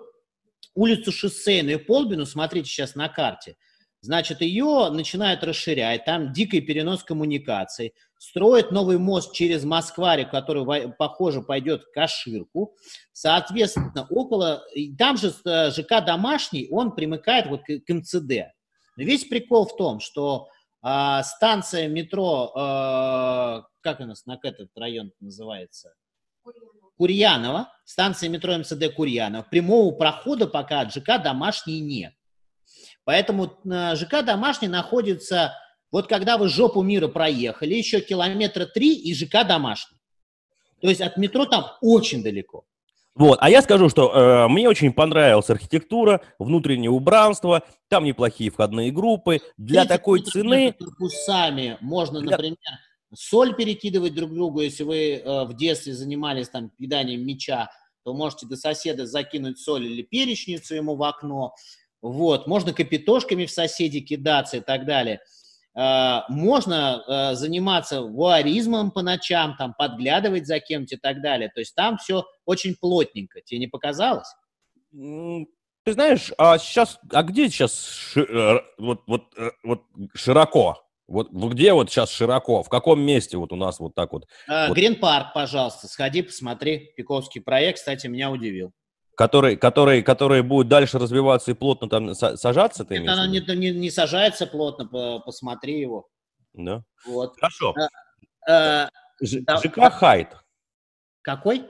улицу 0.74 1.12
шоссейную 1.12 1.84
Полбину, 1.84 2.26
смотрите 2.26 2.68
сейчас 2.68 2.94
на 2.94 3.08
карте, 3.08 3.56
значит, 4.00 4.40
ее 4.40 4.88
начинают 4.90 5.44
расширять, 5.44 6.04
там 6.04 6.32
дикий 6.32 6.60
перенос 6.60 7.02
коммуникаций, 7.04 7.94
строят 8.18 8.70
новый 8.70 8.98
мост 8.98 9.34
через 9.34 9.64
Москвари, 9.64 10.24
который, 10.24 10.92
похоже, 10.92 11.42
пойдет 11.42 11.84
к 11.84 11.92
Каширку. 11.92 12.76
Соответственно, 13.12 14.06
около, 14.10 14.62
там 14.98 15.16
же 15.16 15.32
э, 15.44 15.70
ЖК 15.70 16.04
«Домашний», 16.04 16.68
он 16.70 16.94
примыкает 16.94 17.46
вот 17.46 17.62
к, 17.62 17.88
МЦД. 17.88 18.52
Весь 18.96 19.24
прикол 19.24 19.66
в 19.66 19.76
том, 19.76 20.00
что 20.00 20.48
э, 20.82 21.20
станция 21.24 21.88
метро, 21.88 22.52
э, 22.54 23.62
как 23.80 24.00
у 24.00 24.04
нас 24.04 24.26
на 24.26 24.38
этот 24.42 24.68
район 24.76 25.12
называется? 25.20 25.94
Курьянова. 27.00 27.72
Станция 27.86 28.28
метро 28.28 28.58
МЦД 28.58 28.94
Курьянова. 28.94 29.42
Прямого 29.50 29.90
прохода 29.90 30.46
пока 30.46 30.80
от 30.80 30.92
ЖК 30.92 31.16
«Домашний» 31.16 31.80
нет. 31.80 32.12
Поэтому 33.04 33.54
э, 33.64 33.96
ЖК 33.96 34.22
«Домашний» 34.22 34.68
находится, 34.68 35.54
вот 35.90 36.08
когда 36.08 36.36
вы 36.36 36.50
жопу 36.50 36.82
мира 36.82 37.08
проехали, 37.08 37.72
еще 37.72 38.00
километра 38.00 38.66
три 38.66 38.94
и 38.94 39.14
ЖК 39.14 39.46
«Домашний». 39.48 39.96
То 40.82 40.88
есть 40.88 41.00
от 41.00 41.16
метро 41.16 41.46
там 41.46 41.68
очень 41.80 42.22
далеко. 42.22 42.64
Вот, 43.14 43.38
а 43.40 43.48
я 43.48 43.62
скажу, 43.62 43.88
что 43.88 44.12
э, 44.12 44.48
мне 44.48 44.68
очень 44.68 44.92
понравилась 44.92 45.48
архитектура, 45.48 46.20
внутреннее 46.38 46.90
убранство, 46.90 47.62
там 47.88 48.04
неплохие 48.04 48.50
входные 48.50 48.90
группы. 48.90 49.40
Для 49.56 49.86
такой 49.86 50.20
цены... 50.20 50.74
Корпусами 50.78 51.78
можно, 51.80 52.20
для... 52.20 52.32
например, 52.32 52.58
соль 53.14 53.54
перекидывать 53.54 54.14
друг 54.14 54.32
другу, 54.32 54.60
если 54.60 54.84
вы 54.84 55.14
э, 55.14 55.44
в 55.44 55.54
детстве 55.54 55.94
занимались 55.94 56.48
там 56.48 56.70
киданием 56.70 57.26
мяча, 57.26 57.70
то 58.04 58.14
можете 58.14 58.46
до 58.46 58.56
соседа 58.56 59.06
закинуть 59.06 59.58
соль 59.58 59.86
или 59.86 60.02
перечницу 60.02 60.74
ему 60.74 60.96
в 60.96 61.02
окно. 61.02 61.54
Вот, 62.02 62.46
можно 62.46 62.72
капитошками 62.72 63.46
в 63.46 63.50
соседи 63.50 64.00
кидаться 64.00 64.58
и 64.58 64.60
так 64.60 64.86
далее. 64.86 65.20
Э, 65.76 66.20
можно 66.28 67.02
э, 67.06 67.34
заниматься 67.34 68.02
вуаризмом 68.02 68.90
по 68.90 69.02
ночам, 69.02 69.56
там, 69.56 69.74
подглядывать 69.76 70.46
за 70.46 70.60
кем-то 70.60 70.94
и 70.94 70.98
так 70.98 71.20
далее. 71.20 71.50
То 71.54 71.60
есть 71.60 71.74
там 71.74 71.98
все 71.98 72.24
очень 72.44 72.76
плотненько. 72.76 73.40
Тебе 73.40 73.60
не 73.60 73.68
показалось? 73.68 74.28
Ты 74.92 75.94
знаешь, 75.94 76.32
а 76.36 76.58
сейчас, 76.58 76.98
а 77.10 77.22
где 77.22 77.48
сейчас 77.48 77.86
ши, 77.86 78.20
э, 78.22 78.60
вот, 78.78 79.02
вот, 79.06 79.34
вот 79.64 79.82
широко? 80.14 80.89
Вот, 81.10 81.28
вот 81.32 81.52
где 81.52 81.72
вот 81.74 81.90
сейчас 81.90 82.10
широко? 82.10 82.62
В 82.62 82.68
каком 82.68 83.00
месте 83.00 83.36
вот 83.36 83.52
у 83.52 83.56
нас 83.56 83.80
вот 83.80 83.94
так 83.94 84.12
вот? 84.12 84.26
Грин-парк, 84.46 85.26
вот. 85.26 85.34
пожалуйста, 85.34 85.88
сходи, 85.88 86.22
посмотри. 86.22 86.92
Пиковский 86.96 87.40
проект, 87.40 87.78
кстати, 87.78 88.06
меня 88.06 88.30
удивил 88.30 88.72
который, 89.20 89.56
который, 89.56 90.02
который 90.02 90.42
будет 90.42 90.68
дальше 90.68 90.98
развиваться 90.98 91.50
и 91.50 91.54
плотно 91.54 91.90
там 91.90 92.14
сажаться? 92.14 92.86
Ты 92.86 92.96
Это 92.96 93.12
она 93.12 93.26
не, 93.26 93.40
не, 93.54 93.70
не 93.70 93.90
сажается 93.90 94.46
плотно, 94.46 95.20
посмотри 95.26 95.78
его. 95.78 96.08
Да. 96.54 96.84
Вот. 97.06 97.34
Хорошо. 97.38 97.74
А, 98.48 98.88
а, 98.88 98.88
ЖК 99.22 99.92
Хайт. 99.92 100.34
Какой? 101.20 101.66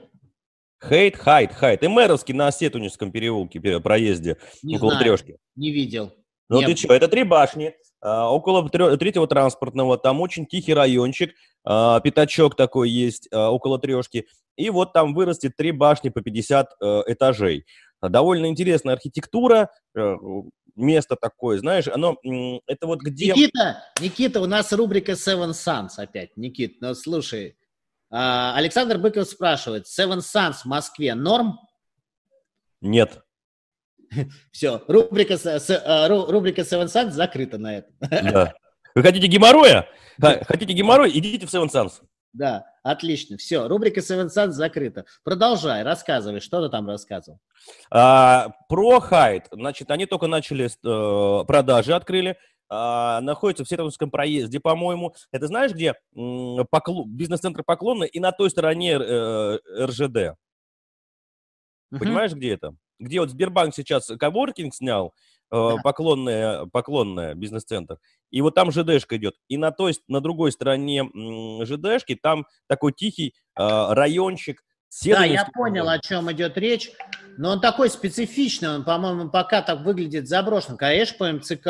Хейт, 0.81 1.17
хайт, 1.17 1.51
хайт. 1.51 1.83
И 1.83 1.89
Мэровский 1.89 2.33
на 2.33 2.47
Осетуническом 2.47 3.11
переулке, 3.11 3.59
проезде, 3.81 4.37
не 4.63 4.77
около 4.77 4.91
знаю, 4.91 5.05
трешки. 5.05 5.37
Не 5.55 5.71
видел. 5.71 6.13
Ну 6.47 6.61
ты 6.61 6.73
что, 6.77 6.93
это 6.93 7.09
три 7.09 7.23
башни, 7.23 7.67
а, 7.67 7.90
около 8.01 8.67
третьего 8.69 9.27
транспортного, 9.27 9.97
там 9.97 10.21
очень 10.21 10.45
тихий 10.45 10.73
райончик, 10.73 11.35
а, 11.63 11.99
пятачок 11.99 12.55
такой 12.55 12.89
есть 12.89 13.27
а, 13.31 13.51
около 13.51 13.79
трешки. 13.79 14.27
И 14.57 14.69
вот 14.69 14.93
там 14.93 15.13
вырастет 15.13 15.55
три 15.55 15.71
башни 15.71 16.09
по 16.09 16.21
50 16.21 16.69
э, 16.81 17.01
этажей. 17.07 17.65
Довольно 18.01 18.47
интересная 18.47 18.95
архитектура, 18.95 19.69
э, 19.95 20.15
место 20.75 21.15
такое, 21.15 21.57
знаешь, 21.59 21.87
оно, 21.87 22.17
это 22.67 22.85
вот 22.87 22.99
где... 22.99 23.27
Никита, 23.27 23.83
Никита, 24.01 24.41
у 24.41 24.45
нас 24.45 24.73
рубрика 24.73 25.13
Seven 25.13 25.51
Suns 25.51 25.91
опять. 25.97 26.35
Никит, 26.35 26.81
ну 26.81 26.93
слушай, 26.93 27.55
а, 28.09 28.55
Александр 28.55 28.97
Быков 28.97 29.27
спрашивает, 29.27 29.85
Seven 29.85 30.19
Suns 30.19 30.63
в 30.63 30.65
Москве 30.65 31.15
норм? 31.15 31.59
Нет. 32.81 33.23
Все, 34.51 34.83
рубрика, 34.87 35.33
э, 35.35 36.07
рубрика 36.07 36.61
Seven 36.61 36.85
Suns 36.85 37.11
закрыта 37.11 37.57
на 37.57 37.77
этом. 37.77 37.93
Да. 37.99 38.53
Вы 38.93 39.03
хотите 39.03 39.27
геморроя? 39.27 39.87
Хотите 40.19 40.73
геморрой? 40.73 41.11
Идите 41.13 41.45
в 41.45 41.53
Seven 41.53 41.69
Suns. 41.69 42.01
Да, 42.33 42.65
отлично. 42.83 43.37
Все, 43.37 43.67
рубрика 43.67 43.99
Seven 43.99 44.27
Sun 44.27 44.51
закрыта. 44.51 45.05
Продолжай, 45.23 45.83
рассказывай, 45.83 46.39
что 46.39 46.63
ты 46.63 46.69
там 46.69 46.87
рассказывал. 46.87 47.39
А, 47.89 48.49
про 48.69 48.99
Хайт. 48.99 49.47
Значит, 49.51 49.91
они 49.91 50.05
только 50.05 50.27
начали 50.27 50.65
э, 50.65 51.45
продажи, 51.45 51.93
открыли. 51.93 52.37
А, 52.69 53.19
находится 53.19 53.65
в 53.65 53.69
Северском 53.69 54.09
проезде, 54.09 54.61
по-моему. 54.61 55.13
Это 55.33 55.47
знаешь, 55.47 55.71
где 55.71 55.95
покло... 56.69 57.03
бизнес-центр 57.05 57.63
Поклонный 57.63 58.07
и 58.07 58.19
на 58.21 58.31
той 58.31 58.49
стороне 58.49 58.93
э, 58.93 59.57
РЖД. 59.77 60.37
Угу. 61.91 61.99
Понимаешь, 61.99 62.31
где 62.31 62.53
это? 62.53 62.73
Где 63.01 63.19
вот 63.19 63.31
Сбербанк 63.31 63.73
сейчас 63.75 64.07
коворкинг 64.07 64.73
снял, 64.73 65.13
э, 65.51 65.75
поклонная, 65.83 66.65
поклонная 66.67 67.33
бизнес-центр. 67.33 67.97
И 68.29 68.41
вот 68.41 68.55
там 68.55 68.71
ЖДшка 68.71 69.17
идет. 69.17 69.35
И 69.49 69.57
на 69.57 69.71
той, 69.71 69.95
на 70.07 70.21
другой 70.21 70.51
стороне 70.51 71.09
ЖДшки 71.65 72.15
там 72.15 72.45
такой 72.67 72.93
тихий 72.93 73.33
э, 73.57 73.93
райончик. 73.93 74.63
Да, 75.05 75.23
я 75.23 75.47
понял, 75.53 75.89
о 75.89 75.99
чем 75.99 76.31
идет 76.31 76.57
речь. 76.57 76.91
Но 77.37 77.51
он 77.51 77.61
такой 77.61 77.89
специфичный, 77.89 78.69
он, 78.69 78.83
по-моему, 78.83 79.29
пока 79.29 79.61
так 79.61 79.81
выглядит 79.81 80.27
заброшен. 80.27 80.77
Конечно, 80.77 81.17
по 81.17 81.31
МЦК. 81.31 81.67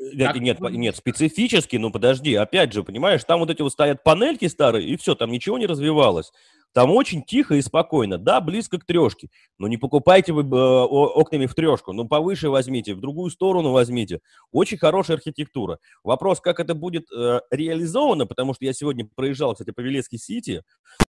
Нет, 0.00 0.34
нет, 0.36 0.60
нет, 0.60 0.96
специфически, 0.96 1.76
ну 1.76 1.92
подожди, 1.92 2.34
опять 2.34 2.72
же, 2.72 2.82
понимаешь, 2.82 3.22
там 3.24 3.40
вот 3.40 3.50
эти 3.50 3.60
вот 3.60 3.70
стоят 3.70 4.02
панельки 4.02 4.48
старые, 4.48 4.88
и 4.88 4.96
все, 4.96 5.14
там 5.14 5.30
ничего 5.30 5.58
не 5.58 5.66
развивалось. 5.66 6.32
Там 6.72 6.90
очень 6.92 7.22
тихо 7.22 7.56
и 7.56 7.62
спокойно. 7.62 8.16
Да, 8.16 8.40
близко 8.40 8.78
к 8.78 8.84
трешке. 8.84 9.28
Но 9.58 9.66
не 9.66 9.76
покупайте 9.76 10.32
вы 10.32 10.42
э, 10.42 10.46
окнами 10.46 11.46
в 11.46 11.54
трешку. 11.54 11.92
Ну, 11.92 12.06
повыше 12.06 12.48
возьмите, 12.48 12.94
в 12.94 13.00
другую 13.00 13.30
сторону 13.30 13.72
возьмите. 13.72 14.20
Очень 14.52 14.78
хорошая 14.78 15.16
архитектура. 15.16 15.78
Вопрос, 16.04 16.40
как 16.40 16.60
это 16.60 16.74
будет 16.74 17.10
э, 17.12 17.40
реализовано, 17.50 18.26
потому 18.26 18.54
что 18.54 18.64
я 18.64 18.72
сегодня 18.72 19.08
проезжал, 19.14 19.52
кстати, 19.52 19.70
по 19.72 19.80
Велецкий 19.80 20.18
Сити, 20.18 20.62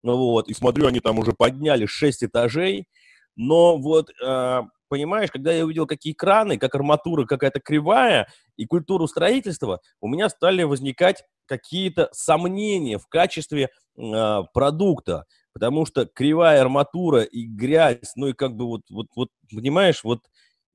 вот, 0.03 0.47
и 0.47 0.53
смотрю, 0.53 0.87
они 0.87 0.99
там 0.99 1.17
уже 1.17 1.33
подняли 1.33 1.85
6 1.85 2.25
этажей. 2.25 2.87
Но 3.35 3.77
вот 3.77 4.09
э, 4.23 4.61
понимаешь, 4.89 5.31
когда 5.31 5.51
я 5.51 5.65
увидел, 5.65 5.87
какие 5.87 6.13
краны, 6.13 6.57
как 6.57 6.75
арматура 6.75 7.25
какая-то 7.25 7.59
кривая 7.59 8.27
и 8.57 8.65
культуру 8.65 9.07
строительства, 9.07 9.81
у 10.01 10.07
меня 10.07 10.29
стали 10.29 10.63
возникать 10.63 11.23
какие-то 11.45 12.09
сомнения 12.11 12.97
в 12.97 13.07
качестве 13.07 13.69
э, 13.97 14.43
продукта, 14.53 15.25
потому 15.57 15.87
что 15.87 16.05
кривая 16.05 16.61
арматура 16.61 17.23
и 17.23 17.47
грязь, 17.47 18.11
ну 18.15 18.27
и 18.27 18.33
как 18.33 18.55
бы 18.55 18.67
вот, 18.67 18.81
вот, 18.91 19.07
вот 19.15 19.29
понимаешь, 19.51 20.03
вот 20.03 20.19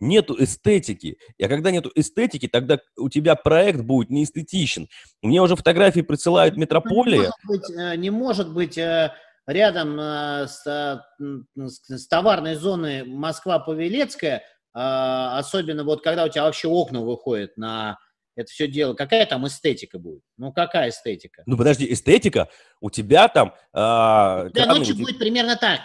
нету 0.01 0.35
эстетики. 0.43 1.18
А 1.41 1.47
когда 1.47 1.70
нету 1.70 1.93
эстетики, 1.95 2.49
тогда 2.49 2.80
у 2.97 3.09
тебя 3.09 3.37
проект 3.37 3.83
будет 3.83 4.11
не 4.11 4.24
эстетичен. 4.24 4.89
Мне 5.22 5.41
уже 5.41 5.55
фотографии 5.55 6.01
присылают 6.01 6.57
метрополия. 6.57 7.30
Не 7.30 7.30
может 7.30 7.47
быть, 7.47 7.70
э, 7.70 7.97
не 7.97 8.11
может 8.11 8.53
быть 8.53 8.76
э, 8.76 9.12
рядом 9.47 10.01
э, 10.01 10.49
с, 10.49 11.05
с 11.55 12.09
товарной 12.09 12.57
зоной 12.57 13.05
Москва-Павелецкая, 13.05 14.43
особенно 14.72 15.85
вот 15.85 16.03
когда 16.03 16.24
у 16.24 16.28
тебя 16.28 16.45
вообще 16.45 16.66
окна 16.66 17.03
выходят 17.03 17.57
на 17.57 17.99
это 18.35 18.51
все 18.51 18.66
дело, 18.66 18.95
какая 18.95 19.26
там 19.26 19.47
эстетика 19.47 19.99
будет? 19.99 20.22
Ну, 20.39 20.53
какая 20.53 20.89
эстетика? 20.89 21.43
Ну, 21.47 21.57
подожди, 21.57 21.91
эстетика 21.93 22.49
у 22.80 22.91
тебя 22.91 23.28
там... 23.28 23.55
А, 23.72 24.49
да, 24.51 24.66
ночью 24.66 24.97
будет 24.97 25.18
примерно 25.18 25.57
так. 25.57 25.80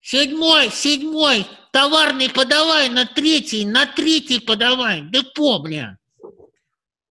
Седьмой, 0.00 0.70
седьмой, 0.70 1.46
товарный 1.72 2.30
подавай, 2.30 2.88
на 2.88 3.06
третий, 3.06 3.64
на 3.64 3.86
третий 3.86 4.40
подавай. 4.40 5.02
Депо, 5.02 5.58
бля. 5.60 5.98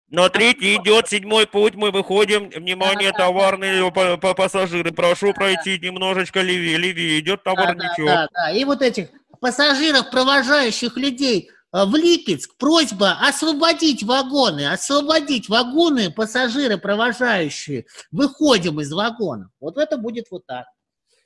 На 0.09 0.29
третий 0.29 0.77
идет 0.77 1.09
седьмой 1.09 1.47
путь, 1.47 1.75
мы 1.75 1.91
выходим. 1.91 2.51
Внимание, 2.51 3.11
да, 3.11 3.19
товарные 3.19 3.91
да, 3.91 4.17
да. 4.17 4.35
пассажиры, 4.35 4.93
прошу 4.93 5.29
да, 5.29 5.33
пройти 5.33 5.77
да. 5.77 5.87
немножечко 5.87 6.41
левее, 6.41 6.77
левее. 6.77 7.19
Идет 7.19 7.43
товарничок. 7.43 8.07
Да, 8.07 8.15
да, 8.15 8.29
да, 8.33 8.51
и 8.53 8.65
вот 8.65 8.81
этих 8.81 9.09
пассажиров, 9.41 10.11
провожающих 10.11 10.97
людей, 10.97 11.51
Э, 11.64 11.64
в 11.75 11.97
Липецк 11.97 12.57
просьба 12.57 13.19
освободить 13.21 14.05
вагоны, 14.05 14.71
освободить 14.71 15.49
вагоны, 15.49 16.13
пассажиры 16.13 16.79
провожающие. 16.79 17.87
Выходим 18.13 18.81
из 18.81 18.93
вагонов. 18.93 19.51
Вот 19.59 19.77
это 19.77 19.99
будет 19.99 20.27
вот 20.31 20.47
так. 20.47 20.67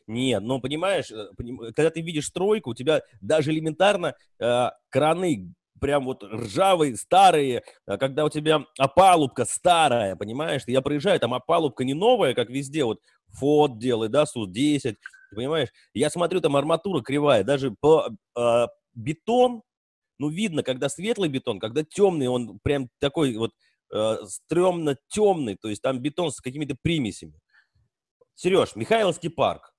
Нет, 0.06 0.42
ну 0.42 0.58
понимаешь, 0.58 1.10
э, 1.10 1.26
когда 1.76 1.90
ты 1.90 2.00
видишь 2.00 2.28
стройку, 2.28 2.70
у 2.70 2.74
тебя 2.74 3.02
даже 3.20 3.50
элементарно 3.50 4.14
э, 4.40 4.70
краны 4.88 5.52
прям 5.78 6.06
вот 6.06 6.24
ржавые, 6.24 6.96
старые, 6.96 7.62
э, 7.86 7.98
когда 7.98 8.24
у 8.24 8.30
тебя 8.30 8.64
опалубка 8.78 9.44
старая, 9.44 10.16
понимаешь, 10.16 10.62
я 10.66 10.80
проезжаю, 10.80 11.20
там 11.20 11.34
опалубка 11.34 11.84
не 11.84 11.92
новая, 11.92 12.32
как 12.32 12.48
везде, 12.48 12.84
вот 12.84 13.00
ФОД 13.34 13.78
делает, 13.78 14.12
да, 14.12 14.24
СУ-10, 14.24 14.96
понимаешь, 15.34 15.68
я 15.92 16.08
смотрю, 16.08 16.40
там 16.40 16.56
арматура 16.56 17.02
кривая, 17.02 17.44
даже 17.44 17.74
по, 17.78 18.08
э, 18.34 18.66
бетон 18.94 19.62
ну, 20.18 20.28
видно, 20.28 20.62
когда 20.62 20.88
светлый 20.88 21.28
бетон, 21.28 21.60
когда 21.60 21.84
темный, 21.84 22.28
он 22.28 22.58
прям 22.62 22.88
такой 22.98 23.36
вот 23.36 23.52
э, 23.92 24.16
стрёмно 24.26 24.96
темный, 25.08 25.56
то 25.56 25.68
есть 25.68 25.82
там 25.82 26.00
бетон 26.00 26.30
с 26.30 26.40
какими-то 26.40 26.76
примесями. 26.80 27.34
Сереж, 28.34 28.76
Михайловский 28.76 29.30
парк. 29.30 29.72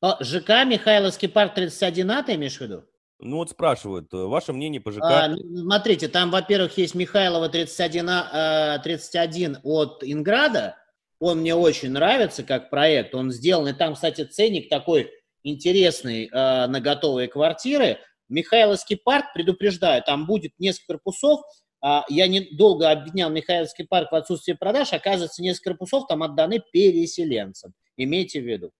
О, 0.00 0.22
ЖК 0.22 0.64
Михайловский 0.64 1.28
парк 1.28 1.54
31 1.54 2.10
А, 2.10 2.22
ты 2.22 2.34
имеешь 2.34 2.58
в 2.58 2.60
виду? 2.60 2.84
Ну 3.18 3.36
вот 3.36 3.50
спрашивают, 3.50 4.12
э, 4.12 4.16
ваше 4.16 4.52
мнение 4.52 4.80
по 4.80 4.92
ЖК? 4.92 5.02
А, 5.02 5.34
смотрите, 5.34 6.08
там, 6.08 6.30
во-первых, 6.30 6.76
есть 6.76 6.94
Михайлова 6.94 7.48
31, 7.48 8.08
а, 8.08 8.78
31 8.78 9.58
от 9.62 10.02
Инграда. 10.02 10.76
Он 11.18 11.40
мне 11.40 11.54
очень 11.54 11.90
нравится 11.90 12.42
как 12.42 12.68
проект. 12.68 13.14
Он 13.14 13.32
сделан, 13.32 13.68
и 13.68 13.72
там, 13.72 13.94
кстати, 13.94 14.24
ценник 14.24 14.68
такой 14.68 15.10
интересный 15.42 16.26
э, 16.26 16.66
на 16.66 16.80
готовые 16.80 17.28
квартиры. 17.28 17.98
Михайловский 18.28 18.96
парк, 18.96 19.26
предупреждаю, 19.34 20.02
там 20.02 20.26
будет 20.26 20.52
несколько 20.58 20.94
корпусов, 20.94 21.40
а, 21.80 22.04
я 22.08 22.26
недолго 22.26 22.90
обвинял 22.90 23.30
Михайловский 23.30 23.86
парк 23.86 24.10
в 24.10 24.14
отсутствии 24.14 24.54
продаж, 24.54 24.92
оказывается, 24.92 25.42
несколько 25.42 25.70
корпусов 25.70 26.06
там 26.06 26.22
отданы 26.22 26.62
переселенцам. 26.72 27.74
Имейте 27.96 28.40
в 28.40 28.44
виду. 28.44 28.72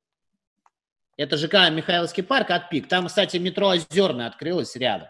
Это 1.17 1.37
ЖК 1.37 1.71
Михайловский 1.71 2.23
парк 2.23 2.51
от 2.51 2.69
ПИК. 2.69 2.89
Там, 2.89 3.07
кстати, 3.07 3.39
метро 3.39 3.69
Озерное 3.69 4.27
открылось 4.27 4.77
рядом. 4.77 5.09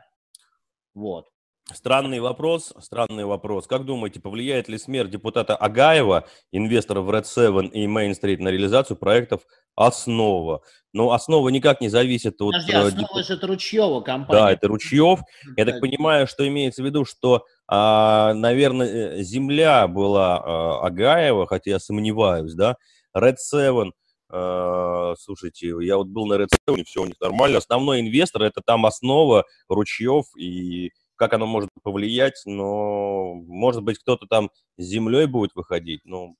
Вот. 0.95 1.28
Странный 1.72 2.20
вопрос, 2.20 2.72
странный 2.78 3.24
вопрос. 3.24 3.66
Как 3.66 3.84
думаете, 3.84 4.20
повлияет 4.20 4.68
ли 4.68 4.78
смерть 4.78 5.10
депутата 5.10 5.56
Агаева, 5.56 6.24
инвестора 6.52 7.00
в 7.00 7.10
Red 7.10 7.24
Seven 7.24 7.70
и 7.70 7.86
Main 7.86 8.12
Street 8.12 8.38
на 8.38 8.50
реализацию 8.50 8.96
проектов 8.96 9.42
«Основа»? 9.74 10.62
Ну, 10.92 11.10
«Основа» 11.10 11.48
никак 11.48 11.80
не 11.80 11.88
зависит 11.88 12.40
от... 12.40 12.52
Подожди, 12.52 12.72
«Основа» 12.72 13.22
деп... 13.24 13.30
это 13.30 13.46
Ручьева 13.48 14.00
компания. 14.00 14.40
Да, 14.40 14.52
это 14.52 14.68
Ручьев. 14.68 15.20
Я 15.56 15.64
так 15.64 15.80
понимаю, 15.80 16.28
что 16.28 16.46
имеется 16.46 16.82
в 16.82 16.86
виду, 16.86 17.04
что, 17.04 17.44
а, 17.66 18.32
наверное, 18.34 19.22
земля 19.24 19.88
была 19.88 20.38
а, 20.38 20.86
Агаева, 20.86 21.48
хотя 21.48 21.72
я 21.72 21.78
сомневаюсь, 21.80 22.54
да? 22.54 22.76
Red 23.16 23.36
Seven– 23.52 23.90
Uh, 24.28 25.14
слушайте, 25.20 25.72
я 25.82 25.96
вот 25.96 26.08
был 26.08 26.26
на 26.26 26.34
Red 26.34 26.48
Seven, 26.68 26.82
все 26.84 27.02
у 27.02 27.06
них 27.06 27.14
нормально. 27.20 27.58
Основной 27.58 28.00
инвестор 28.00 28.42
это 28.42 28.60
там 28.60 28.84
основа 28.84 29.44
Ручьев 29.68 30.24
и 30.36 30.90
как 31.16 31.32
оно 31.32 31.46
может 31.46 31.70
повлиять, 31.82 32.42
но, 32.44 33.34
может 33.34 33.82
быть, 33.82 33.98
кто-то 33.98 34.26
там 34.26 34.50
с 34.76 34.84
землей 34.84 35.26
будет 35.26 35.54
выходить, 35.54 36.00
ну, 36.04 36.36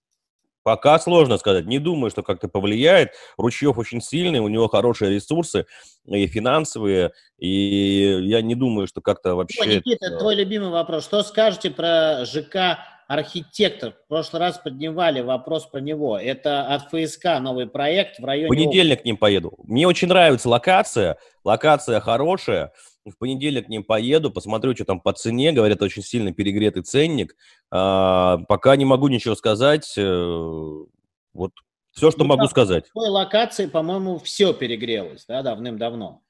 Пока 0.67 0.99
сложно 0.99 1.39
сказать. 1.39 1.67
Не 1.67 1.79
думаю, 1.79 2.11
что 2.11 2.25
как-то 2.25 2.49
повлияет. 2.49 3.13
Ручьев 3.39 3.79
очень 3.79 4.01
сильный, 4.01 4.41
у 4.41 4.49
него 4.49 4.67
хорошие 4.67 5.15
ресурсы 5.15 5.65
и 6.07 6.27
финансовые, 6.27 7.13
и 7.39 8.19
я 8.23 8.43
не 8.43 8.57
думаю, 8.57 8.89
что 8.89 9.01
как-то 9.01 9.37
вообще... 9.37 9.61
Ой, 9.61 9.77
Никита, 9.77 10.07
это... 10.07 10.19
твой 10.19 10.35
любимый 10.35 10.71
вопрос. 10.71 11.05
Что 11.05 11.23
скажете 11.23 11.71
про 11.71 12.25
ЖК 12.25 12.81
архитектор. 13.07 13.93
В 13.93 14.09
прошлый 14.09 14.41
раз 14.41 14.59
поднимали 14.59 15.21
вопрос 15.21 15.67
про 15.67 15.79
него. 15.79 16.19
Это 16.19 16.67
от 16.67 16.91
ФСК 16.91 17.39
новый 17.41 17.69
проект 17.69 18.19
в 18.19 18.25
районе... 18.25 18.49
В 18.49 18.49
понедельник 18.49 19.03
к 19.03 19.05
ним 19.05 19.17
поеду. 19.17 19.55
Мне 19.63 19.87
очень 19.87 20.09
нравится 20.09 20.49
локация. 20.49 21.17
Локация 21.45 22.01
хорошая 22.01 22.73
в 23.11 23.19
понедельник 23.19 23.67
к 23.67 23.69
ним 23.69 23.85
поеду, 23.85 24.31
посмотрю, 24.31 24.75
что 24.75 24.85
там 24.85 25.01
по 25.01 25.13
цене. 25.13 25.53
Говорят, 25.53 25.83
очень 25.83 26.03
сильно 26.03 26.33
перегретый 26.33 26.83
ценник. 26.83 27.37
А, 27.71 28.39
пока 28.49 28.77
не 28.77 28.85
могу 28.85 29.09
ничего 29.09 29.35
сказать. 29.35 29.95
Э, 29.97 30.85
вот 31.33 31.53
все, 31.93 32.11
что 32.11 32.25
ну, 32.25 32.27
могу 32.27 32.47
сказать. 32.47 32.89
В 32.89 32.93
той 32.93 33.09
локации, 33.09 33.67
по-моему, 33.67 34.19
все 34.19 34.53
перегрелось, 34.53 35.25
да, 35.27 35.43
давным-давно. 35.43 36.23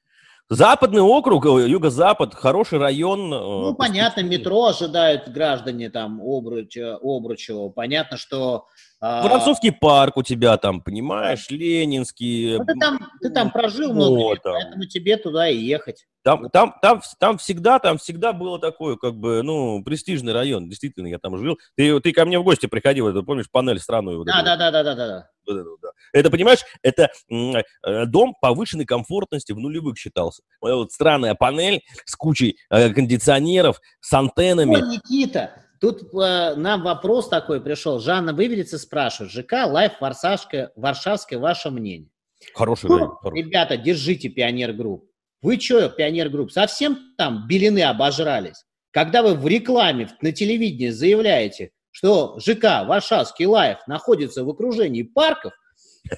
Западный 0.49 1.01
округ, 1.01 1.45
э, 1.45 1.67
юго-запад, 1.67 2.33
хороший 2.33 2.79
район. 2.79 3.33
Э, 3.33 3.37
ну, 3.37 3.75
понятно, 3.75 4.21
метро 4.21 4.67
ожидают 4.67 5.27
граждане 5.27 5.89
там 5.89 6.21
Обруч, 6.21 6.77
Обручева. 6.77 7.69
Понятно, 7.69 8.17
что... 8.17 8.67
А, 9.01 9.27
Французский 9.27 9.71
парк 9.71 10.15
у 10.15 10.23
тебя 10.23 10.57
там, 10.57 10.81
понимаешь, 10.81 11.49
Ленинский. 11.49 12.57
Ну, 12.57 12.65
ты, 12.65 12.73
там, 12.79 12.99
ты 13.21 13.29
там 13.29 13.51
прожил 13.51 13.93
много 13.93 14.31
лет, 14.31 14.39
поэтому 14.41 14.85
тебе 14.85 15.17
туда 15.17 15.49
и 15.49 15.57
ехать. 15.57 16.05
Там, 16.23 16.49
там, 16.49 16.73
там, 16.81 17.01
там 17.19 17.37
всегда, 17.37 17.79
там 17.79 17.97
всегда 17.97 18.31
было 18.31 18.57
такое, 18.57 18.95
как 18.95 19.15
бы, 19.15 19.43
ну, 19.43 19.83
престижный 19.83 20.33
район. 20.33 20.69
Действительно, 20.69 21.07
я 21.07 21.19
там 21.19 21.37
жил. 21.37 21.59
Ты, 21.75 21.99
ты 21.99 22.13
ко 22.13 22.25
мне 22.25 22.39
в 22.39 22.43
гости 22.43 22.67
приходил, 22.67 23.13
ты 23.13 23.21
помнишь, 23.21 23.51
панель 23.51 23.79
странную? 23.79 24.19
Вот 24.19 24.27
да, 24.27 24.41
да, 24.43 24.55
да, 24.55 24.71
да, 24.71 24.83
да, 24.83 24.95
да. 24.95 25.29
Вот 25.47 25.57
это, 25.57 25.69
да. 25.81 25.89
это, 26.13 26.29
понимаешь, 26.29 26.59
это 26.81 27.09
э, 27.29 28.05
дом 28.05 28.35
повышенной 28.41 28.85
комфортности 28.85 29.53
в 29.53 29.57
нулевых 29.57 29.97
считался. 29.97 30.43
Вот 30.61 30.91
странная 30.91 31.35
панель 31.35 31.81
с 32.05 32.15
кучей 32.15 32.57
э, 32.69 32.89
кондиционеров, 32.93 33.79
с 34.01 34.13
антеннами. 34.13 34.75
Ой, 34.75 34.81
Никита, 34.81 35.63
тут 35.79 36.13
э, 36.13 36.55
нам 36.55 36.83
вопрос 36.83 37.29
такой 37.29 37.61
пришел. 37.61 37.99
Жанна 37.99 38.33
Выведется 38.33 38.77
спрашивает. 38.77 39.31
ЖК 39.31 39.65
Life 39.65 39.93
Варшавская, 40.01 40.71
Варшавская, 40.75 41.39
ваше 41.39 41.69
мнение? 41.69 42.09
Хороший 42.53 42.89
ну, 42.89 42.97
район. 42.97 43.17
Ребята, 43.33 43.77
держите 43.77 44.29
Пионер 44.29 44.73
Групп. 44.73 45.09
Вы 45.41 45.59
что, 45.59 45.87
Пионер 45.89 46.29
Групп, 46.29 46.51
совсем 46.51 46.97
там 47.17 47.47
белены 47.47 47.83
обожрались? 47.83 48.65
Когда 48.91 49.21
вы 49.21 49.35
в 49.35 49.47
рекламе 49.47 50.09
на 50.21 50.31
телевидении 50.31 50.89
заявляете, 50.89 51.71
что 51.97 52.37
ЖК 52.39 52.85
Варшавский 52.85 53.47
Life 53.47 53.79
находится 53.87 54.43
в 54.43 54.49
окружении 54.49 55.01
парков, 55.01 55.53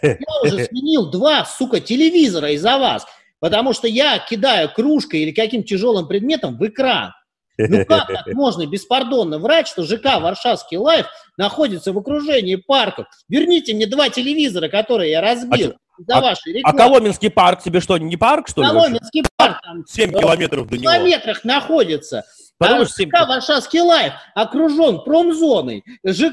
я 0.01 0.17
уже 0.43 0.65
сменил 0.69 1.09
два, 1.09 1.45
сука, 1.45 1.79
телевизора 1.79 2.51
из-за 2.51 2.77
вас, 2.77 3.07
потому 3.39 3.71
что 3.71 3.87
я 3.87 4.19
кидаю 4.19 4.69
кружкой 4.69 5.21
или 5.21 5.31
каким 5.31 5.63
тяжелым 5.63 6.05
предметом 6.05 6.57
в 6.57 6.67
экран. 6.67 7.13
Ну 7.57 7.85
как 7.85 8.07
так 8.07 8.27
можно 8.33 8.65
беспардонно 8.65 9.39
врать, 9.39 9.69
что 9.69 9.83
ЖК 9.83 10.19
Варшавский 10.19 10.75
Life 10.75 11.07
находится 11.37 11.93
в 11.93 11.97
окружении 11.97 12.55
парков? 12.55 13.07
Верните 13.29 13.73
мне 13.73 13.87
два 13.87 14.09
телевизора, 14.09 14.67
которые 14.67 15.11
я 15.11 15.21
разбил. 15.21 15.71
А 15.71 16.03
за 16.05 16.17
а, 16.17 16.21
вашей 16.21 16.53
рекламы. 16.53 16.77
А 16.77 16.83
Коломенский 16.83 17.29
парк 17.29 17.61
тебе 17.61 17.79
что, 17.79 17.97
не 17.97 18.17
парк, 18.17 18.49
что 18.49 18.63
ли? 18.63 18.67
Коломенский 18.67 19.23
парк 19.37 19.61
там 19.61 19.85
7 19.85 20.11
километров 20.11 20.67
до 20.67 20.77
него. 20.77 20.89
В 20.89 20.93
километрах 20.93 21.43
находится. 21.43 22.25
Потому 22.59 22.83
а 23.13 23.25
Варшавский 23.25 23.79
лайф 23.79 24.13
окружен 24.35 25.01
промзоной. 25.03 25.83
Ж... 26.03 26.31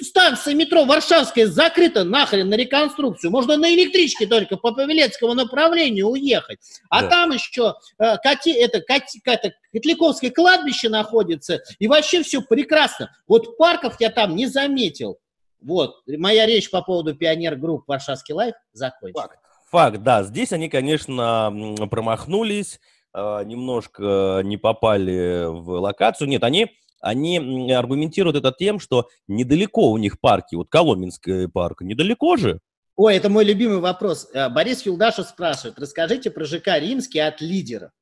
Станция 0.00 0.54
метро 0.54 0.86
Варшавская 0.86 1.46
закрыта 1.46 2.04
нахрен 2.04 2.48
на 2.48 2.54
реконструкцию. 2.54 3.30
Можно 3.30 3.58
на 3.58 3.72
электричке 3.74 4.26
только 4.26 4.56
по 4.56 4.72
Павелецкому 4.72 5.34
направлению 5.34 6.08
уехать. 6.08 6.58
А 6.88 7.02
да. 7.02 7.08
там 7.08 7.30
еще 7.32 7.74
э, 7.98 8.16
коти, 8.16 8.50
это, 8.50 8.80
коти, 8.80 9.20
это 9.24 9.52
Котляковское 9.72 10.30
кладбище 10.30 10.88
находится. 10.88 11.60
И 11.78 11.86
вообще 11.86 12.22
все 12.22 12.40
прекрасно. 12.40 13.14
Вот 13.26 13.58
парков 13.58 13.96
я 14.00 14.08
там 14.08 14.36
не 14.36 14.46
заметил. 14.46 15.18
Вот, 15.60 15.96
моя 16.06 16.46
речь 16.46 16.70
по 16.70 16.80
поводу 16.80 17.14
пионер-групп 17.14 17.84
Варшавский 17.86 18.32
лайф 18.32 18.54
закончена. 18.72 19.22
Факт. 19.22 19.38
Факт, 19.70 20.02
да. 20.02 20.22
Здесь 20.22 20.52
они, 20.52 20.70
конечно, 20.70 21.52
промахнулись, 21.90 22.80
немножко 23.14 24.42
не 24.44 24.56
попали 24.56 25.46
в 25.46 25.80
локацию. 25.80 26.28
Нет, 26.28 26.44
они, 26.44 26.70
они 27.00 27.72
аргументируют 27.72 28.36
это 28.36 28.52
тем, 28.56 28.78
что 28.78 29.08
недалеко 29.26 29.90
у 29.90 29.98
них 29.98 30.20
парки, 30.20 30.54
вот 30.54 30.68
Коломенский 30.68 31.48
парк, 31.48 31.80
недалеко 31.80 32.36
же. 32.36 32.60
Ой, 32.98 33.16
это 33.16 33.30
мой 33.30 33.44
любимый 33.44 33.78
вопрос. 33.78 34.28
А, 34.34 34.48
Борис 34.48 34.80
Филдашев 34.80 35.28
спрашивает, 35.28 35.78
расскажите 35.78 36.32
про 36.32 36.44
ЖК 36.44 36.78
Римский 36.80 37.20
от 37.20 37.40
лидера. 37.40 37.92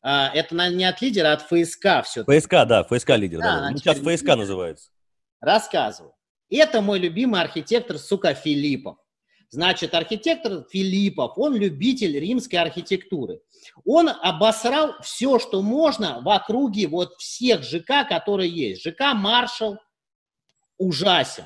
А, 0.00 0.30
это 0.34 0.54
не 0.70 0.86
от 0.86 1.02
лидера, 1.02 1.28
а 1.28 1.32
от 1.34 1.42
ФСК 1.42 2.02
все. 2.04 2.24
ФСК, 2.24 2.66
да, 2.66 2.84
ФСК 2.84 3.10
лидер. 3.10 3.40
Да, 3.40 3.60
да. 3.60 3.70
Ну, 3.70 3.76
сейчас 3.76 3.98
ФСК 3.98 4.28
называется. 4.28 4.88
Рассказываю. 5.40 6.14
Это 6.48 6.80
мой 6.80 6.98
любимый 7.00 7.42
архитектор, 7.42 7.98
сука, 7.98 8.32
Филиппов. 8.32 8.96
Значит, 9.54 9.94
архитектор 9.94 10.66
Филиппов, 10.68 11.34
он 11.36 11.54
любитель 11.54 12.18
римской 12.18 12.58
архитектуры. 12.58 13.40
Он 13.84 14.08
обосрал 14.08 14.96
все, 15.00 15.38
что 15.38 15.62
можно 15.62 16.20
в 16.22 16.28
округе 16.28 16.88
вот 16.88 17.14
всех 17.18 17.62
ЖК, 17.62 18.04
которые 18.08 18.50
есть. 18.50 18.82
ЖК 18.82 19.14
«Маршал» 19.14 19.78
ужасен. 20.76 21.44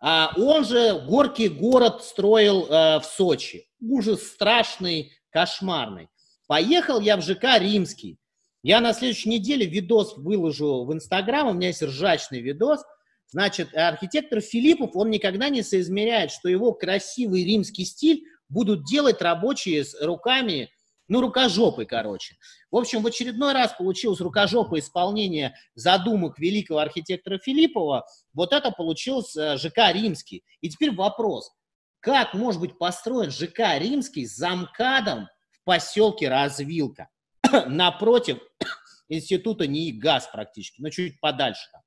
А 0.00 0.32
он 0.36 0.64
же 0.64 1.04
горький 1.08 1.48
город 1.48 2.04
строил 2.04 2.66
э, 2.66 3.00
в 3.00 3.04
Сочи. 3.04 3.66
Ужас 3.80 4.22
страшный, 4.22 5.10
кошмарный. 5.30 6.08
Поехал 6.46 7.00
я 7.00 7.16
в 7.16 7.22
ЖК 7.22 7.58
«Римский». 7.58 8.20
Я 8.62 8.80
на 8.80 8.92
следующей 8.92 9.28
неделе 9.28 9.66
видос 9.66 10.16
выложу 10.16 10.84
в 10.84 10.92
Инстаграм, 10.92 11.48
у 11.48 11.52
меня 11.52 11.68
есть 11.68 11.82
ржачный 11.82 12.42
видос– 12.42 12.80
Значит, 13.30 13.74
архитектор 13.76 14.40
Филиппов, 14.40 14.90
он 14.94 15.10
никогда 15.10 15.48
не 15.48 15.62
соизмеряет, 15.62 16.32
что 16.32 16.48
его 16.48 16.72
красивый 16.72 17.44
римский 17.44 17.84
стиль 17.84 18.24
будут 18.48 18.84
делать 18.84 19.22
рабочие 19.22 19.84
с 19.84 20.00
руками, 20.02 20.68
ну, 21.06 21.20
рукожопой, 21.20 21.86
короче. 21.86 22.36
В 22.72 22.76
общем, 22.76 23.02
в 23.02 23.06
очередной 23.06 23.52
раз 23.52 23.72
получилось 23.72 24.20
рукожопое 24.20 24.80
исполнение 24.80 25.54
задумок 25.74 26.38
великого 26.40 26.80
архитектора 26.80 27.38
Филиппова. 27.38 28.04
Вот 28.32 28.52
это 28.52 28.72
получилось 28.72 29.36
э, 29.36 29.56
ЖК 29.58 29.92
«Римский». 29.92 30.44
И 30.60 30.68
теперь 30.68 30.92
вопрос. 30.92 31.52
Как 32.00 32.34
может 32.34 32.60
быть 32.60 32.78
построен 32.78 33.30
ЖК 33.30 33.78
«Римский» 33.78 34.26
с 34.26 34.36
замкадом 34.36 35.28
в 35.52 35.64
поселке 35.64 36.28
Развилка? 36.28 37.08
Напротив 37.66 38.38
института 39.08 39.68
НИИ 39.68 39.92
ГАЗ 39.92 40.30
практически, 40.32 40.80
но 40.80 40.90
чуть 40.90 41.20
подальше 41.20 41.68
там. 41.72 41.79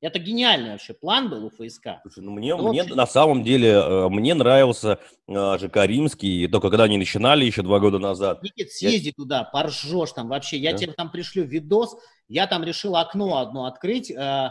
Это 0.00 0.20
гениальный 0.20 0.72
вообще 0.72 0.94
план 0.94 1.28
был 1.28 1.46
у 1.46 1.50
ФСК. 1.50 2.00
Слушай, 2.02 2.22
ну 2.22 2.30
мне, 2.30 2.54
ну, 2.54 2.68
мне 2.68 2.84
на 2.84 3.06
самом 3.06 3.42
деле, 3.42 3.70
э, 3.70 4.08
мне 4.08 4.34
нравился 4.34 5.00
э, 5.26 5.58
ЖК 5.58 5.86
Римский, 5.86 6.46
только 6.46 6.70
когда 6.70 6.84
они 6.84 6.98
начинали 6.98 7.44
еще 7.44 7.62
два 7.62 7.80
года 7.80 7.98
назад. 7.98 8.42
Никит, 8.42 8.70
съезди 8.70 9.08
я... 9.08 9.12
туда, 9.12 9.44
поржешь 9.44 10.12
там 10.12 10.28
вообще. 10.28 10.56
Я 10.56 10.72
да? 10.72 10.78
тебе 10.78 10.92
там 10.92 11.10
пришлю 11.10 11.44
видос, 11.44 11.96
я 12.28 12.46
там 12.46 12.62
решил 12.62 12.94
окно 12.94 13.38
одно 13.38 13.66
открыть, 13.66 14.12
э, 14.12 14.50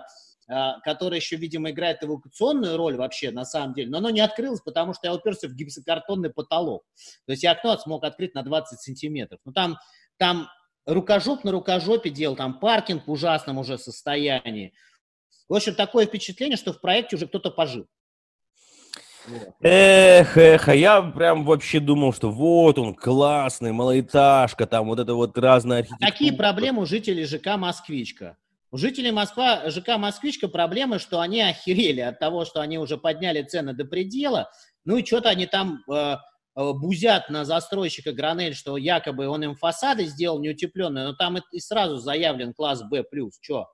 которое 0.83 1.17
еще, 1.17 1.37
видимо, 1.37 1.71
играет 1.71 2.03
эвакуационную 2.03 2.75
роль 2.75 2.97
вообще 2.97 3.31
на 3.31 3.45
самом 3.45 3.73
деле, 3.73 3.89
но 3.89 3.99
оно 3.99 4.09
не 4.09 4.21
открылось, 4.21 4.61
потому 4.61 4.93
что 4.93 5.07
я 5.07 5.13
уперся 5.13 5.47
в 5.47 5.53
гипсокартонный 5.53 6.29
потолок. 6.29 6.83
То 7.25 7.31
есть 7.31 7.43
я 7.43 7.51
окно 7.51 7.77
смог 7.77 8.03
открыть 8.03 8.33
на 8.33 8.43
20 8.43 8.79
сантиметров. 8.79 9.39
Ну 9.45 9.53
там, 9.53 9.77
там 10.17 10.49
рукожоп 10.85 11.43
на 11.43 11.51
рукожопе 11.51 12.09
делал, 12.09 12.35
там 12.35 12.59
паркинг 12.59 13.07
в 13.07 13.11
ужасном 13.11 13.59
уже 13.59 13.77
состоянии. 13.77 14.73
В 15.49 15.55
общем, 15.55 15.75
такое 15.75 16.05
впечатление, 16.05 16.57
что 16.57 16.73
в 16.73 16.81
проекте 16.81 17.15
уже 17.15 17.27
кто-то 17.27 17.51
пожил. 17.51 17.87
Эх, 19.61 20.37
эх, 20.37 20.67
а 20.69 20.75
я 20.75 21.01
прям 21.01 21.43
вообще 21.43 21.79
думал, 21.79 22.13
что 22.13 22.29
вот 22.29 22.77
он, 22.79 22.95
классный, 22.95 23.73
малоэтажка, 23.73 24.65
там 24.65 24.87
вот 24.87 24.99
это 24.99 25.15
вот 25.15 25.37
разная 25.37 25.79
архитектура. 25.79 26.09
Какие 26.09 26.31
проблемы 26.31 26.83
у 26.83 26.85
жителей 26.85 27.25
ЖК 27.25 27.57
«Москвичка»? 27.57 28.37
У 28.71 28.77
жителей 28.77 29.11
Москва, 29.11 29.69
ЖК 29.69 29.97
«Москвичка» 29.97 30.47
проблемы, 30.47 30.99
что 30.99 31.19
они 31.19 31.41
охерели 31.41 32.01
от 32.01 32.19
того, 32.19 32.45
что 32.45 32.61
они 32.61 32.77
уже 32.77 32.97
подняли 32.97 33.41
цены 33.41 33.73
до 33.73 33.85
предела, 33.85 34.49
ну 34.85 34.97
и 34.97 35.05
что-то 35.05 35.29
они 35.29 35.45
там 35.45 35.83
э, 35.89 36.15
э 36.55 36.73
бузят 36.73 37.29
на 37.29 37.43
застройщика 37.43 38.13
Гранель, 38.13 38.55
что 38.55 38.77
якобы 38.77 39.27
он 39.27 39.43
им 39.43 39.55
фасады 39.55 40.05
сделал 40.05 40.39
неутепленные, 40.39 41.07
но 41.07 41.13
там 41.13 41.37
и 41.37 41.59
сразу 41.59 41.97
заявлен 41.97 42.53
класс 42.53 42.83
«Б+». 42.83 43.03
Что? 43.41 43.67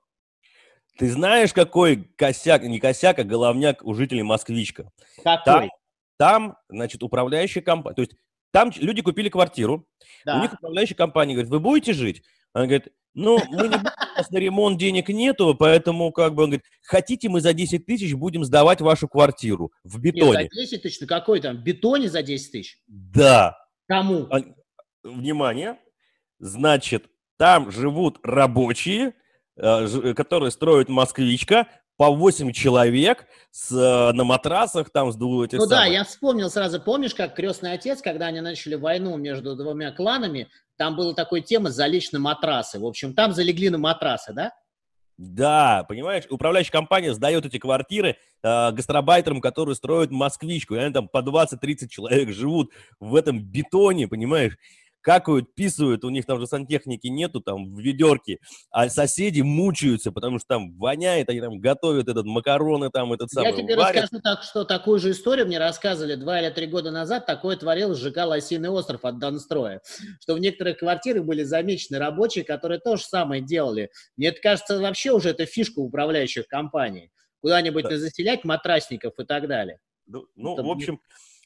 Ты 0.96 1.10
знаешь, 1.10 1.52
какой 1.52 2.04
косяк, 2.16 2.62
не 2.62 2.78
косяк, 2.78 3.18
а 3.18 3.24
головняк 3.24 3.84
у 3.84 3.94
жителей 3.94 4.22
Москвичка? 4.22 4.90
Какой? 5.22 5.44
Там, 5.44 5.70
там 6.16 6.56
значит, 6.68 7.02
управляющая 7.02 7.62
компания, 7.62 7.96
то 7.96 8.02
есть 8.02 8.12
там 8.52 8.70
люди 8.76 9.02
купили 9.02 9.28
квартиру, 9.28 9.86
да. 10.24 10.38
у 10.38 10.42
них 10.42 10.52
управляющая 10.52 10.96
компания 10.96 11.34
говорит, 11.34 11.50
вы 11.50 11.58
будете 11.58 11.92
жить? 11.92 12.22
Она 12.52 12.66
говорит, 12.66 12.92
ну, 13.14 13.38
мы 13.48 13.68
не 13.68 13.76
будем, 13.76 13.80
у 13.80 14.18
нас 14.18 14.30
на 14.30 14.38
ремонт 14.38 14.78
денег 14.78 15.08
нету, 15.08 15.56
поэтому, 15.58 16.12
как 16.12 16.34
бы, 16.34 16.44
он 16.44 16.50
говорит, 16.50 16.66
хотите, 16.82 17.28
мы 17.28 17.40
за 17.40 17.52
10 17.52 17.84
тысяч 17.84 18.14
будем 18.14 18.44
сдавать 18.44 18.80
вашу 18.80 19.08
квартиру 19.08 19.72
в 19.82 19.98
бетоне. 20.00 20.42
Нет, 20.42 20.52
за 20.52 20.60
10 20.60 20.82
тысяч, 20.82 21.00
ну 21.00 21.06
какой 21.08 21.40
там, 21.40 21.56
в 21.56 21.62
бетоне 21.62 22.08
за 22.08 22.22
10 22.22 22.52
тысяч? 22.52 22.78
Да. 22.86 23.56
Кому? 23.88 24.28
Внимание, 25.02 25.78
значит, 26.38 27.06
там 27.36 27.70
живут 27.70 28.18
рабочие, 28.22 29.14
которые 29.56 30.50
строят 30.50 30.88
москвичка, 30.88 31.66
по 31.96 32.10
8 32.10 32.52
человек 32.52 33.26
с, 33.50 33.70
э, 33.72 34.12
на 34.12 34.24
матрасах 34.24 34.90
там 34.90 35.12
с 35.12 35.16
двух 35.16 35.46
этих 35.46 35.58
Ну 35.58 35.66
самых. 35.66 35.84
да, 35.84 35.86
я 35.86 36.04
вспомнил 36.04 36.50
сразу, 36.50 36.80
помнишь, 36.80 37.14
как 37.14 37.34
крестный 37.34 37.72
отец, 37.72 38.02
когда 38.02 38.26
они 38.26 38.40
начали 38.40 38.74
войну 38.74 39.16
между 39.16 39.54
двумя 39.54 39.92
кланами, 39.92 40.48
там 40.76 40.96
была 40.96 41.14
такая 41.14 41.40
тема 41.40 41.70
«залечь 41.70 42.10
на 42.10 42.18
матрасы». 42.18 42.80
В 42.80 42.84
общем, 42.86 43.14
там 43.14 43.32
залегли 43.32 43.70
на 43.70 43.78
матрасы, 43.78 44.32
да? 44.32 44.52
Да, 45.16 45.84
понимаешь, 45.88 46.24
управляющая 46.28 46.72
компания 46.72 47.14
сдает 47.14 47.46
эти 47.46 47.58
квартиры 47.58 48.16
э, 48.42 48.72
гастробайтерам, 48.72 49.40
которые 49.40 49.76
строят 49.76 50.10
москвичку, 50.10 50.74
и 50.74 50.78
они 50.78 50.92
там 50.92 51.06
по 51.06 51.18
20-30 51.18 51.86
человек 51.88 52.30
живут 52.30 52.72
в 52.98 53.14
этом 53.14 53.40
бетоне, 53.40 54.08
понимаешь? 54.08 54.58
Какают, 55.04 55.54
писают, 55.54 56.02
у 56.04 56.08
них 56.08 56.24
там 56.24 56.40
же 56.40 56.46
сантехники 56.46 57.08
нету, 57.08 57.40
там, 57.40 57.74
в 57.74 57.78
ведерке, 57.78 58.38
а 58.70 58.88
соседи 58.88 59.42
мучаются, 59.42 60.10
потому 60.10 60.38
что 60.38 60.48
там 60.48 60.76
воняет, 60.78 61.28
они 61.28 61.40
там 61.40 61.60
готовят 61.60 62.08
этот 62.08 62.24
макароны, 62.24 62.90
там, 62.90 63.12
этот 63.12 63.30
самый 63.30 63.50
Я 63.50 63.56
тебе 63.56 63.76
варят. 63.76 64.04
расскажу 64.04 64.22
так, 64.22 64.42
что 64.42 64.64
такую 64.64 64.98
же 64.98 65.10
историю 65.10 65.46
мне 65.46 65.58
рассказывали 65.58 66.14
два 66.14 66.40
или 66.40 66.50
три 66.50 66.66
года 66.66 66.90
назад, 66.90 67.26
такое 67.26 67.56
творил 67.56 67.94
ЖК 67.94 68.24
«Лосиный 68.24 68.70
остров» 68.70 69.04
от 69.04 69.18
Донстроя, 69.18 69.82
что 70.20 70.34
в 70.34 70.38
некоторых 70.38 70.78
квартирах 70.78 71.24
были 71.24 71.42
замечены 71.42 71.98
рабочие, 71.98 72.42
которые 72.42 72.80
то 72.80 72.96
же 72.96 73.04
самое 73.04 73.42
делали. 73.42 73.90
Мне 74.16 74.28
это 74.28 74.40
кажется, 74.40 74.80
вообще 74.80 75.12
уже 75.12 75.28
это 75.28 75.44
фишка 75.44 75.80
управляющих 75.80 76.48
компаний, 76.48 77.10
куда-нибудь 77.42 77.84
да. 77.84 77.98
заселять 77.98 78.44
матрасников 78.44 79.12
и 79.18 79.24
так 79.24 79.48
далее. 79.48 79.78
Ну, 80.06 80.26
ну 80.34 80.56
в 80.56 80.70
общем, 80.70 80.98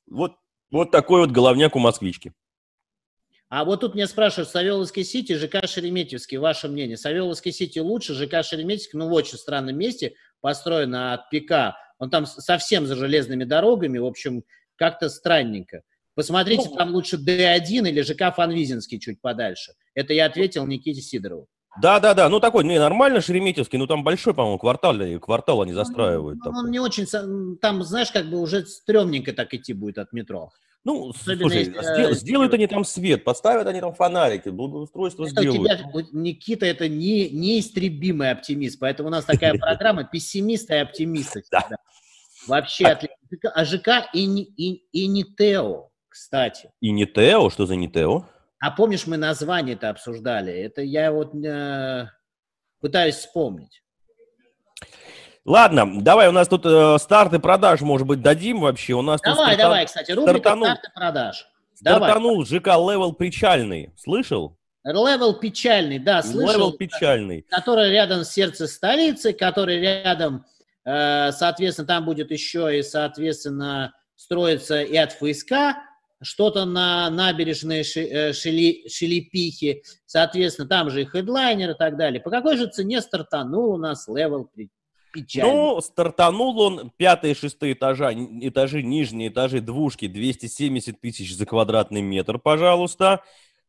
вот, 0.07 0.35
вот 0.71 0.93
такой 0.93 1.23
вот 1.23 1.33
головняк 1.33 1.75
у 1.75 1.81
москвички. 1.81 2.33
А 3.51 3.65
вот 3.65 3.81
тут 3.81 3.95
меня 3.95 4.07
спрашивают, 4.07 4.51
Савеловский 4.51 5.05
Сити, 5.05 5.35
ЖК 5.35 5.67
Шереметьевский, 5.67 6.37
ваше 6.37 6.69
мнение. 6.69 6.99
Савеловский 6.99 7.51
Сити 7.51 7.79
лучше, 7.79 8.15
ЖК 8.15 8.45
Шереметьевский, 8.45 8.99
ну, 8.99 9.09
в 9.09 9.13
очень 9.13 9.39
странном 9.39 9.77
месте, 9.79 10.15
построено 10.41 11.15
от 11.15 11.31
ПК. 11.31 11.75
Он 11.99 12.11
там 12.11 12.27
совсем 12.27 12.87
за 12.87 12.95
железными 12.95 13.45
дорогами, 13.45 13.99
в 13.99 14.05
общем, 14.05 14.45
как-то 14.77 15.09
странненько. 15.09 15.83
Посмотрите, 16.15 16.69
ну, 16.69 16.77
там 16.77 16.91
лучше 16.91 17.17
Д1 17.17 17.89
или 17.89 18.03
ЖК 18.03 18.35
Фанвизинский 18.35 19.01
чуть 19.01 19.21
подальше. 19.21 19.73
Это 19.95 20.13
я 20.13 20.27
ответил 20.27 20.67
Никите 20.67 21.01
Сидорову. 21.01 21.47
Да, 21.81 22.01
да, 22.01 22.13
да. 22.13 22.29
Ну 22.29 22.41
такой, 22.41 22.65
не, 22.65 22.79
нормально 22.79 23.21
Шереметьевский, 23.21 23.79
ну 23.79 23.87
там 23.87 24.05
большой, 24.05 24.35
по-моему, 24.35 24.59
квартал, 24.59 24.97
квартал 25.21 25.63
они 25.63 25.73
застраивают. 25.73 26.39
Он, 26.45 26.57
он 26.57 26.71
не 26.71 26.81
очень, 26.81 27.07
там, 27.61 27.83
знаешь, 27.85 28.11
как 28.11 28.29
бы 28.29 28.41
уже 28.41 28.67
стрёмненько 28.67 29.33
так 29.33 29.55
идти 29.55 29.73
будет 29.73 29.99
от 29.99 30.13
метро. 30.13 30.51
Ну, 30.85 31.11
Особенно 31.11 31.51
слушай, 31.51 31.65
если, 31.65 31.83
сдел, 31.83 32.15
сделают 32.15 32.55
они 32.55 32.67
там 32.67 32.85
свет, 32.85 33.25
подставят 33.25 33.67
они 33.67 33.81
там 33.81 33.95
фонарики, 33.95 34.49
благоустройство 34.49 35.25
это 35.25 35.43
сделают. 35.43 35.79
Тебя, 35.79 36.07
Никита, 36.13 36.67
это 36.67 36.89
не, 36.89 37.29
неистребимый 37.31 38.31
оптимист, 38.31 38.79
поэтому 38.79 39.09
у 39.09 39.13
нас 39.13 39.25
такая 39.25 39.55
программа 39.59 40.05
пессимиста 40.05 40.77
и 40.77 40.79
оптимиста. 40.79 41.43
Вообще, 42.47 42.97
а 43.55 43.65
ЖК 43.65 44.09
и, 44.15 44.25
и, 44.25 44.87
и 44.93 45.07
не 45.09 45.25
Тео, 45.25 45.91
кстати. 46.09 46.71
И 46.81 46.91
не 46.91 47.07
Тео? 47.07 47.51
Что 47.51 47.67
за 47.67 47.77
не 47.77 47.89
Тео? 47.89 48.25
А 48.61 48.71
помнишь, 48.71 49.07
мы 49.07 49.17
название 49.17 49.75
это 49.75 49.91
обсуждали? 49.91 50.53
Это 50.53 50.83
я 50.83 51.13
вот 51.13 51.35
э, 51.35 52.09
пытаюсь 52.81 53.17
вспомнить. 53.17 53.83
Ладно, 55.49 56.03
давай, 56.03 56.29
у 56.29 56.33
нас 56.33 56.47
тут 56.47 56.67
э, 56.67 56.99
старты 56.99 57.39
продаж, 57.39 57.81
может 57.81 58.07
быть, 58.07 58.21
дадим 58.21 58.61
вообще. 58.61 58.93
У 58.93 59.01
нас 59.01 59.19
давай, 59.23 59.53
тут 59.53 59.59
давай, 59.63 59.87
кстати, 59.87 60.13
рубрика 60.13 60.41
стартанул, 60.41 60.67
старты 60.67 60.91
продаж. 60.95 61.49
Стартанул 61.75 62.45
давай. 62.45 62.47
ЖК 62.47 62.67
Левел 62.67 63.13
Печальный. 63.15 63.91
Слышал? 63.97 64.59
Левел 64.85 65.33
Печальный, 65.33 65.99
да, 65.99 66.23
слышал. 66.23 66.53
Левел 66.53 66.73
Печальный. 66.73 67.47
Который 67.49 67.91
рядом 67.91 68.25
с 68.25 68.31
сердцем 68.31 68.67
столицы, 68.67 69.33
который 69.33 69.81
рядом, 69.81 70.45
э, 70.85 71.33
соответственно, 71.33 71.89
там 71.89 72.05
будет 72.05 72.31
еще 72.31 72.79
и, 72.79 72.83
соответственно, 72.83 73.95
строиться 74.17 74.83
и 74.83 74.97
от 74.97 75.13
ФСК, 75.13 75.79
что-то 76.21 76.67
на 76.67 77.09
набережной 77.09 77.81
э, 77.81 78.35
Шили, 78.35 78.87
Шелепихи, 78.87 79.83
соответственно, 80.05 80.69
там 80.69 80.91
же 80.91 81.03
и 81.03 81.05
Headliner 81.07 81.71
и 81.71 81.75
так 81.75 81.97
далее. 81.97 82.21
По 82.21 82.29
какой 82.29 82.59
же 82.59 82.67
цене 82.67 83.01
стартанул 83.01 83.73
у 83.73 83.79
нас 83.79 84.09
Level 84.09 84.51
Причальный? 85.13 85.53
Ну, 85.53 85.81
стартанул 85.81 86.61
он 86.61 86.93
пятые, 86.97 87.35
шестые 87.35 87.75
этажа, 87.75 88.13
этажи, 88.13 88.83
нижние 88.83 89.29
этажи, 89.29 89.61
двушки, 89.61 90.07
270 90.07 91.01
тысяч 91.01 91.35
за 91.35 91.47
квадратный 91.47 92.03
метр, 92.03 92.39
пожалуйста. 92.39 93.23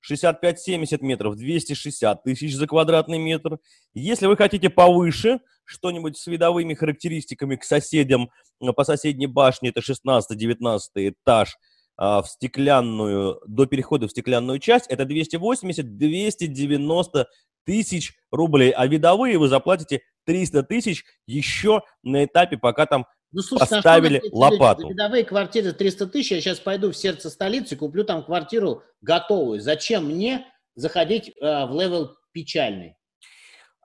65-70 0.10 1.00
метров, 1.02 1.36
260 1.36 2.24
тысяч 2.24 2.56
за 2.56 2.68
квадратный 2.68 3.18
метр. 3.18 3.60
Если 3.94 4.28
вы 4.28 4.38
хотите 4.38 4.70
повыше, 4.70 5.42
что-нибудь 5.66 6.18
с 6.18 6.26
видовыми 6.28 6.74
характеристиками 6.74 7.58
к 7.58 7.66
соседям 7.66 8.30
по 8.76 8.84
соседней 8.86 9.28
башне, 9.28 9.70
это 9.70 9.82
16-19 9.82 10.80
этаж– 10.96 11.58
а, 12.02 12.22
в 12.22 12.30
стеклянную, 12.30 13.42
до 13.46 13.66
перехода 13.66 14.08
в 14.08 14.12
стеклянную 14.12 14.60
часть, 14.60 14.88
это 14.88 15.04
280-290 15.04 17.26
тысяч 17.66 18.14
рублей. 18.32 18.72
А 18.72 18.88
видовые 18.88 19.38
вы 19.38 19.48
заплатите 19.48 20.02
300 20.26 20.64
тысяч 20.64 21.06
еще 21.26 21.82
на 22.04 22.26
этапе, 22.26 22.58
пока 22.58 22.86
там 22.86 23.06
ну, 23.32 23.42
слушай, 23.42 23.62
поставили 23.62 24.22
лопату. 24.32 24.90
Видовые 24.90 25.24
квартиры 25.24 25.72
300 25.72 26.08
тысяч, 26.08 26.32
я 26.32 26.42
сейчас 26.42 26.60
пойду 26.60 26.92
в 26.92 26.98
сердце 26.98 27.30
столицы, 27.30 27.76
куплю 27.76 28.04
там 28.04 28.24
квартиру 28.24 28.84
готовую. 29.02 29.60
Зачем 29.60 30.06
мне 30.06 30.48
заходить 30.76 31.30
э, 31.30 31.66
в 31.66 31.80
Level 31.80 32.16
Причальный? 32.32 32.96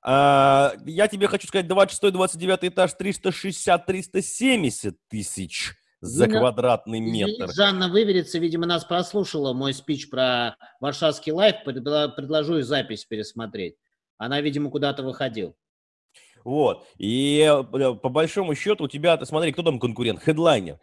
А, 0.03 0.75
я 0.87 1.09
тебе 1.09 1.29
хочу 1.29 1.47
сказать, 1.47 1.66
26-29 1.66 2.68
этаж 2.68 2.93
360-370 2.99 4.95
тысяч 5.09 5.72
за 6.05 6.26
Извини, 6.26 6.38
квадратный 6.38 7.00
метр. 7.00 7.50
Жанна 7.52 7.88
Выверится, 7.88 8.38
видимо, 8.38 8.66
нас 8.66 8.84
прослушала 8.84 9.52
мой 9.52 9.72
спич 9.72 10.11
про 10.11 10.57
Варшавский 10.80 11.32
лайф. 11.32 11.64
Предложу 11.64 12.59
и 12.59 12.62
запись 12.62 13.05
пересмотреть. 13.05 13.76
Она, 14.18 14.40
видимо, 14.40 14.70
куда-то 14.70 15.02
выходил. 15.02 15.57
Вот. 16.44 16.86
И 16.98 17.40
э, 17.40 17.94
по 17.94 18.09
большому 18.11 18.55
счету 18.55 18.84
у 18.84 18.88
тебя, 18.88 19.16
ты 19.16 19.24
смотри, 19.24 19.50
кто 19.52 19.62
там 19.62 19.80
конкурент? 19.80 20.20
Хедлайнер. 20.20 20.78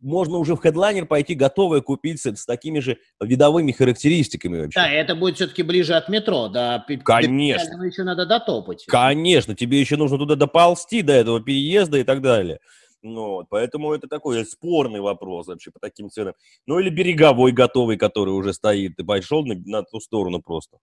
Можно 0.00 0.38
уже 0.38 0.54
в 0.54 0.60
хедлайнер 0.60 1.06
пойти 1.06 1.34
готовое 1.34 1.80
купить 1.80 2.20
с, 2.20 2.26
с 2.26 2.46
такими 2.46 2.78
же 2.78 2.98
видовыми 3.20 3.72
характеристиками 3.72 4.60
вообще. 4.60 4.78
Да, 4.78 4.88
это 4.88 5.16
будет 5.16 5.34
все-таки 5.34 5.64
ближе 5.64 5.94
от 5.94 6.08
метро, 6.08 6.46
да. 6.46 6.86
Конечно. 7.04 7.76
До 7.76 7.84
еще 7.84 8.04
надо 8.04 8.24
дотопать. 8.24 8.84
Конечно, 8.86 9.56
тебе 9.56 9.80
еще 9.80 9.96
нужно 9.96 10.16
туда 10.16 10.36
доползти 10.36 11.02
до 11.02 11.12
этого 11.12 11.40
переезда 11.40 11.98
и 11.98 12.04
так 12.04 12.22
далее. 12.22 12.60
Ну, 13.02 13.28
вот, 13.30 13.46
поэтому 13.48 13.94
это 13.94 14.08
такой 14.08 14.44
спорный 14.44 15.00
вопрос 15.00 15.46
вообще 15.46 15.70
по 15.70 15.80
таким 15.80 16.10
ценам. 16.10 16.34
Ну 16.66 16.78
или 16.78 16.90
береговой 16.90 17.52
готовый, 17.52 17.96
который 17.96 18.30
уже 18.30 18.52
стоит. 18.52 18.96
Ты 18.96 19.04
пошел 19.04 19.44
на, 19.44 19.54
на 19.54 19.82
ту 19.82 20.00
сторону 20.00 20.42
просто. 20.42 20.78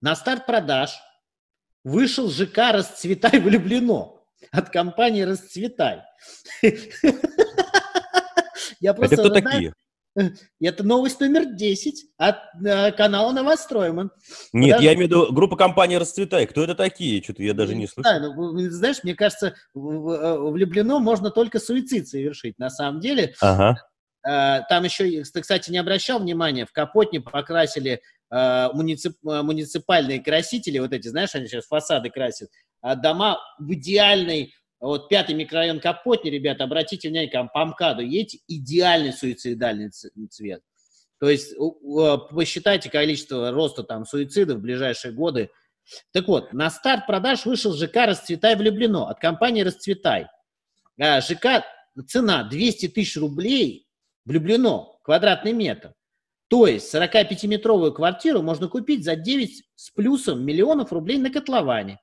На 0.00 0.14
старт 0.14 0.46
продаж 0.46 0.96
вышел 1.82 2.30
ЖК 2.30 2.72
«Расцветай 2.72 3.40
влюблено» 3.40 4.22
от 4.52 4.70
компании 4.70 5.22
«Расцветай». 5.22 6.02
Я 8.80 8.94
просто, 8.94 9.14
Это 9.16 9.24
кто 9.24 9.34
такие? 9.34 9.74
Это 10.60 10.84
новость 10.84 11.20
номер 11.20 11.54
10 11.54 12.04
от 12.16 12.36
э, 12.64 12.92
канала 12.92 13.32
Новостройман. 13.32 14.10
Нет, 14.52 14.76
Подожди. 14.76 14.86
я 14.86 14.94
имею 14.94 15.06
в 15.06 15.10
виду 15.10 15.32
группа 15.32 15.56
компании 15.56 15.96
«Расцветай». 15.96 16.46
Кто 16.46 16.62
это 16.64 16.74
такие? 16.74 17.22
Что-то 17.22 17.42
я 17.42 17.54
даже 17.54 17.74
не 17.74 17.86
слышал. 17.86 18.12
Да, 18.12 18.18
ну, 18.18 18.58
знаешь, 18.70 19.02
мне 19.02 19.14
кажется, 19.14 19.54
влюблено 19.74 20.98
можно 20.98 21.30
только 21.30 21.60
суицид 21.60 22.08
совершить. 22.08 22.58
На 22.58 22.70
самом 22.70 23.00
деле, 23.00 23.34
ага. 23.40 23.76
э, 24.26 24.62
там 24.68 24.84
еще, 24.84 25.22
ты, 25.22 25.40
кстати, 25.40 25.70
не 25.70 25.78
обращал 25.78 26.18
внимания, 26.20 26.66
в 26.66 26.72
Капотне 26.72 27.20
покрасили 27.20 28.02
э, 28.30 28.68
муницип, 28.72 29.16
муниципальные 29.22 30.20
красители, 30.22 30.78
вот 30.78 30.92
эти, 30.92 31.08
знаешь, 31.08 31.34
они 31.34 31.46
сейчас 31.46 31.66
фасады 31.66 32.10
красят, 32.10 32.48
а 32.80 32.96
дома 32.96 33.38
в 33.58 33.72
идеальной 33.72 34.52
вот 34.86 35.08
пятый 35.08 35.34
микрорайон 35.34 35.78
Капотни, 35.78 36.30
ребята, 36.30 36.64
обратите 36.64 37.08
внимание, 37.08 37.50
по 37.52 37.64
МКАДу 37.64 38.02
едете, 38.02 38.38
идеальный 38.48 39.12
суицидальный 39.12 39.90
цвет. 39.90 40.62
То 41.18 41.28
есть 41.28 41.54
посчитайте 42.30 42.88
количество 42.88 43.50
роста 43.50 43.82
там 43.82 44.06
суицидов 44.06 44.58
в 44.58 44.62
ближайшие 44.62 45.12
годы. 45.12 45.50
Так 46.12 46.28
вот, 46.28 46.52
на 46.54 46.70
старт 46.70 47.06
продаж 47.06 47.44
вышел 47.44 47.74
ЖК 47.74 48.06
«Расцветай 48.06 48.56
влюблено» 48.56 49.06
от 49.06 49.20
компании 49.20 49.62
«Расцветай». 49.62 50.28
А, 50.98 51.20
ЖК 51.20 51.64
цена 52.06 52.44
200 52.44 52.88
тысяч 52.88 53.16
рублей 53.16 53.86
влюблено, 54.24 54.98
квадратный 55.02 55.52
метр. 55.52 55.94
То 56.48 56.66
есть 56.66 56.92
45-метровую 56.94 57.92
квартиру 57.92 58.42
можно 58.42 58.68
купить 58.68 59.04
за 59.04 59.14
9 59.14 59.62
с 59.74 59.90
плюсом 59.90 60.44
миллионов 60.44 60.92
рублей 60.92 61.18
на 61.18 61.30
котловане. 61.30 62.00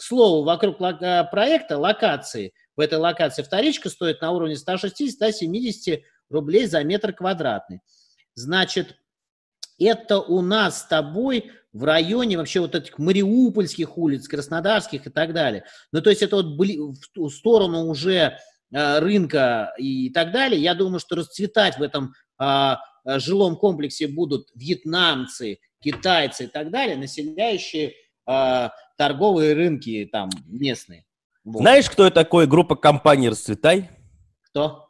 Слову, 0.00 0.44
вокруг 0.44 0.80
э, 0.80 1.24
проекта 1.30 1.78
локации, 1.78 2.52
в 2.76 2.80
этой 2.80 2.98
локации 2.98 3.42
вторичка 3.42 3.88
стоит 3.88 4.20
на 4.20 4.30
уровне 4.30 4.54
160-170 4.54 6.02
рублей 6.30 6.66
за 6.66 6.84
метр 6.84 7.12
квадратный. 7.12 7.80
Значит, 8.34 8.96
это 9.78 10.20
у 10.20 10.40
нас 10.42 10.82
с 10.82 10.86
тобой 10.86 11.50
в 11.72 11.84
районе 11.84 12.36
вообще 12.36 12.60
вот 12.60 12.74
этих 12.74 12.98
мариупольских 12.98 13.98
улиц, 13.98 14.28
краснодарских 14.28 15.06
и 15.06 15.10
так 15.10 15.32
далее. 15.32 15.64
Ну, 15.92 16.00
то 16.00 16.10
есть 16.10 16.22
это 16.22 16.36
вот 16.36 16.56
в 16.56 17.30
сторону 17.30 17.86
уже 17.86 18.38
э, 18.72 18.98
рынка 19.00 19.74
и 19.78 20.10
так 20.10 20.32
далее. 20.32 20.60
Я 20.60 20.74
думаю, 20.74 21.00
что 21.00 21.16
расцветать 21.16 21.78
в 21.78 21.82
этом 21.82 22.14
а, 22.38 22.78
жилом 23.04 23.56
комплексе 23.56 24.06
будут 24.06 24.48
вьетнамцы, 24.54 25.58
китайцы 25.80 26.44
и 26.44 26.46
так 26.46 26.70
далее, 26.70 26.96
населяющие 26.96 27.94
а, 28.28 28.72
торговые 28.98 29.54
рынки 29.54 30.08
там 30.12 30.28
местные. 30.46 31.06
Вот. 31.44 31.60
Знаешь, 31.60 31.88
кто 31.88 32.06
это 32.06 32.16
такой 32.16 32.46
группа 32.46 32.76
компаний 32.76 33.30
«Расцветай»? 33.30 33.88
Кто? 34.42 34.86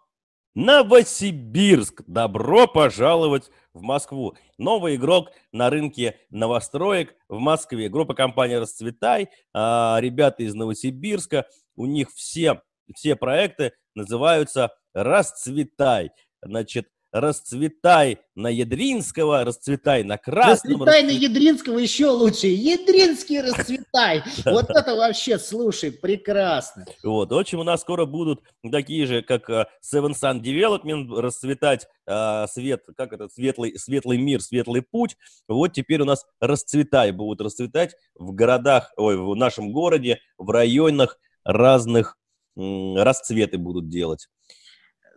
Новосибирск. 0.56 2.02
Добро 2.08 2.66
пожаловать 2.66 3.50
в 3.72 3.82
Москву. 3.82 4.36
Новый 4.58 4.96
игрок 4.96 5.30
на 5.52 5.70
рынке 5.70 6.18
новостроек 6.30 7.14
в 7.28 7.38
Москве. 7.38 7.88
Группа 7.88 8.14
компании 8.14 8.56
«Расцветай». 8.56 9.28
А, 9.54 9.98
ребята 10.00 10.42
из 10.42 10.54
Новосибирска. 10.54 11.46
У 11.76 11.86
них 11.86 12.10
все, 12.12 12.62
все 12.92 13.14
проекты 13.14 13.72
называются 13.94 14.72
«Расцветай». 14.94 16.10
Значит, 16.42 16.88
расцветай 17.12 18.18
на 18.34 18.48
Ядринского, 18.48 19.44
расцветай 19.44 20.04
на 20.04 20.18
Красном. 20.18 20.82
Расцветай 20.82 21.02
расцвет... 21.02 21.20
на 21.20 21.24
Ядринского 21.24 21.78
еще 21.78 22.08
лучше. 22.08 22.46
Ядринский 22.48 23.40
расцветай. 23.40 24.22
Вот 24.44 24.70
это 24.70 24.94
вообще, 24.94 25.38
слушай, 25.38 25.92
прекрасно. 25.92 26.84
Вот, 27.02 27.30
в 27.30 27.38
общем, 27.38 27.60
у 27.60 27.64
нас 27.64 27.80
скоро 27.80 28.04
будут 28.04 28.42
такие 28.70 29.06
же, 29.06 29.22
как 29.22 29.48
э, 29.50 29.66
Seven 29.82 30.12
Sun 30.12 30.40
Development, 30.40 31.20
расцветать 31.20 31.86
э, 32.06 32.46
свет, 32.48 32.84
как 32.96 33.12
это, 33.12 33.28
светлый, 33.28 33.78
светлый 33.78 34.18
мир, 34.18 34.40
светлый 34.40 34.82
путь. 34.82 35.16
Вот 35.48 35.72
теперь 35.72 36.02
у 36.02 36.04
нас 36.04 36.26
расцветай, 36.40 37.12
будут 37.12 37.40
расцветать 37.40 37.94
в 38.14 38.32
городах, 38.32 38.92
ой, 38.96 39.16
в 39.16 39.34
нашем 39.34 39.72
городе, 39.72 40.20
в 40.36 40.50
районах 40.50 41.18
разных 41.44 42.16
расцветы 42.56 43.58
будут 43.58 43.88
делать. 43.88 44.28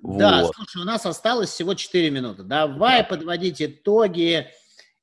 Да, 0.04 0.42
вот. 0.42 0.56
слушай, 0.56 0.82
у 0.82 0.86
нас 0.86 1.06
осталось 1.06 1.50
всего 1.50 1.74
4 1.74 2.10
минуты. 2.10 2.44
Давай 2.44 3.04
подводить 3.04 3.62
итоги. 3.62 4.48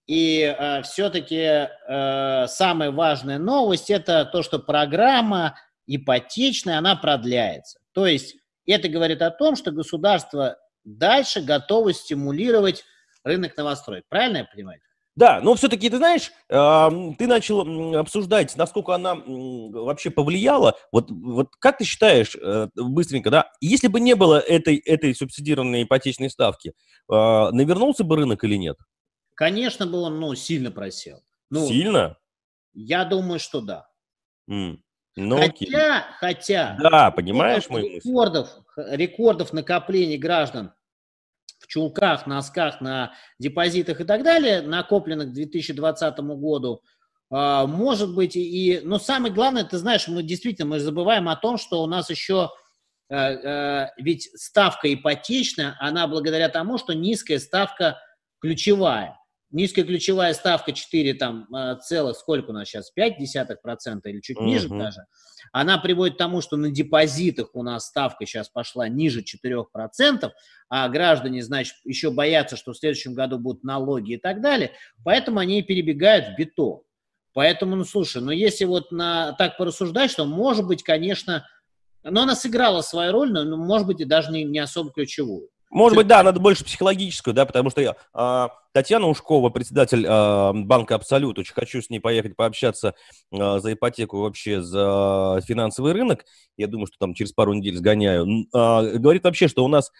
И 0.06 0.40
э, 0.40 0.82
все-таки 0.82 1.36
э, 1.36 2.46
самая 2.48 2.90
важная 2.90 3.38
новость 3.38 3.90
это 3.90 4.24
то, 4.24 4.42
что 4.42 4.58
программа 4.58 5.56
ипотечная, 5.86 6.78
она 6.78 6.96
продляется. 6.96 7.78
То 7.92 8.06
есть 8.06 8.36
это 8.66 8.88
говорит 8.88 9.20
о 9.22 9.30
том, 9.30 9.54
что 9.54 9.70
государство 9.70 10.56
дальше 10.84 11.42
готово 11.42 11.92
стимулировать 11.92 12.84
рынок 13.22 13.56
новостроек. 13.56 14.04
Правильно 14.08 14.38
я 14.38 14.44
понимаю? 14.44 14.80
Да, 15.18 15.40
но 15.42 15.56
все-таки, 15.56 15.90
ты 15.90 15.96
знаешь, 15.96 16.30
ты 16.48 17.26
начал 17.26 17.98
обсуждать, 17.98 18.56
насколько 18.56 18.94
она 18.94 19.16
вообще 19.16 20.10
повлияла. 20.10 20.76
Вот, 20.92 21.10
вот 21.10 21.48
как 21.58 21.78
ты 21.78 21.84
считаешь, 21.84 22.36
э, 22.36 22.68
быстренько, 22.76 23.28
да, 23.28 23.50
если 23.60 23.88
бы 23.88 23.98
не 23.98 24.14
было 24.14 24.38
этой, 24.38 24.76
этой 24.76 25.12
субсидированной 25.16 25.82
ипотечной 25.82 26.30
ставки, 26.30 26.72
а, 27.10 27.50
навернулся 27.50 28.04
бы 28.04 28.14
рынок 28.14 28.44
или 28.44 28.54
нет? 28.54 28.76
Конечно 29.34 29.88
бы 29.88 29.98
он, 29.98 30.20
ну, 30.20 30.36
сильно 30.36 30.70
просел. 30.70 31.20
Ну, 31.50 31.66
сильно? 31.66 32.16
Я 32.72 33.04
думаю, 33.04 33.40
что 33.40 33.60
да. 33.60 33.88
Mm. 34.48 34.78
Ну, 35.16 35.36
хотя, 35.36 35.48
окей. 35.48 36.12
хотя... 36.20 36.76
Да, 36.80 37.10
понимаешь 37.10 37.68
мою 37.68 37.90
мысль? 37.90 38.08
Рекордов, 38.08 38.50
рекордов 38.76 39.52
накоплений 39.52 40.16
граждан 40.16 40.72
в 41.58 41.66
чулках, 41.66 42.26
носках, 42.26 42.80
на 42.80 43.12
депозитах 43.38 44.00
и 44.00 44.04
так 44.04 44.22
далее, 44.22 44.62
накопленных 44.62 45.28
к 45.28 45.32
2020 45.32 46.18
году, 46.18 46.82
а, 47.30 47.66
может 47.66 48.14
быть, 48.14 48.36
и, 48.36 48.80
но 48.84 48.98
самое 48.98 49.32
главное, 49.32 49.64
ты 49.64 49.76
знаешь, 49.78 50.08
мы 50.08 50.22
действительно 50.22 50.68
мы 50.68 50.80
забываем 50.80 51.28
о 51.28 51.36
том, 51.36 51.58
что 51.58 51.82
у 51.82 51.86
нас 51.86 52.08
еще 52.08 52.50
э, 53.10 53.16
э, 53.16 53.88
ведь 53.98 54.30
ставка 54.34 54.92
ипотечная, 54.92 55.76
она 55.78 56.06
благодаря 56.06 56.48
тому, 56.48 56.78
что 56.78 56.94
низкая 56.94 57.38
ставка 57.38 57.98
ключевая. 58.40 59.18
Низкая 59.50 59.84
ключевая 59.84 60.34
ставка 60.34 60.72
4 60.72 61.14
там 61.14 61.46
э, 61.54 61.76
целых, 61.82 62.16
сколько 62.16 62.50
у 62.50 62.52
нас 62.52 62.68
сейчас, 62.68 62.92
0,5% 62.98 64.00
или 64.04 64.20
чуть 64.20 64.36
uh-huh. 64.36 64.44
ниже 64.44 64.68
даже, 64.68 65.06
она 65.52 65.78
приводит 65.78 66.16
к 66.16 66.18
тому, 66.18 66.42
что 66.42 66.56
на 66.56 66.70
депозитах 66.70 67.54
у 67.54 67.62
нас 67.62 67.86
ставка 67.86 68.26
сейчас 68.26 68.50
пошла 68.50 68.88
ниже 68.88 69.22
4%, 69.22 70.30
а 70.68 70.88
граждане, 70.88 71.42
значит, 71.42 71.74
еще 71.84 72.10
боятся, 72.10 72.56
что 72.56 72.72
в 72.72 72.76
следующем 72.76 73.14
году 73.14 73.38
будут 73.38 73.64
налоги 73.64 74.14
и 74.14 74.18
так 74.18 74.42
далее, 74.42 74.72
поэтому 75.04 75.38
они 75.38 75.62
перебегают 75.62 76.26
в 76.26 76.36
бетон. 76.36 76.82
Поэтому, 77.32 77.76
ну, 77.76 77.84
слушай, 77.84 78.20
ну, 78.20 78.32
если 78.32 78.64
вот 78.64 78.90
на, 78.90 79.32
так 79.32 79.56
порассуждать, 79.56 80.10
что, 80.10 80.24
может 80.24 80.66
быть, 80.66 80.82
конечно, 80.82 81.46
но 82.02 82.22
она 82.22 82.34
сыграла 82.34 82.80
свою 82.80 83.12
роль, 83.12 83.32
но, 83.32 83.56
может 83.56 83.86
быть, 83.86 84.00
и 84.00 84.04
даже 84.04 84.30
не, 84.32 84.44
не 84.44 84.58
особо 84.58 84.90
ключевую. 84.92 85.48
Может 85.70 85.96
быть, 85.96 86.06
да, 86.06 86.22
надо 86.22 86.40
больше 86.40 86.64
психологическую, 86.64 87.34
да, 87.34 87.44
потому 87.44 87.68
что 87.70 87.80
я, 87.82 87.96
э, 88.14 88.48
Татьяна 88.72 89.06
Ушкова, 89.06 89.50
председатель 89.50 90.04
э, 90.06 90.52
банка 90.64 90.94
Абсолют, 90.94 91.38
очень 91.38 91.52
хочу 91.52 91.82
с 91.82 91.90
ней 91.90 92.00
поехать 92.00 92.36
пообщаться 92.36 92.94
э, 93.30 93.58
за 93.58 93.72
ипотеку 93.74 94.20
вообще 94.20 94.62
за 94.62 95.40
финансовый 95.46 95.92
рынок. 95.92 96.24
Я 96.56 96.68
думаю, 96.68 96.86
что 96.86 96.96
там 96.98 97.12
через 97.12 97.32
пару 97.32 97.52
недель 97.52 97.76
сгоняю. 97.76 98.46
Э, 98.54 98.98
говорит 98.98 99.24
вообще, 99.24 99.48
что 99.48 99.64
у 99.64 99.68
нас 99.68 99.90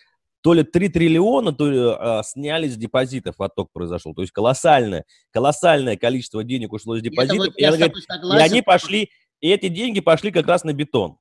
то 0.40 0.54
ли 0.54 0.62
3 0.62 0.88
триллиона, 0.88 1.52
то 1.52 1.68
ли 1.68 1.78
а, 1.80 2.22
сняли 2.22 2.68
с 2.68 2.76
депозитов, 2.76 3.40
отток 3.40 3.70
произошел. 3.72 4.14
То 4.14 4.22
есть 4.22 4.32
колоссальное, 4.32 5.04
колоссальное 5.32 5.96
количество 5.96 6.44
денег 6.44 6.72
ушло 6.72 6.96
из 6.96 7.02
депозитов. 7.02 7.48
Вот 7.48 7.56
и, 7.56 7.66
говорит, 7.66 7.92
согласен, 8.06 8.40
и 8.40 8.48
они 8.48 8.62
пошли, 8.62 9.10
и 9.40 9.50
эти 9.50 9.68
деньги 9.68 10.00
пошли 10.00 10.30
как 10.30 10.46
раз 10.46 10.62
на 10.64 10.72
бетон. 10.72 11.18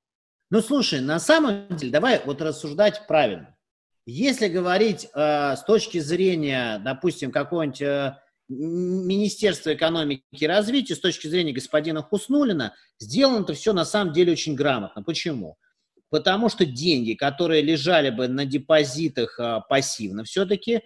Ну, 0.49 0.61
слушай, 0.61 1.01
на 1.01 1.19
самом 1.19 1.67
деле, 1.71 1.91
давай 1.91 2.21
вот 2.25 2.41
рассуждать 2.41 3.07
правильно. 3.07 3.56
Если 4.09 4.47
говорить 4.47 5.09
э, 5.13 5.57
с 5.57 5.63
точки 5.65 5.99
зрения, 5.99 6.79
допустим, 6.79 7.29
какого-нибудь 7.29 7.81
э, 7.81 8.15
Министерства 8.47 9.73
экономики 9.73 10.23
и 10.31 10.47
развития, 10.47 10.95
с 10.95 11.01
точки 11.01 11.27
зрения 11.27 11.51
господина 11.51 12.01
Хуснулина, 12.01 12.73
сделано 12.99 13.43
это 13.43 13.53
все 13.53 13.73
на 13.73 13.83
самом 13.83 14.13
деле 14.13 14.31
очень 14.31 14.55
грамотно. 14.55 15.03
Почему? 15.03 15.57
Потому 16.09 16.47
что 16.47 16.65
деньги, 16.65 17.15
которые 17.15 17.61
лежали 17.61 18.09
бы 18.09 18.29
на 18.29 18.45
депозитах 18.45 19.37
э, 19.41 19.59
пассивно, 19.67 20.23
все-таки 20.23 20.83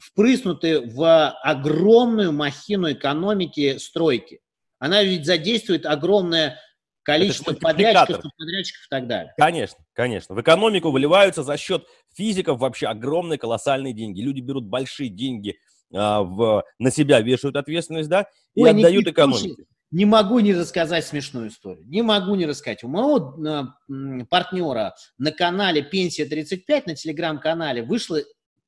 впрыснуты 0.00 0.80
в 0.80 1.30
огромную 1.42 2.32
махину 2.32 2.90
экономики 2.90 3.76
стройки. 3.76 4.40
Она 4.78 5.02
ведь 5.02 5.26
задействует 5.26 5.84
огромное 5.84 6.58
количество 7.02 7.52
подрядчиков, 7.52 8.22
подрядчиков 8.38 8.82
и 8.86 8.90
так 8.90 9.06
далее. 9.06 9.32
Конечно, 9.36 9.78
конечно. 9.92 10.34
В 10.34 10.40
экономику 10.40 10.90
выливаются 10.90 11.42
за 11.42 11.56
счет 11.56 11.86
физиков 12.14 12.58
вообще 12.58 12.86
огромные 12.86 13.38
колоссальные 13.38 13.92
деньги. 13.92 14.20
Люди 14.20 14.40
берут 14.40 14.64
большие 14.64 15.08
деньги 15.08 15.58
а, 15.94 16.22
в, 16.22 16.64
на 16.78 16.90
себя, 16.90 17.20
вешают 17.20 17.56
ответственность, 17.56 18.08
да, 18.08 18.26
и 18.54 18.62
Ой, 18.62 18.70
отдают 18.70 19.02
Никит, 19.02 19.14
экономике. 19.14 19.64
Не 19.90 20.06
могу 20.06 20.38
не 20.38 20.54
рассказать 20.54 21.04
смешную 21.04 21.48
историю. 21.48 21.84
Не 21.86 22.00
могу 22.00 22.34
не 22.34 22.46
рассказать. 22.46 22.82
У 22.82 22.88
моего 22.88 23.36
э, 23.46 24.24
партнера 24.24 24.94
на 25.18 25.32
канале 25.32 25.82
«Пенсия 25.82 26.26
35», 26.26 26.84
на 26.86 26.94
телеграм-канале, 26.94 27.82
вышла 27.82 28.20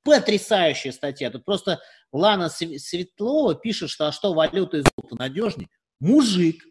потрясающая 0.03 0.93
статья. 0.93 1.31
Тут 1.31 1.47
просто 1.47 1.81
Лана 2.13 2.51
Светлова 2.51 3.55
пишет, 3.55 3.89
что 3.89 4.07
а 4.07 4.13
что 4.13 4.35
валюта 4.35 4.77
и 4.79 4.83
золото 4.83 5.17
надежнее. 5.17 5.69
Мужик 5.99 6.63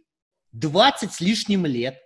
20 0.54 1.12
с 1.12 1.20
лишним 1.20 1.66
лет 1.66 1.97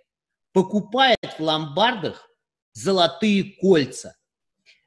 покупает 0.52 1.18
в 1.38 1.40
ломбардах 1.40 2.28
золотые 2.72 3.56
кольца. 3.60 4.14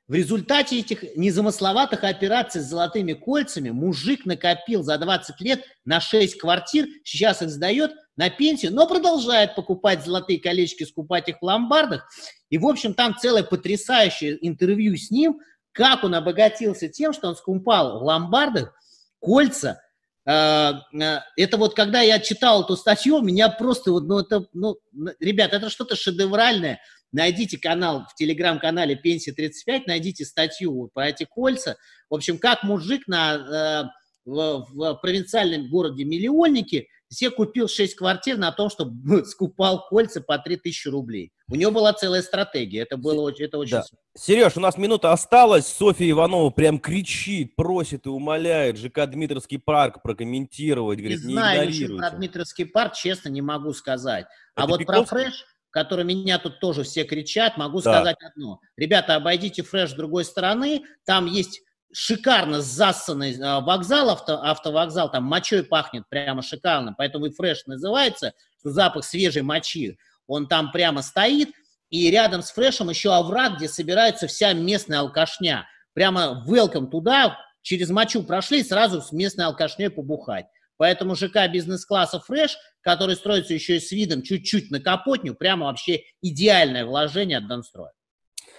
В 0.07 0.13
результате 0.13 0.79
этих 0.79 1.15
незамысловатых 1.15 2.03
операций 2.03 2.59
с 2.59 2.65
золотыми 2.65 3.13
кольцами 3.13 3.69
мужик 3.69 4.25
накопил 4.25 4.83
за 4.83 4.97
20 4.97 5.39
лет 5.39 5.63
на 5.85 6.01
6 6.01 6.37
квартир, 6.37 6.85
сейчас 7.05 7.41
их 7.41 7.49
сдает 7.49 7.91
на 8.17 8.29
пенсию, 8.29 8.73
но 8.73 8.87
продолжает 8.87 9.55
покупать 9.55 10.03
золотые 10.03 10.41
колечки, 10.41 10.83
скупать 10.83 11.29
их 11.29 11.37
в 11.39 11.45
ломбардах. 11.45 12.09
И, 12.49 12.57
в 12.57 12.67
общем, 12.67 12.93
там 12.93 13.15
целое 13.17 13.43
потрясающее 13.43 14.37
интервью 14.45 14.97
с 14.97 15.11
ним, 15.11 15.39
как 15.71 16.03
он 16.03 16.13
обогатился 16.13 16.89
тем, 16.89 17.13
что 17.13 17.29
он 17.29 17.37
скупал 17.37 17.99
в 17.99 18.03
ломбардах 18.03 18.73
кольца 19.19 19.81
это 20.25 21.57
вот 21.57 21.75
когда 21.75 22.01
я 22.01 22.19
читал 22.19 22.63
эту 22.63 22.75
статью, 22.75 23.21
меня 23.21 23.49
просто 23.49 23.91
вот, 23.91 24.03
ну 24.03 24.19
это, 24.19 24.45
ну, 24.53 24.77
ребят, 25.19 25.53
это 25.53 25.69
что-то 25.69 25.95
шедевральное. 25.95 26.79
Найдите 27.11 27.57
канал 27.57 28.05
в 28.09 28.15
телеграм-канале 28.15 28.95
Пенсия 28.95 29.33
35, 29.33 29.87
найдите 29.87 30.23
статью 30.23 30.89
про 30.93 31.09
эти 31.09 31.25
кольца. 31.25 31.75
В 32.09 32.15
общем, 32.15 32.37
как 32.37 32.63
мужик 32.63 33.05
на, 33.07 33.35
э, 33.35 34.01
в, 34.25 34.67
в 34.71 34.95
провинциальном 35.01 35.69
городе 35.69 36.05
Миллионники 36.05 36.87
все 37.09 37.29
купил 37.29 37.67
6 37.67 37.95
квартир 37.95 38.37
на 38.37 38.51
том, 38.51 38.69
чтобы 38.69 39.25
скупал 39.25 39.85
кольца 39.89 40.21
по 40.21 40.37
3000 40.37 40.87
рублей. 40.87 41.33
У 41.51 41.55
него 41.55 41.71
была 41.71 41.91
целая 41.91 42.21
стратегия, 42.21 42.83
это 42.83 42.95
было 42.95 43.19
очень, 43.21 43.43
это 43.43 43.57
очень... 43.57 43.71
Да. 43.73 43.83
Сереж, 44.17 44.55
у 44.55 44.61
нас 44.61 44.77
минута 44.77 45.11
осталась, 45.11 45.67
Софья 45.67 46.09
Иванова 46.09 46.49
прям 46.49 46.79
кричит, 46.79 47.57
просит 47.57 48.05
и 48.05 48.09
умоляет 48.09 48.77
ЖК 48.77 49.05
Дмитровский 49.05 49.59
парк 49.59 50.01
прокомментировать, 50.01 50.99
говорит, 50.99 51.25
не, 51.25 51.33
знаю 51.33 51.67
ничего 51.67 51.97
про 51.97 52.11
Дмитровский 52.11 52.65
парк, 52.65 52.93
честно, 52.93 53.27
не 53.27 53.41
могу 53.41 53.73
сказать. 53.73 54.27
А 54.55 54.61
это 54.61 54.63
а 54.63 54.67
вот 54.67 54.79
Пиковский? 54.79 55.05
про 55.05 55.23
фреш, 55.23 55.45
который 55.71 56.05
меня 56.05 56.39
тут 56.39 56.61
тоже 56.61 56.83
все 56.83 57.03
кричат, 57.03 57.57
могу 57.57 57.81
да. 57.81 57.95
сказать 57.95 58.17
одно. 58.23 58.61
Ребята, 58.77 59.15
обойдите 59.15 59.61
фреш 59.61 59.89
с 59.89 59.93
другой 59.93 60.23
стороны, 60.23 60.83
там 61.03 61.25
есть 61.25 61.63
шикарно 61.91 62.61
засанный 62.61 63.37
а, 63.43 63.59
вокзал, 63.59 64.09
авто, 64.09 64.41
автовокзал, 64.41 65.11
там 65.11 65.25
мочой 65.25 65.63
пахнет 65.63 66.07
прямо 66.07 66.41
шикарно, 66.41 66.95
поэтому 66.97 67.25
и 67.25 67.33
фреш 67.33 67.65
называется, 67.65 68.31
что 68.57 68.69
запах 68.69 69.03
свежей 69.03 69.41
мочи, 69.41 69.97
он 70.27 70.47
там 70.47 70.71
прямо 70.71 71.01
стоит, 71.01 71.49
и 71.89 72.09
рядом 72.09 72.41
с 72.41 72.51
фрешем 72.51 72.89
еще 72.89 73.13
овраг, 73.13 73.57
где 73.57 73.67
собирается 73.67 74.27
вся 74.27 74.53
местная 74.53 74.99
алкашня. 74.99 75.67
Прямо 75.93 76.43
welcome 76.47 76.89
туда, 76.89 77.37
через 77.61 77.89
мочу 77.89 78.23
прошли, 78.23 78.63
сразу 78.63 79.01
с 79.01 79.11
местной 79.11 79.45
алкашней 79.45 79.89
побухать. 79.89 80.45
Поэтому 80.77 81.15
ЖК 81.15 81.47
бизнес-класса 81.51 82.19
фреш, 82.19 82.57
который 82.81 83.15
строится 83.15 83.53
еще 83.53 83.75
и 83.75 83.79
с 83.79 83.91
видом 83.91 84.23
чуть-чуть 84.23 84.71
на 84.71 84.79
капотню, 84.79 85.35
прямо 85.35 85.67
вообще 85.67 86.01
идеальное 86.21 86.85
вложение 86.85 87.37
от 87.37 87.47
Донстроя. 87.47 87.91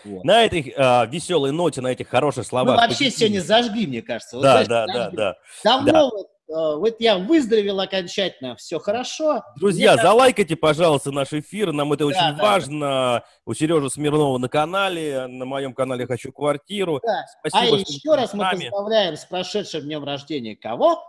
Вот. 0.04 0.24
На 0.24 0.44
этой 0.44 0.72
э, 0.76 1.06
веселой 1.08 1.52
ноте, 1.52 1.80
на 1.80 1.88
этих 1.88 2.08
хороших 2.08 2.46
словах. 2.46 2.76
Мы 2.76 2.86
вообще 2.86 3.10
сегодня 3.10 3.40
зажгли, 3.40 3.86
мне 3.86 4.02
кажется. 4.02 4.36
Вот, 4.36 4.42
да, 4.42 4.64
да, 4.64 4.86
да, 4.86 5.10
да. 5.10 5.34
Давно 5.64 5.92
да. 5.92 6.04
Вот, 6.04 6.26
вот 6.52 6.96
я 7.00 7.18
выздоровел 7.18 7.80
окончательно, 7.80 8.56
все 8.56 8.78
хорошо. 8.78 9.42
Друзья, 9.56 9.94
мне 9.94 10.02
залайкайте, 10.02 10.56
пожалуйста, 10.56 11.10
наш 11.10 11.32
эфир, 11.32 11.72
нам 11.72 11.92
это 11.92 12.04
да, 12.04 12.06
очень 12.06 12.36
да, 12.36 12.42
важно. 12.42 12.80
Да. 12.80 13.24
У 13.46 13.54
Сережи 13.54 13.90
Смирнова 13.90 14.38
на 14.38 14.48
канале, 14.48 15.26
на 15.26 15.44
моем 15.44 15.74
канале 15.74 16.06
«Хочу 16.06 16.32
квартиру». 16.32 17.00
Да. 17.02 17.24
Спасибо, 17.40 17.76
а 17.76 17.80
еще 17.80 18.14
раз 18.14 18.34
мы 18.34 18.44
поздравляем 18.50 19.16
с 19.16 19.24
прошедшим 19.24 19.82
днем 19.82 20.04
рождения 20.04 20.56
кого? 20.56 21.02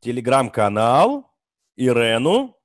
Телеграм-канал 0.00 1.30
Ирену 1.76 2.56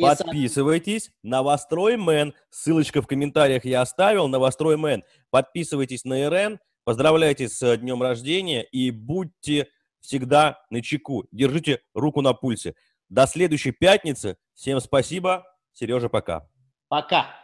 Подписывайтесь. 0.00 1.10
Новострой 1.22 1.96
Man. 1.96 2.34
Ссылочка 2.50 3.00
в 3.02 3.06
комментариях 3.06 3.64
я 3.64 3.82
оставил. 3.82 4.28
Новострой 4.28 4.76
Man. 4.76 5.04
Подписывайтесь 5.30 6.04
на 6.04 6.28
РН. 6.28 6.58
Поздравляйте 6.84 7.48
с 7.48 7.76
днем 7.78 8.02
рождения 8.02 8.62
и 8.62 8.90
будьте 8.90 9.68
всегда 10.04 10.60
на 10.70 10.82
чеку. 10.82 11.26
Держите 11.32 11.80
руку 11.94 12.20
на 12.20 12.34
пульсе. 12.34 12.74
До 13.08 13.26
следующей 13.26 13.72
пятницы. 13.72 14.36
Всем 14.54 14.80
спасибо. 14.80 15.44
Сережа, 15.72 16.08
пока. 16.08 16.48
Пока. 16.88 17.43